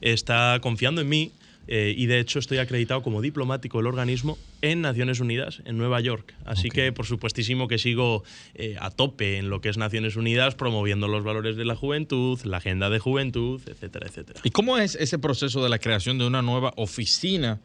está 0.00 0.60
confiando 0.62 1.00
en 1.00 1.08
mí 1.08 1.32
eh, 1.68 1.94
y, 1.96 2.06
de 2.06 2.20
hecho, 2.20 2.38
estoy 2.38 2.58
acreditado 2.58 3.02
como 3.02 3.20
diplomático 3.20 3.78
del 3.78 3.86
organismo 3.86 4.38
en 4.62 4.80
Naciones 4.80 5.20
Unidas, 5.20 5.62
en 5.64 5.78
Nueva 5.78 6.00
York. 6.00 6.34
Así 6.44 6.70
que, 6.70 6.92
por 6.92 7.06
supuestísimo, 7.06 7.68
que 7.68 7.78
sigo 7.78 8.24
eh, 8.54 8.76
a 8.80 8.90
tope 8.90 9.38
en 9.38 9.50
lo 9.50 9.60
que 9.60 9.68
es 9.68 9.76
Naciones 9.76 10.16
Unidas, 10.16 10.54
promoviendo 10.54 11.08
los 11.08 11.24
valores 11.24 11.56
de 11.56 11.64
la 11.64 11.76
juventud, 11.76 12.40
la 12.44 12.58
agenda 12.58 12.90
de 12.90 12.98
juventud, 12.98 13.60
etcétera, 13.66 14.06
etcétera. 14.06 14.40
¿Y 14.44 14.50
cómo 14.50 14.78
es 14.78 14.94
ese 14.94 15.18
proceso 15.18 15.62
de 15.62 15.68
la 15.68 15.78
creación 15.78 16.18
de 16.18 16.26
una 16.26 16.42
nueva 16.42 16.72
oficina 16.76 17.60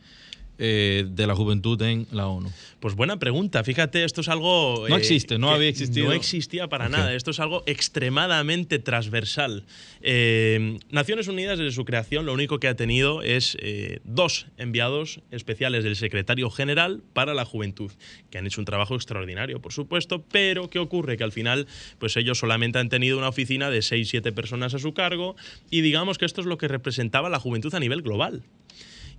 eh, 0.63 1.05
de 1.09 1.25
la 1.25 1.33
juventud 1.33 1.81
en 1.81 2.05
la 2.11 2.27
ONU? 2.27 2.51
Pues 2.79 2.93
buena 2.93 3.17
pregunta. 3.17 3.63
Fíjate, 3.63 4.03
esto 4.03 4.21
es 4.21 4.27
algo. 4.27 4.85
No 4.87 4.95
existe, 4.95 5.39
no 5.39 5.49
había 5.49 5.69
existido. 5.69 6.05
No 6.05 6.13
existía 6.13 6.67
para 6.67 6.87
nada. 6.87 7.15
Esto 7.15 7.31
es 7.31 7.39
algo 7.39 7.63
extremadamente 7.65 8.77
transversal. 8.77 9.65
Eh, 10.01 10.77
Naciones 10.91 11.27
Unidas, 11.27 11.57
desde 11.57 11.71
su 11.71 11.83
creación, 11.83 12.27
lo 12.27 12.33
único 12.33 12.59
que 12.59 12.67
ha 12.67 12.75
tenido 12.75 13.23
es 13.23 13.57
eh, 13.59 14.01
dos 14.03 14.45
enviados 14.57 15.21
especiales 15.31 15.83
del 15.83 15.95
secretario 15.95 16.51
general 16.51 17.01
para 17.13 17.33
la 17.33 17.43
juventud, 17.43 17.91
que 18.29 18.37
han 18.37 18.45
hecho 18.45 18.61
un 18.61 18.65
trabajo 18.65 18.93
extraordinario, 18.93 19.61
por 19.61 19.73
supuesto. 19.73 20.23
Pero, 20.31 20.69
¿qué 20.69 20.77
ocurre? 20.77 21.17
Que 21.17 21.23
al 21.23 21.31
final, 21.31 21.65
pues 21.97 22.17
ellos 22.17 22.37
solamente 22.37 22.77
han 22.77 22.89
tenido 22.89 23.17
una 23.17 23.29
oficina 23.29 23.71
de 23.71 23.79
6-7 23.79 24.31
personas 24.31 24.75
a 24.75 24.79
su 24.79 24.93
cargo. 24.93 25.35
Y 25.71 25.81
digamos 25.81 26.19
que 26.19 26.25
esto 26.25 26.41
es 26.41 26.45
lo 26.45 26.59
que 26.59 26.67
representaba 26.67 27.29
la 27.29 27.39
juventud 27.39 27.73
a 27.73 27.79
nivel 27.79 28.03
global. 28.03 28.43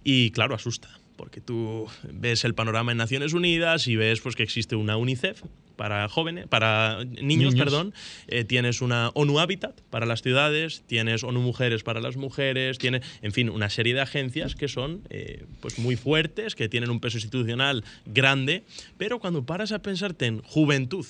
Y 0.05 0.31
claro, 0.31 0.55
asusta, 0.55 0.88
porque 1.16 1.40
tú 1.40 1.87
ves 2.12 2.44
el 2.44 2.55
panorama 2.55 2.92
en 2.92 2.98
Naciones 2.98 3.33
Unidas 3.33 3.87
y 3.87 3.96
ves 3.96 4.20
pues, 4.20 4.35
que 4.37 4.42
existe 4.42 4.77
una 4.77 4.96
UNICEF 4.96 5.42
para 5.77 6.09
jóvenes, 6.09 6.46
para 6.48 7.03
niños, 7.05 7.55
Niños. 7.55 7.55
perdón, 7.57 7.94
eh, 8.29 8.44
tienes 8.44 8.83
una 8.83 9.09
ONU 9.14 9.40
Habitat 9.40 9.81
para 9.90 10.05
las 10.07 10.22
ciudades, 10.22 10.83
tienes 10.87 11.25
ONU 11.25 11.40
Mujeres 11.40 11.83
para 11.83 12.01
las 12.01 12.16
mujeres, 12.16 12.79
tienes, 12.79 13.03
en 13.22 13.33
fin, 13.33 13.48
una 13.48 13.70
serie 13.70 13.94
de 13.94 14.01
agencias 14.03 14.55
que 14.55 14.68
son 14.68 15.01
eh, 15.11 15.44
pues 15.61 15.79
muy 15.79 15.96
fuertes, 15.96 16.55
que 16.55 16.68
tienen 16.68 16.90
un 16.90 17.01
peso 17.01 17.16
institucional 17.16 17.85
grande, 18.05 18.64
pero 18.98 19.18
cuando 19.18 19.44
paras 19.44 19.72
a 19.72 19.81
pensarte 19.81 20.27
en 20.27 20.42
juventud, 20.42 21.07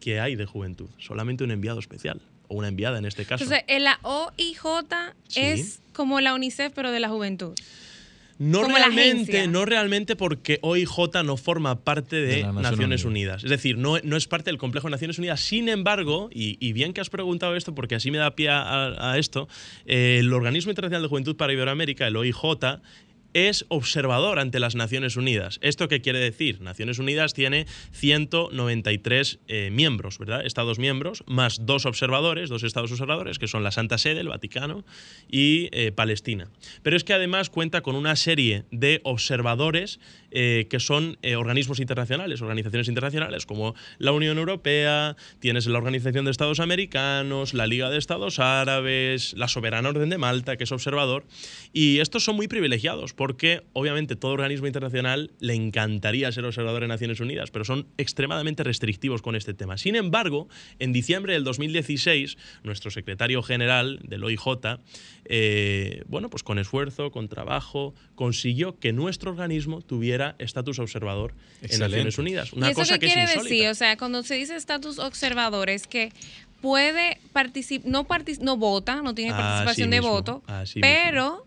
¿qué 0.00 0.18
hay 0.18 0.34
de 0.34 0.46
juventud? 0.46 0.88
Solamente 0.98 1.44
un 1.44 1.50
enviado 1.50 1.78
especial 1.78 2.20
o 2.48 2.56
una 2.56 2.68
enviada 2.68 2.98
en 2.98 3.04
este 3.04 3.26
caso. 3.26 3.44
Entonces, 3.44 3.64
eh, 3.68 3.80
la 3.80 3.98
OIJ 4.02 4.62
Sí. 5.28 5.40
es 5.40 5.82
como 5.92 6.20
la 6.20 6.34
UNICEF, 6.34 6.72
pero 6.74 6.90
de 6.90 7.00
la 7.00 7.08
juventud. 7.10 7.54
No 8.38 8.62
Como 8.62 8.76
realmente, 8.76 9.48
no 9.48 9.64
realmente 9.64 10.14
porque 10.14 10.58
OIJ 10.62 11.22
no 11.24 11.36
forma 11.36 11.80
parte 11.80 12.16
de, 12.16 12.42
Naciones 12.42 12.62
Naciones 12.62 13.04
Unidas. 13.04 13.06
Unidas. 13.06 13.44
Es 13.44 13.50
decir, 13.50 13.78
no, 13.78 13.98
no 14.02 14.16
es 14.16 14.26
parte 14.26 14.50
del 14.50 14.58
complejo 14.58 14.88
de 14.88 14.92
Naciones 14.92 15.18
Unidas. 15.18 15.40
Sin 15.40 15.68
embargo, 15.68 16.28
y, 16.32 16.58
y 16.60 16.72
bien 16.72 16.92
que 16.92 17.00
has 17.00 17.08
preguntado 17.08 17.56
esto, 17.56 17.74
porque 17.74 17.94
así 17.94 18.10
me 18.10 18.18
da 18.18 18.34
pie 18.34 18.50
a, 18.50 19.12
a 19.12 19.18
esto, 19.18 19.48
eh, 19.86 20.18
el 20.20 20.32
Organismo 20.32 20.70
Internacional 20.70 21.02
de 21.02 21.08
Juventud 21.08 21.36
para 21.36 21.52
Iberoamérica, 21.52 22.06
el 22.06 22.16
OIJ, 22.16 22.36
es 23.36 23.66
observador 23.68 24.38
ante 24.38 24.58
las 24.58 24.76
Naciones 24.76 25.16
Unidas. 25.16 25.58
¿Esto 25.60 25.88
qué 25.88 26.00
quiere 26.00 26.18
decir? 26.18 26.62
Naciones 26.62 26.98
Unidas 26.98 27.34
tiene 27.34 27.66
193 27.92 29.40
eh, 29.46 29.68
miembros, 29.70 30.18
¿verdad? 30.18 30.46
Estados 30.46 30.78
miembros, 30.78 31.22
más 31.26 31.66
dos 31.66 31.84
observadores, 31.84 32.48
dos 32.48 32.62
estados 32.62 32.90
observadores, 32.92 33.38
que 33.38 33.46
son 33.46 33.62
la 33.62 33.72
Santa 33.72 33.98
Sede, 33.98 34.20
el 34.20 34.28
Vaticano 34.28 34.86
y 35.28 35.68
eh, 35.72 35.92
Palestina. 35.92 36.48
Pero 36.82 36.96
es 36.96 37.04
que 37.04 37.12
además 37.12 37.50
cuenta 37.50 37.82
con 37.82 37.94
una 37.94 38.16
serie 38.16 38.64
de 38.70 39.02
observadores 39.04 40.00
eh, 40.38 40.66
que 40.68 40.80
son 40.80 41.16
eh, 41.22 41.34
organismos 41.34 41.80
internacionales, 41.80 42.42
organizaciones 42.42 42.88
internacionales, 42.88 43.46
como 43.46 43.74
la 43.96 44.12
Unión 44.12 44.36
Europea, 44.36 45.16
tienes 45.38 45.66
la 45.66 45.78
Organización 45.78 46.26
de 46.26 46.30
Estados 46.30 46.60
Americanos, 46.60 47.54
la 47.54 47.66
Liga 47.66 47.88
de 47.88 47.96
Estados 47.96 48.38
Árabes, 48.38 49.32
la 49.34 49.48
Soberana 49.48 49.88
Orden 49.88 50.10
de 50.10 50.18
Malta, 50.18 50.58
que 50.58 50.64
es 50.64 50.72
observador. 50.72 51.24
Y 51.72 52.00
estos 52.00 52.22
son 52.22 52.36
muy 52.36 52.48
privilegiados 52.48 53.14
porque 53.14 53.62
obviamente 53.72 54.14
todo 54.14 54.32
organismo 54.32 54.66
internacional 54.66 55.30
le 55.40 55.54
encantaría 55.54 56.30
ser 56.32 56.44
observador 56.44 56.82
en 56.82 56.90
Naciones 56.90 57.20
Unidas, 57.20 57.50
pero 57.50 57.64
son 57.64 57.86
extremadamente 57.96 58.62
restrictivos 58.62 59.22
con 59.22 59.36
este 59.36 59.54
tema. 59.54 59.78
Sin 59.78 59.96
embargo, 59.96 60.48
en 60.78 60.92
diciembre 60.92 61.32
del 61.32 61.44
2016, 61.44 62.36
nuestro 62.62 62.90
secretario 62.90 63.42
general 63.42 64.00
del 64.02 64.22
OIJ, 64.22 64.44
eh, 65.24 66.02
bueno, 66.08 66.28
pues 66.28 66.42
con 66.42 66.58
esfuerzo, 66.58 67.10
con 67.10 67.28
trabajo, 67.28 67.94
consiguió 68.14 68.78
que 68.78 68.92
nuestro 68.92 69.30
organismo 69.30 69.80
tuviera 69.80 70.25
estatus 70.38 70.78
observador 70.78 71.32
en 71.60 71.66
Excelente. 71.66 71.88
Naciones 71.96 72.18
Unidas. 72.18 72.52
Una 72.52 72.68
¿Y 72.68 72.70
eso 72.72 72.80
cosa 72.80 72.94
qué 72.98 73.06
que 73.06 73.12
quiere 73.14 73.32
decir? 73.32 73.68
O 73.68 73.74
sea, 73.74 73.96
cuando 73.96 74.22
se 74.22 74.34
dice 74.34 74.56
estatus 74.56 74.98
observador 74.98 75.70
es 75.70 75.86
que 75.86 76.10
puede 76.60 77.18
participar, 77.32 77.88
no, 77.90 78.06
partici- 78.08 78.40
no 78.40 78.56
vota, 78.56 79.02
no 79.02 79.14
tiene 79.14 79.32
Así 79.32 79.40
participación 79.42 79.90
de 79.90 79.98
mismo, 80.00 80.12
voto, 80.12 80.42
así 80.46 80.80
pero 80.80 81.46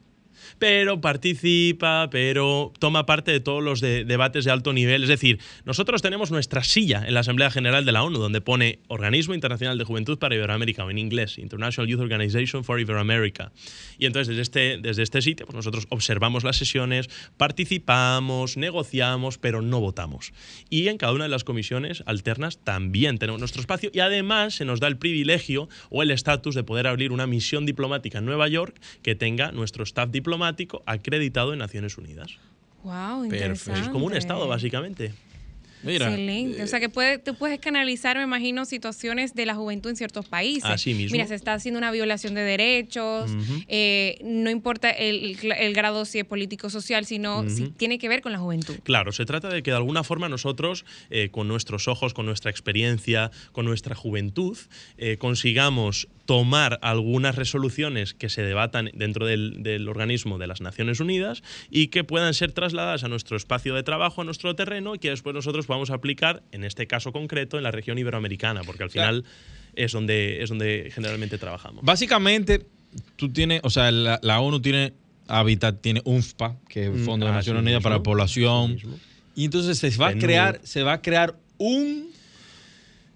pero 0.57 1.01
participa, 1.01 2.09
pero 2.09 2.73
toma 2.79 3.05
parte 3.05 3.31
de 3.31 3.39
todos 3.39 3.63
los 3.63 3.81
de- 3.81 4.05
debates 4.05 4.45
de 4.45 4.51
alto 4.51 4.73
nivel. 4.73 5.03
Es 5.03 5.09
decir, 5.09 5.39
nosotros 5.65 6.01
tenemos 6.01 6.31
nuestra 6.31 6.63
silla 6.63 7.03
en 7.05 7.13
la 7.13 7.19
Asamblea 7.19 7.51
General 7.51 7.85
de 7.85 7.91
la 7.91 8.03
ONU, 8.03 8.17
donde 8.19 8.41
pone 8.41 8.79
Organismo 8.87 9.33
Internacional 9.35 9.77
de 9.77 9.83
Juventud 9.83 10.17
para 10.17 10.35
Iberoamérica, 10.35 10.83
o 10.85 10.89
en 10.89 10.97
inglés, 10.97 11.37
International 11.37 11.87
Youth 11.87 12.01
Organization 12.01 12.63
for 12.63 12.79
Iberoamerica. 12.79 13.51
Y 13.97 14.05
entonces, 14.05 14.29
desde 14.35 14.41
este, 14.41 14.77
desde 14.81 15.03
este 15.03 15.21
sitio, 15.21 15.45
pues 15.45 15.55
nosotros 15.55 15.85
observamos 15.89 16.43
las 16.43 16.57
sesiones, 16.57 17.09
participamos, 17.37 18.57
negociamos, 18.57 19.37
pero 19.37 19.61
no 19.61 19.79
votamos. 19.79 20.31
Y 20.69 20.87
en 20.87 20.97
cada 20.97 21.13
una 21.13 21.25
de 21.25 21.29
las 21.29 21.43
comisiones 21.43 22.01
alternas 22.05 22.57
también 22.63 23.17
tenemos 23.17 23.39
nuestro 23.39 23.61
espacio 23.61 23.91
y 23.93 23.99
además 23.99 24.55
se 24.55 24.65
nos 24.65 24.79
da 24.79 24.87
el 24.87 24.97
privilegio 24.97 25.67
o 25.89 26.01
el 26.01 26.11
estatus 26.11 26.55
de 26.55 26.63
poder 26.63 26.87
abrir 26.87 27.11
una 27.11 27.27
misión 27.27 27.65
diplomática 27.65 28.19
en 28.19 28.25
Nueva 28.25 28.47
York 28.47 28.79
que 29.03 29.15
tenga 29.15 29.51
nuestro 29.51 29.83
staff 29.83 30.09
diplomático 30.09 30.38
acreditado 30.45 31.53
en 31.53 31.59
Naciones 31.59 31.97
Unidas. 31.97 32.37
wow, 32.83 33.21
Perfecto. 33.21 33.35
interesante. 33.35 33.81
Es 33.81 33.89
como 33.89 34.05
un 34.05 34.15
estado, 34.15 34.47
básicamente. 34.47 35.13
Mira, 35.81 36.07
Excelente. 36.09 36.61
o 36.61 36.67
sea 36.67 36.79
que 36.81 36.89
puede, 36.89 37.19
tú 37.19 37.35
puedes 37.35 37.57
canalizar, 37.59 38.17
me 38.17 38.23
imagino, 38.23 38.65
situaciones 38.65 39.33
de 39.33 39.45
la 39.45 39.55
juventud 39.55 39.89
en 39.89 39.95
ciertos 39.95 40.27
países. 40.27 40.65
Así 40.65 40.93
mismo. 40.93 41.13
Mira, 41.13 41.25
se 41.25 41.35
está 41.35 41.53
haciendo 41.53 41.77
una 41.77 41.89
violación 41.91 42.33
de 42.33 42.41
derechos, 42.41 43.31
eh, 43.69 44.19
no 44.23 44.49
importa 44.49 44.89
el, 44.89 45.37
el 45.41 45.73
grado 45.73 46.03
si 46.03 46.19
es 46.19 46.25
político 46.25 46.69
social, 46.69 47.05
sino 47.05 47.49
si 47.49 47.69
tiene 47.69 47.97
que 47.97 48.09
ver 48.09 48.21
con 48.21 48.33
la 48.33 48.39
juventud. 48.39 48.75
Claro, 48.83 49.13
se 49.13 49.25
trata 49.25 49.47
de 49.47 49.63
que 49.63 49.71
de 49.71 49.77
alguna 49.77 50.03
forma 50.03 50.27
nosotros, 50.27 50.83
eh, 51.09 51.29
con 51.31 51.47
nuestros 51.47 51.87
ojos, 51.87 52.13
con 52.13 52.25
nuestra 52.25 52.51
experiencia, 52.51 53.31
con 53.53 53.65
nuestra 53.65 53.95
juventud, 53.95 54.57
eh, 54.97 55.17
consigamos 55.17 56.09
tomar 56.29 56.77
algunas 56.83 57.35
resoluciones 57.35 58.13
que 58.13 58.29
se 58.29 58.43
debatan 58.43 58.91
dentro 58.93 59.25
del, 59.25 59.63
del 59.63 59.89
organismo 59.89 60.37
de 60.37 60.45
las 60.45 60.61
Naciones 60.61 60.99
Unidas 60.99 61.41
y 61.71 61.87
que 61.87 62.03
puedan 62.03 62.35
ser 62.35 62.51
trasladadas 62.51 63.03
a 63.03 63.07
nuestro 63.07 63.35
espacio 63.35 63.73
de 63.73 63.81
trabajo, 63.81 64.21
a 64.21 64.25
nuestro 64.25 64.55
terreno, 64.55 64.93
y 64.93 64.99
que 64.99 65.09
después 65.09 65.33
nosotros 65.33 65.65
podamos 65.65 65.89
aplicar, 65.89 66.43
en 66.51 66.63
este 66.65 66.85
caso 66.85 67.11
concreto, 67.11 67.57
en 67.57 67.63
la 67.63 67.71
región 67.71 67.97
iberoamericana, 67.97 68.61
porque 68.63 68.83
al 68.83 68.91
Claro. 68.91 69.07
final 69.23 69.25
es 69.73 69.91
donde, 69.91 70.43
es 70.43 70.49
donde 70.49 70.91
generalmente 70.93 71.39
trabajamos. 71.39 71.83
Básicamente, 71.83 72.63
tú 73.15 73.29
tienes, 73.29 73.61
o 73.63 73.71
sea, 73.71 73.89
la, 73.89 74.19
la 74.21 74.39
ONU 74.39 74.59
tiene 74.61 74.93
Habitat, 75.27 75.81
tiene 75.81 76.03
UNFPA, 76.05 76.57
que 76.69 76.81
es 76.83 76.89
el 76.89 77.01
Mm, 77.01 77.05
Fondo 77.05 77.25
de 77.25 77.31
así 77.31 77.37
Naciones 77.37 77.63
Unidas 77.63 77.81
para 77.81 77.95
la 77.95 78.03
Población. 78.03 78.77
Y 79.35 79.45
entonces 79.45 79.79
se 79.79 79.89
va 79.97 80.09
a 80.09 80.13
crear, 80.13 80.59
se 80.63 80.83
va 80.83 80.93
a 80.93 81.01
crear 81.01 81.35
un, 81.57 82.11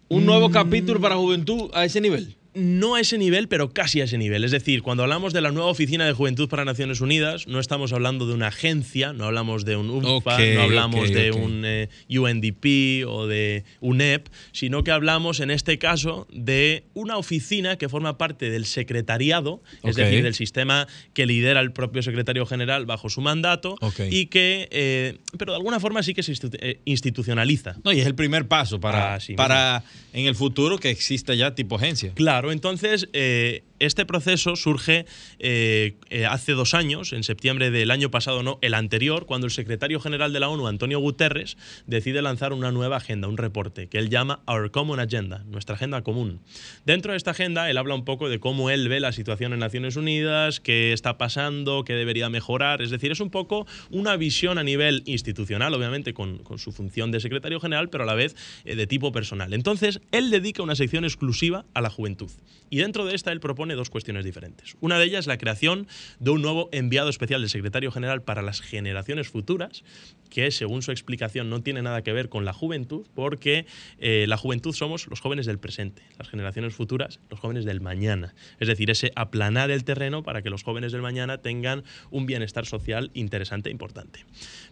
un 0.08 0.26
nuevo 0.26 0.50
capítulo 0.50 1.00
para 1.00 1.14
juventud 1.16 1.70
a 1.76 1.86
ese 1.86 2.02
nivel. 2.02 2.38
No 2.56 2.96
a 2.96 3.02
ese 3.02 3.18
nivel, 3.18 3.48
pero 3.48 3.72
casi 3.74 4.02
a 4.02 4.04
ese 4.04 4.18
nivel. 4.18 4.44
Es 4.44 4.52
decir, 4.52 4.82
cuando 4.84 5.02
hablamos 5.04 5.34
de 5.34 5.42
la 5.42 5.52
nueva 5.52 5.70
Oficina 5.70 6.06
de 6.06 6.14
Juventud 6.14 6.48
para 6.48 6.66
Naciones 6.66 7.02
Unidas, 7.02 7.48
no 7.48 7.60
estamos 7.60 7.94
hablando 7.94 8.28
de 8.28 8.34
una 8.34 8.48
agencia, 8.48 9.12
no 9.14 9.26
hablamos 9.26 9.66
de 9.66 9.76
un 9.76 9.90
UNFPA, 9.90 10.38
no 10.54 10.62
hablamos 10.62 11.10
de 11.12 11.32
un 11.32 11.62
eh, 11.66 11.90
UNDP 12.10 13.08
o 13.08 13.28
de 13.28 13.64
UNEP, 13.82 14.28
sino 14.52 14.84
que 14.84 14.92
hablamos 14.92 15.40
en 15.40 15.50
este 15.52 15.78
caso 15.80 16.28
de 16.32 16.84
una 16.94 17.18
oficina 17.18 17.78
que 17.78 17.90
forma 17.90 18.18
parte 18.18 18.50
del 18.50 18.66
secretariado, 18.66 19.62
es 19.84 19.96
decir, 19.96 20.24
del 20.24 20.36
sistema 20.36 20.88
que 21.14 21.26
lidera 21.26 21.60
el 21.60 21.72
propio 21.72 22.04
secretario 22.04 22.46
general 22.46 22.86
bajo 22.86 23.10
su 23.10 23.22
mandato 23.22 23.78
y 24.12 24.28
que, 24.28 24.68
eh, 24.72 25.18
pero 25.38 25.54
de 25.54 25.58
alguna 25.58 25.80
forma 25.80 26.04
sí 26.04 26.14
que 26.14 26.24
se 26.24 26.32
institu- 26.34 26.58
eh, 26.62 26.80
institucionaliza. 26.86 27.78
No, 27.84 27.92
y 27.92 28.00
es 28.00 28.06
el 28.08 28.16
primer 28.16 28.48
paso 28.48 28.80
para, 28.80 29.20
para 29.36 29.84
en 30.14 30.26
el 30.28 30.36
futuro 30.36 30.78
que 30.78 30.90
exista 30.90 31.34
ya 31.34 31.56
tipo 31.56 31.76
agencia. 31.78 32.12
Claro, 32.14 32.43
entonces 32.52 33.08
eh, 33.14 33.64
este 33.86 34.06
proceso 34.06 34.56
surge 34.56 35.06
eh, 35.40 35.96
eh, 36.10 36.26
hace 36.26 36.54
dos 36.54 36.74
años, 36.74 37.14
en 37.14 37.24
septiembre 37.24 37.72
del 37.72 37.92
año 37.92 38.12
pasado, 38.12 38.44
no, 38.44 38.60
el 38.62 38.74
anterior, 38.74 39.26
cuando 39.26 39.48
el 39.48 39.52
secretario 39.52 40.00
general 40.00 40.34
de 40.34 40.40
la 40.40 40.50
ONU, 40.50 40.68
Antonio 40.68 41.00
Guterres, 41.00 41.58
decide 41.88 42.22
lanzar 42.22 42.54
una 42.54 42.72
nueva 42.72 42.98
agenda, 42.98 43.28
un 43.28 43.38
reporte, 43.38 43.88
que 43.88 43.98
él 43.98 44.10
llama 44.10 44.42
Our 44.48 44.72
Common 44.72 45.00
Agenda, 45.00 45.44
nuestra 45.46 45.76
agenda 45.76 46.02
común. 46.02 46.40
Dentro 46.86 47.12
de 47.12 47.18
esta 47.18 47.32
agenda, 47.32 47.70
él 47.70 47.78
habla 47.78 47.96
un 47.96 48.06
poco 48.06 48.30
de 48.30 48.40
cómo 48.40 48.70
él 48.70 48.90
ve 48.90 49.00
la 49.00 49.12
situación 49.12 49.54
en 49.54 49.60
Naciones 49.60 49.96
Unidas, 49.96 50.60
qué 50.60 50.94
está 50.94 51.18
pasando, 51.18 51.84
qué 51.84 51.94
debería 51.94 52.30
mejorar, 52.30 52.82
es 52.82 52.90
decir, 52.90 53.12
es 53.12 53.20
un 53.20 53.30
poco 53.30 53.66
una 53.90 54.16
visión 54.18 54.58
a 54.58 54.64
nivel 54.64 55.04
institucional, 55.06 55.74
obviamente 55.74 56.14
con, 56.14 56.40
con 56.40 56.60
su 56.60 56.72
función 56.72 57.12
de 57.12 57.20
secretario 57.20 57.60
general, 57.60 57.90
pero 57.90 58.04
a 58.04 58.08
la 58.08 58.16
vez 58.16 58.36
eh, 58.66 58.76
de 58.76 58.88
tipo 58.88 59.12
personal. 59.12 59.54
Entonces, 59.54 60.02
él 60.12 60.30
dedica 60.30 60.64
una 60.64 60.76
sección 60.76 61.04
exclusiva 61.04 61.66
a 61.74 61.82
la 61.82 61.90
juventud. 61.90 62.30
Y 62.70 62.78
dentro 62.78 63.06
de 63.06 63.16
esta 63.16 63.32
él 63.32 63.40
propone 63.40 63.73
dos 63.76 63.90
cuestiones 63.90 64.26
diferentes. 64.26 64.76
Una 64.80 64.98
de 64.98 65.06
ellas 65.06 65.28
la 65.28 65.38
creación 65.38 65.88
de 66.20 66.32
un 66.32 66.42
nuevo 66.42 66.70
enviado 66.72 67.10
especial 67.10 67.42
del 67.42 67.50
secretario 67.50 67.92
general 67.92 68.22
para 68.22 68.42
las 68.42 68.62
generaciones 68.62 69.30
futuras, 69.30 69.84
que 70.30 70.52
según 70.52 70.82
su 70.82 70.92
explicación 70.92 71.50
no 71.50 71.62
tiene 71.62 71.82
nada 71.82 72.02
que 72.02 72.14
ver 72.14 72.30
con 72.30 72.46
la 72.46 72.54
juventud, 72.54 73.06
porque 73.14 73.66
eh, 74.00 74.26
la 74.28 74.38
juventud 74.38 74.74
somos 74.74 75.08
los 75.08 75.20
jóvenes 75.20 75.46
del 75.46 75.60
presente, 75.60 76.04
las 76.18 76.30
generaciones 76.30 76.74
futuras, 76.74 77.20
los 77.30 77.40
jóvenes 77.40 77.66
del 77.66 77.82
mañana. 77.82 78.34
Es 78.60 78.68
decir, 78.68 78.90
ese 78.90 79.12
aplanar 79.16 79.72
el 79.72 79.84
terreno 79.84 80.24
para 80.24 80.42
que 80.42 80.50
los 80.50 80.64
jóvenes 80.64 80.92
del 80.92 81.02
mañana 81.02 81.40
tengan 81.40 81.84
un 82.10 82.26
bienestar 82.26 82.66
social 82.66 83.12
interesante 83.14 83.70
e 83.70 83.72
importante. 83.72 84.26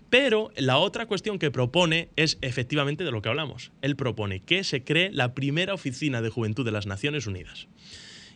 Pero 0.10 0.52
la 0.58 0.78
otra 0.78 1.06
cuestión 1.06 1.40
que 1.40 1.52
propone 1.52 2.10
es 2.18 2.38
efectivamente 2.42 3.06
de 3.06 3.12
lo 3.12 3.22
que 3.22 3.30
hablamos. 3.30 3.72
Él 3.82 3.96
propone 3.96 4.42
que 4.42 4.64
se 4.66 4.84
cree 4.84 5.10
la 5.12 5.34
primera 5.34 5.74
oficina 5.74 6.22
de 6.22 6.30
juventud 6.30 6.66
de 6.66 6.72
las 6.72 6.86
Naciones 6.86 7.28
Unidas. 7.28 7.68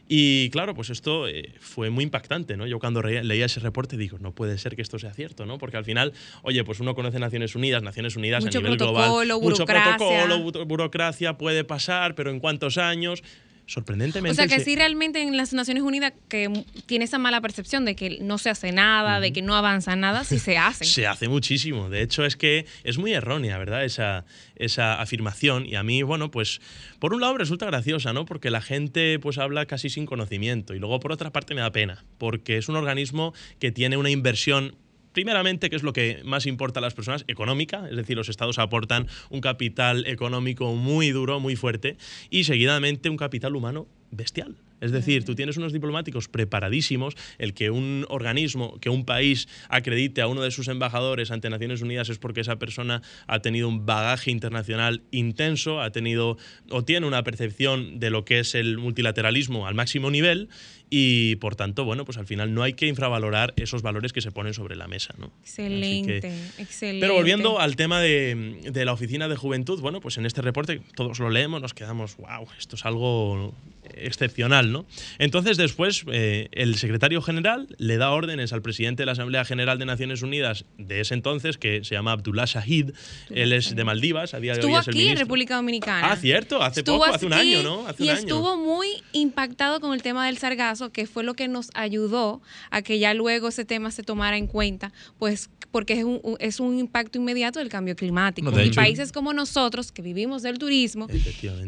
Y 0.08 0.49
claro, 0.51 0.76
pues 0.76 0.91
esto 0.91 1.28
eh, 1.28 1.53
fue 1.60 1.89
muy 1.89 2.03
impactante, 2.03 2.58
¿no? 2.58 2.68
Yo 2.68 2.80
cuando 2.80 3.01
leía 3.01 3.45
ese 3.45 3.60
reporte 3.60 3.97
digo, 3.97 4.20
no 4.20 4.34
puede 4.34 4.58
ser 4.60 4.76
que 4.76 4.84
esto 4.84 4.99
sea 4.99 5.14
cierto, 5.14 5.45
¿no? 5.47 5.58
Porque 5.58 5.78
al 5.78 5.86
final, 5.86 6.14
oye, 6.43 6.64
pues 6.64 6.80
uno 6.80 6.93
conoce 6.93 7.18
Naciones 7.18 7.56
Unidas, 7.56 7.82
Naciones 7.82 8.16
Unidas 8.16 8.43
Mucho 8.45 8.60
a 8.60 8.62
nivel 8.62 8.78
protocolo, 8.78 9.06
global, 9.08 9.41
mucho 9.41 9.66
protocolo, 9.66 10.38
bu- 10.51 10.68
burocracia 10.68 11.38
puede 11.39 11.64
pasar, 11.64 12.14
pero 12.14 12.30
¿en 12.30 12.39
cuántos 12.39 12.78
años? 12.78 13.24
Sorprendentemente. 13.68 14.32
O 14.32 14.36
sea 14.36 14.47
que 14.47 14.59
se- 14.59 14.66
sí 14.66 14.76
realmente 14.76 15.22
en 15.22 15.36
las 15.38 15.51
Naciones 15.53 15.84
Unidas 15.84 16.13
que 16.30 16.63
tiene 16.86 17.05
esa 17.05 17.18
mala 17.18 17.41
percepción 17.41 17.84
de 17.86 17.95
que 17.95 18.20
no 18.22 18.38
se 18.38 18.49
hace 18.51 18.72
nada, 18.72 19.20
de 19.20 19.34
que 19.34 19.41
no 19.41 19.55
avanza 19.55 19.95
nada, 19.95 20.24
sí 20.24 20.38
se 20.39 20.57
hace. 20.57 20.86
Se 20.86 21.07
hace 21.07 21.28
muchísimo. 21.28 21.89
De 21.89 22.01
hecho, 22.01 22.26
es 22.26 22.36
que 22.36 22.66
es 22.84 22.97
muy 22.97 23.13
errónea, 23.13 23.57
¿verdad? 23.57 23.84
Esa, 23.84 24.26
esa 24.55 25.01
afirmación. 25.01 25.66
Y 25.66 25.76
a 25.76 25.84
mí, 25.84 26.03
bueno, 26.03 26.30
pues 26.32 26.61
por 26.99 27.13
un 27.13 27.22
lado 27.22 27.38
resulta 27.38 27.66
graciosa, 27.66 28.13
¿no? 28.13 28.26
Porque 28.26 28.49
la 28.51 28.61
gente 28.61 29.18
pues 29.20 29.38
habla 29.38 29.66
casi 29.66 29.89
sin 29.89 30.05
conocimiento. 30.05 30.74
Y 30.76 30.80
luego 30.80 30.99
por 30.99 31.11
otra 31.11 31.32
parte 31.32 31.55
me 31.55 31.61
da 31.61 31.72
pena, 31.72 32.05
porque 32.18 32.57
es 32.57 32.70
un 32.70 32.76
organismo 32.76 33.34
que 33.59 33.72
tiene 33.72 33.97
una 33.97 34.09
inversión 34.11 34.76
Primeramente, 35.16 35.70
que 35.70 35.78
es 35.78 35.84
lo 35.84 35.93
que 35.93 36.20
más 36.26 36.45
importa 36.45 36.80
a 36.80 36.82
las 36.82 36.93
personas, 36.93 37.24
económica, 37.30 37.88
es 37.89 37.95
decir, 37.95 38.18
los 38.18 38.28
estados 38.28 38.59
aportan 38.59 39.07
un 39.30 39.39
capital 39.39 40.05
económico 40.07 40.76
muy 40.76 41.11
duro, 41.11 41.39
muy 41.39 41.55
fuerte, 41.55 41.95
y 42.30 42.43
seguidamente 42.43 43.09
un 43.09 43.16
capital 43.16 43.55
humano 43.55 43.88
bestial. 44.11 44.57
Es 44.82 44.91
decir, 44.91 45.24
tú 45.24 45.34
tienes 45.34 45.55
unos 45.55 45.72
diplomáticos 45.72 46.28
preparadísimos, 46.28 47.16
el 47.38 47.53
que 47.53 47.70
un 47.70 48.05
organismo, 48.09 48.78
que 48.82 48.89
un 48.89 49.05
país 49.05 49.47
acredite 49.70 50.22
a 50.22 50.28
uno 50.28 50.41
de 50.41 50.51
sus 50.51 50.68
embajadores 50.68 51.32
ante 51.32 51.49
Naciones 51.49 51.82
Unidas 51.82 52.09
es 52.09 52.18
porque 52.18 52.41
esa 52.41 52.57
persona 52.57 53.01
ha 53.26 53.39
tenido 53.39 53.70
un 53.70 53.86
bagaje 53.86 54.32
internacional 54.32 55.01
intenso, 55.11 55.82
ha 55.82 55.91
tenido 55.91 56.38
o 56.70 56.84
tiene 56.84 57.07
una 57.07 57.24
percepción 57.24 57.99
de 57.99 58.09
lo 58.09 58.26
que 58.26 58.39
es 58.39 58.53
el 58.53 58.78
multilateralismo 58.78 59.66
al 59.66 59.76
máximo 59.76 60.11
nivel 60.11 60.49
y 60.89 61.36
por 61.38 61.55
tanto, 61.55 61.83
bueno, 61.83 62.05
pues 62.05 62.17
al 62.17 62.27
final 62.27 62.53
no 62.53 62.61
hay 62.63 62.73
que 62.73 62.88
infravalorar 62.88 63.53
esos 63.57 63.81
valores 63.81 64.13
que 64.13 64.21
se 64.21 64.31
ponen 64.31 64.53
sobre 64.53 64.75
la 64.75 64.88
mesa, 64.88 65.13
¿no? 65.17 65.31
Así 65.43 65.55
que- 65.55 65.65
Excelente, 65.65 66.27
excelente. 66.59 66.99
pero 67.01 67.13
volviendo 67.15 67.59
al 67.59 67.75
tema 67.75 67.99
de, 67.99 68.59
de 68.71 68.86
la 68.86 68.93
Oficina 68.93 69.27
de 69.27 69.36
Juventud, 69.36 69.79
bueno, 69.81 69.99
pues 70.01 70.17
en 70.17 70.25
este 70.25 70.41
reporte 70.41 70.81
todos 70.95 71.19
lo 71.19 71.29
leemos, 71.29 71.61
nos 71.61 71.73
quedamos, 71.73 72.17
wow, 72.17 72.47
esto 72.59 72.75
es 72.75 72.86
algo 72.86 73.53
excepcional, 73.93 74.71
¿no? 74.71 74.86
Entonces 75.19 75.57
después 75.57 76.03
eh, 76.11 76.49
el 76.51 76.75
secretario 76.75 77.21
general 77.21 77.67
le 77.77 77.97
da 77.97 78.11
órdenes 78.11 78.51
al 78.51 78.61
presidente 78.61 79.03
de 79.03 79.05
la 79.05 79.11
Asamblea 79.13 79.45
General 79.45 79.77
de 79.79 79.86
Naciones 79.86 80.21
Unidas 80.21 80.65
de 80.77 81.01
ese 81.01 81.13
entonces, 81.13 81.57
que 81.57 81.83
se 81.83 81.95
llama 81.95 82.11
Abdullah 82.11 82.45
Shahid, 82.45 82.91
él 83.29 83.53
es 83.53 83.75
de 83.75 83.83
Maldivas, 83.83 84.33
a 84.33 84.39
día 84.39 84.53
de 84.53 84.59
Estuvo 84.59 84.73
hoy 84.75 84.81
es 84.81 84.88
el 84.88 84.93
aquí 84.95 85.07
en. 85.09 85.17
República 85.17 85.55
Dominicana. 85.55 86.11
Ah, 86.11 86.15
cierto, 86.15 86.61
hace 86.61 86.81
Estuvo 86.81 86.97
poco, 86.99 87.13
hace 87.13 87.25
un 87.25 87.33
año, 87.33 87.63
¿no? 87.63 87.88
Hace 87.88 88.03
y 88.03 88.07
un 88.07 88.11
año. 88.11 88.19
estuvo 88.19 88.57
muy 88.57 88.88
impactado 89.13 89.79
con 89.79 89.93
el 89.93 90.01
tema 90.01 90.25
del 90.25 90.38
sargazo, 90.38 90.74
que 90.91 91.07
fue 91.07 91.23
lo 91.23 91.34
que 91.34 91.47
nos 91.47 91.69
ayudó 91.73 92.41
a 92.71 92.82
que 92.82 92.99
ya 92.99 93.13
luego 93.13 93.47
ese 93.49 93.65
tema 93.65 93.91
se 93.91 94.03
tomara 94.03 94.38
en 94.38 94.47
cuenta, 94.47 94.91
pues 95.17 95.49
porque 95.71 95.93
es 95.93 96.03
un, 96.05 96.21
es 96.39 96.59
un 96.61 96.80
impacto 96.80 97.17
inmediato 97.17 97.59
del 97.59 97.67
cambio 97.69 97.95
climático. 97.97 98.49
No, 98.49 98.61
y 98.61 98.67
hecho- 98.67 98.76
países 98.76 99.11
como 99.11 99.34
nosotros, 99.34 99.91
que 99.91 100.01
vivimos 100.01 100.41
del 100.41 100.57
turismo 100.57 101.07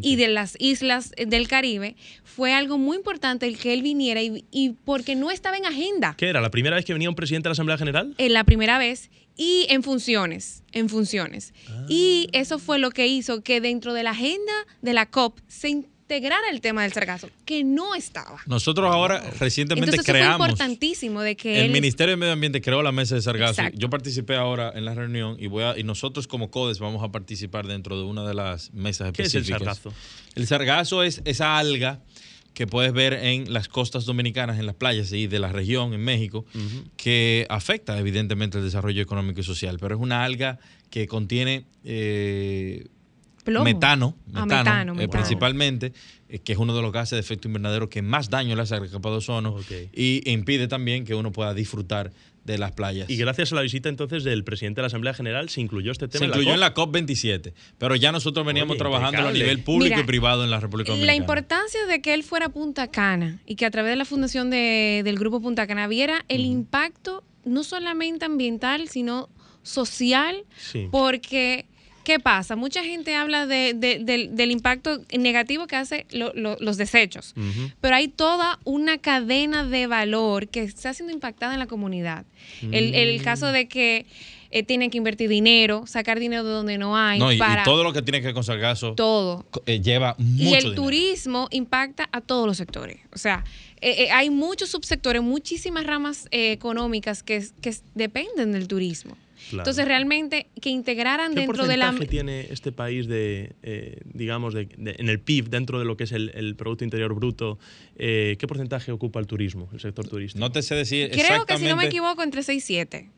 y 0.01 0.15
de 0.15 0.27
las 0.29 0.55
islas 0.59 1.11
eh, 1.17 1.25
del 1.25 1.47
Caribe, 1.47 1.95
fue 2.23 2.53
algo 2.53 2.77
muy 2.77 2.95
importante 2.97 3.47
el 3.47 3.57
que 3.57 3.73
él 3.73 3.81
viniera 3.81 4.21
y, 4.21 4.45
y 4.51 4.71
porque 4.85 5.15
no 5.15 5.29
estaba 5.31 5.57
en 5.57 5.65
agenda. 5.65 6.15
¿Qué 6.17 6.29
era? 6.29 6.39
¿La 6.39 6.51
primera 6.51 6.75
vez 6.77 6.85
que 6.85 6.93
venía 6.93 7.09
un 7.09 7.15
presidente 7.15 7.47
de 7.47 7.49
la 7.49 7.53
Asamblea 7.53 7.77
General? 7.77 8.15
en 8.17 8.33
la 8.33 8.43
primera 8.45 8.77
vez 8.77 9.09
y 9.35 9.65
en 9.69 9.83
funciones, 9.83 10.63
en 10.71 10.89
funciones. 10.89 11.53
Y 11.89 12.29
eso 12.31 12.59
fue 12.59 12.79
lo 12.79 12.89
que 12.91 13.07
hizo 13.07 13.41
que 13.43 13.61
dentro 13.61 13.93
de 13.93 14.03
la 14.03 14.11
agenda 14.11 14.53
de 14.81 14.93
la 14.93 15.05
COP 15.07 15.39
se 15.47 15.85
integrara 16.09 16.49
el 16.51 16.61
tema 16.61 16.83
del 16.83 16.93
sargazo, 16.93 17.29
que 17.43 17.65
no 17.65 17.93
estaba. 17.93 18.39
Nosotros 18.45 18.89
ahora 18.89 19.19
recientemente 19.39 19.91
Entonces 19.91 20.05
eso 20.07 20.11
fue 20.13 20.19
creamos. 20.21 20.47
importantísimo 20.47 21.21
de 21.21 21.35
que 21.35 21.59
El 21.59 21.65
él- 21.65 21.71
Ministerio 21.73 22.11
de 22.13 22.17
Medio 22.17 22.31
Ambiente 22.31 22.61
creó 22.61 22.81
la 22.81 22.93
mesa 22.93 23.15
de 23.15 23.21
sargazo. 23.21 23.51
Exacto. 23.61 23.77
Yo 23.77 23.89
participé 23.89 24.35
ahora 24.35 24.71
en 24.73 24.85
la 24.85 24.93
reunión 24.95 25.35
y 25.37 25.47
voy 25.47 25.63
a, 25.63 25.77
y 25.77 25.83
nosotros 25.83 26.25
como 26.27 26.49
CODES 26.49 26.79
vamos 26.79 27.03
a 27.03 27.11
participar 27.11 27.67
dentro 27.67 27.97
de 27.97 28.03
una 28.05 28.25
de 28.25 28.33
las 28.35 28.73
mesas 28.73 29.11
¿Qué 29.11 29.23
es 29.23 29.35
el 29.35 29.41
específicas. 29.41 29.79
sargazo? 29.79 29.93
El 30.35 30.47
sargazo 30.47 31.03
es 31.03 31.21
esa 31.25 31.57
alga 31.57 31.99
que 32.53 32.67
puedes 32.67 32.93
ver 32.93 33.13
en 33.13 33.51
las 33.53 33.67
costas 33.67 34.05
dominicanas, 34.05 34.57
en 34.59 34.65
las 34.65 34.75
playas 34.75 35.11
y 35.11 35.27
de 35.27 35.39
la 35.39 35.51
región, 35.51 35.93
en 35.93 36.01
México, 36.01 36.45
que 36.95 37.45
afecta 37.49 37.99
evidentemente 37.99 38.57
el 38.57 38.63
desarrollo 38.63 39.01
económico 39.03 39.41
y 39.41 39.43
social, 39.43 39.77
pero 39.79 39.93
es 39.95 40.01
una 40.01 40.23
alga 40.23 40.57
que 40.89 41.05
contiene 41.05 41.65
eh, 41.83 42.87
Plomo. 43.47 43.63
metano, 43.63 44.15
Ah, 44.33 44.45
metano, 44.45 44.63
metano, 44.63 44.91
eh, 44.91 44.95
metano. 44.95 45.09
principalmente, 45.11 45.93
eh, 46.29 46.39
que 46.39 46.51
es 46.53 46.59
uno 46.59 46.75
de 46.75 46.81
los 46.81 46.91
gases 46.91 47.11
de 47.17 47.19
efecto 47.21 47.47
invernadero 47.47 47.89
que 47.89 48.01
más 48.01 48.29
daño 48.29 48.55
le 48.55 48.61
hace 48.61 48.75
al 48.75 48.89
capa 48.91 49.09
de 49.09 49.15
ozono 49.15 49.55
y 49.93 50.29
impide 50.29 50.67
también 50.67 51.05
que 51.05 51.15
uno 51.15 51.31
pueda 51.31 51.53
disfrutar 51.53 52.11
de 52.43 52.57
las 52.57 52.71
playas. 52.71 53.09
Y 53.09 53.17
gracias 53.17 53.51
a 53.51 53.55
la 53.55 53.61
visita 53.61 53.89
entonces 53.89 54.23
del 54.23 54.43
presidente 54.45 54.79
de 54.79 54.83
la 54.83 54.87
Asamblea 54.87 55.13
General 55.13 55.49
se 55.49 55.59
incluyó 55.59 55.91
este 55.91 56.07
tema. 56.07 56.19
Se 56.19 56.25
incluyó 56.27 56.53
en 56.53 56.61
la 56.61 56.73
COP27, 56.73 57.53
pero 57.77 57.95
ya 57.97 58.11
nosotros 58.13 58.45
veníamos 58.45 58.71
Oye, 58.75 58.79
trabajando 58.79 59.27
a 59.27 59.31
nivel 59.33 59.63
público 59.63 59.95
Mira, 59.95 60.01
y 60.01 60.05
privado 60.07 60.43
en 60.45 60.49
la 60.51 60.59
República 60.61 60.91
Dominicana. 60.91 61.11
La 61.13 61.17
importancia 61.17 61.85
de 61.87 62.01
que 62.01 62.13
él 62.13 62.23
fuera 62.23 62.47
Punta 62.49 62.87
Cana 62.89 63.39
y 63.45 63.55
que 63.55 63.65
a 63.65 63.71
través 63.71 63.91
de 63.91 63.95
la 63.97 64.05
fundación 64.05 64.49
de- 64.49 65.01
del 65.03 65.17
Grupo 65.19 65.41
Punta 65.41 65.67
Cana 65.67 65.87
viera 65.87 66.23
el 66.29 66.41
impacto 66.45 67.23
no 67.43 67.63
solamente 67.65 68.23
ambiental, 68.25 68.87
sino 68.87 69.29
social, 69.63 70.43
Sí. 70.57 70.87
porque... 70.91 71.65
¿Qué 72.07 72.19
pasa? 72.21 72.55
Mucha 72.55 72.85
gente 72.85 73.15
habla 73.15 73.45
de- 73.47 73.73
de- 73.73 73.99
del, 73.99 74.33
del 74.33 74.49
impacto 74.51 75.01
negativo 75.11 75.67
que 75.67 75.75
hace 75.75 76.05
lo- 76.11 76.31
lo- 76.33 76.55
los 76.61 76.77
desechos, 76.77 77.35
pero 77.81 77.97
hay 77.97 78.07
toda 78.07 78.59
una 78.63 78.97
cadena 78.97 79.65
de 79.65 79.87
valor 79.87 80.47
que 80.47 80.61
está 80.63 80.93
siendo 80.93 81.11
impactada 81.11 81.51
en 81.51 81.59
la 81.59 81.67
comunidad. 81.67 82.25
El, 82.61 82.95
el 82.95 83.21
caso 83.23 83.47
de 83.47 83.67
que 83.67 84.05
eh, 84.51 84.63
tienen 84.63 84.89
que 84.89 84.97
invertir 84.97 85.27
dinero, 85.27 85.83
sacar 85.85 86.17
dinero 86.17 86.45
de 86.45 86.51
donde 86.51 86.77
no 86.77 86.95
hay, 86.95 87.19
No, 87.19 87.29
y, 87.29 87.35
y 87.35 87.39
para 87.39 87.65
todo 87.65 87.83
lo 87.83 87.91
que 87.91 88.01
tiene 88.01 88.21
que 88.21 88.27
ver 88.27 88.33
con 88.33 88.45
sargazo 88.45 88.93
todo. 88.95 89.45
eh, 89.65 89.81
lleva 89.81 90.15
mucho 90.17 90.43
Y 90.43 90.53
el 90.53 90.63
dinero. 90.63 90.81
turismo 90.81 91.49
impacta 91.51 92.07
a 92.13 92.21
todos 92.21 92.47
los 92.47 92.55
sectores. 92.55 92.99
O 93.13 93.17
sea, 93.17 93.43
eh, 93.81 94.05
eh, 94.05 94.11
hay 94.11 94.29
muchos 94.29 94.69
subsectores, 94.69 95.21
muchísimas 95.21 95.85
ramas 95.85 96.29
económicas 96.31 97.21
que, 97.21 97.45
que 97.61 97.75
dependen 97.95 98.53
del 98.53 98.69
turismo. 98.69 99.17
Claro. 99.49 99.61
Entonces, 99.61 99.85
realmente, 99.85 100.47
que 100.61 100.69
integraran 100.69 101.33
¿Qué 101.33 101.41
dentro 101.41 101.67
de 101.67 101.77
la... 101.77 101.85
porcentaje 101.87 102.09
tiene 102.09 102.47
este 102.51 102.71
país 102.71 103.07
de, 103.07 103.53
eh, 103.63 103.99
digamos, 104.05 104.53
de, 104.53 104.65
de- 104.77 104.95
en 104.97 105.09
el 105.09 105.19
PIB, 105.19 105.49
dentro 105.49 105.79
de 105.79 105.85
lo 105.85 105.95
que 105.97 106.05
es 106.05 106.11
el, 106.11 106.31
el 106.35 106.55
Producto 106.55 106.83
Interior 106.83 107.13
Bruto, 107.13 107.59
eh, 107.97 108.35
qué 108.39 108.47
porcentaje 108.47 108.91
ocupa 108.91 109.19
el 109.19 109.27
turismo, 109.27 109.69
el 109.73 109.79
sector 109.79 110.07
turístico? 110.07 110.39
No 110.39 110.51
te 110.51 110.61
sé 110.61 110.75
decir 110.75 111.09
Creo 111.11 111.45
que, 111.45 111.57
si 111.57 111.65
no 111.65 111.75
me 111.75 111.85
equivoco, 111.85 112.23
entre 112.23 112.43
6 112.43 112.63
y 112.63 112.65
7. 112.65 113.09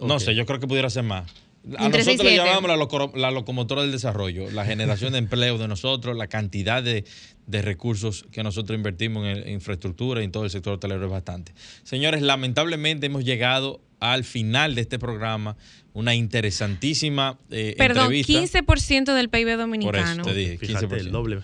No, 0.00 0.18
sé, 0.20 0.34
yo 0.34 0.44
creo 0.46 0.60
que 0.60 0.66
pudiera 0.66 0.90
ser 0.90 1.04
más. 1.04 1.30
A 1.76 1.86
Entre 1.86 2.04
nosotros 2.04 2.24
le 2.30 2.36
llamamos 2.36 2.68
la, 2.70 2.76
loco- 2.76 3.12
la 3.16 3.30
locomotora 3.30 3.82
del 3.82 3.92
desarrollo, 3.92 4.50
la 4.50 4.64
generación 4.64 5.12
de 5.12 5.18
empleo 5.18 5.58
de 5.58 5.68
nosotros, 5.68 6.16
la 6.16 6.26
cantidad 6.28 6.82
de, 6.82 7.04
de 7.46 7.62
recursos 7.62 8.24
que 8.30 8.42
nosotros 8.42 8.76
invertimos 8.76 9.26
en, 9.26 9.38
en 9.38 9.48
infraestructura 9.54 10.20
y 10.20 10.24
en 10.24 10.32
todo 10.32 10.44
el 10.44 10.50
sector 10.50 10.74
hotelero 10.74 11.04
es 11.04 11.10
bastante. 11.10 11.52
Señores, 11.82 12.22
lamentablemente 12.22 13.06
hemos 13.06 13.24
llegado 13.24 13.80
al 14.00 14.24
final 14.24 14.74
de 14.74 14.82
este 14.82 14.98
programa, 14.98 15.56
una 15.92 16.14
interesantísima 16.14 17.38
eh, 17.50 17.74
Perdón, 17.76 18.12
entrevista. 18.12 18.62
15% 18.62 19.14
del 19.14 19.28
PIB 19.28 19.42
Por 19.42 19.50
eso 19.50 19.58
dominicano. 19.58 20.22
te 20.24 20.34
dije, 20.34 20.58
Fíjate, 20.58 20.86
15%. 20.86 20.98
el 20.98 21.10
doble. 21.10 21.40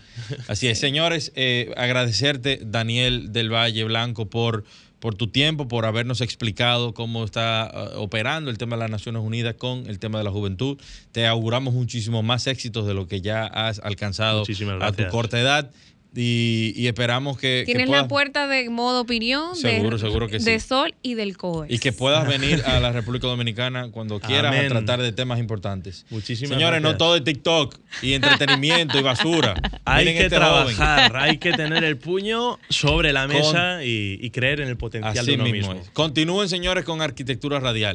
Así 0.49 0.69
es, 0.69 0.79
señores, 0.79 1.33
eh, 1.35 1.73
agradecerte, 1.77 2.61
Daniel 2.65 3.33
del 3.33 3.53
Valle 3.53 3.83
Blanco, 3.85 4.31
por, 4.31 4.65
por 5.01 5.17
tu 5.17 5.27
tiempo, 5.27 5.67
por 5.67 5.87
habernos 5.87 6.21
explicado 6.21 6.95
cómo 6.95 7.25
está 7.25 7.71
eh, 7.73 7.97
operando 7.97 8.51
el 8.51 8.59
tema 8.59 8.77
de 8.77 8.81
las 8.81 8.91
Naciones 8.91 9.23
Unidas 9.23 9.55
con 9.55 9.87
el 9.89 9.99
tema 9.99 10.19
de 10.19 10.25
la 10.25 10.31
juventud. 10.31 10.79
Te 11.11 11.27
auguramos 11.27 11.75
muchísimo 11.75 12.23
más 12.23 12.47
éxitos 12.47 12.87
de 12.87 12.95
lo 12.95 13.09
que 13.09 13.21
ya 13.21 13.47
has 13.47 13.81
alcanzado 13.81 14.45
a 14.81 14.93
tu 14.93 15.07
corta 15.09 15.41
edad 15.41 15.71
y, 16.17 16.73
y 16.77 16.87
esperamos 16.87 17.37
que, 17.39 17.63
que 17.67 17.73
Tienes 17.73 17.87
puedas- 17.89 18.03
la 18.03 18.09
puerta 18.09 18.47
de 18.47 18.69
modo 18.71 19.01
opinión, 19.01 19.57
Seguro, 19.57 19.97
de, 19.99 20.07
seguro 20.07 20.29
que 20.29 20.39
sí. 20.41 20.47
de 20.51 20.61
Sol 20.61 20.95
y 21.03 21.15
del 21.15 21.37
COE. 21.37 21.67
y 21.71 21.79
que 21.79 21.93
puedas 21.93 22.27
venir 22.29 22.63
a 22.67 22.79
la 22.81 22.93
República 22.93 23.27
Dominicana 23.27 23.91
cuando 23.91 24.21
quieras 24.21 24.55
a 24.57 24.69
tratar 24.69 25.01
de 25.03 25.13
temas 25.13 25.39
importantes. 25.39 26.07
Muchísimas 26.11 26.51
Señores, 26.57 26.81
no 26.83 26.97
todo 26.97 27.17
es 27.17 27.25
TikTok 27.25 27.77
y 28.03 28.13
entretenimiento 28.15 28.99
y 28.99 29.03
basura. 29.03 29.55
Hay 29.85 30.05
Miren 30.07 30.19
que 30.19 30.25
este 30.27 30.37
joven. 30.39 30.77
trabajar, 30.77 31.17
hay 31.17 31.39
que 31.39 31.53
tener 31.53 31.85
el 31.85 31.99
puño 31.99 32.59
sobre 32.71 33.13
la 33.13 33.27
mesa 33.29 33.85
y, 33.85 34.19
y 34.21 34.31
creer 34.31 34.61
en 34.61 34.69
el 34.69 34.77
potencial 34.77 35.19
Así 35.19 35.33
de 35.33 35.35
uno 35.43 35.45
mismo. 35.51 35.81
Continúen, 35.93 36.49
señores, 36.49 36.85
con 36.85 37.03
Arquitectura 37.03 37.61
Radial. 37.61 37.93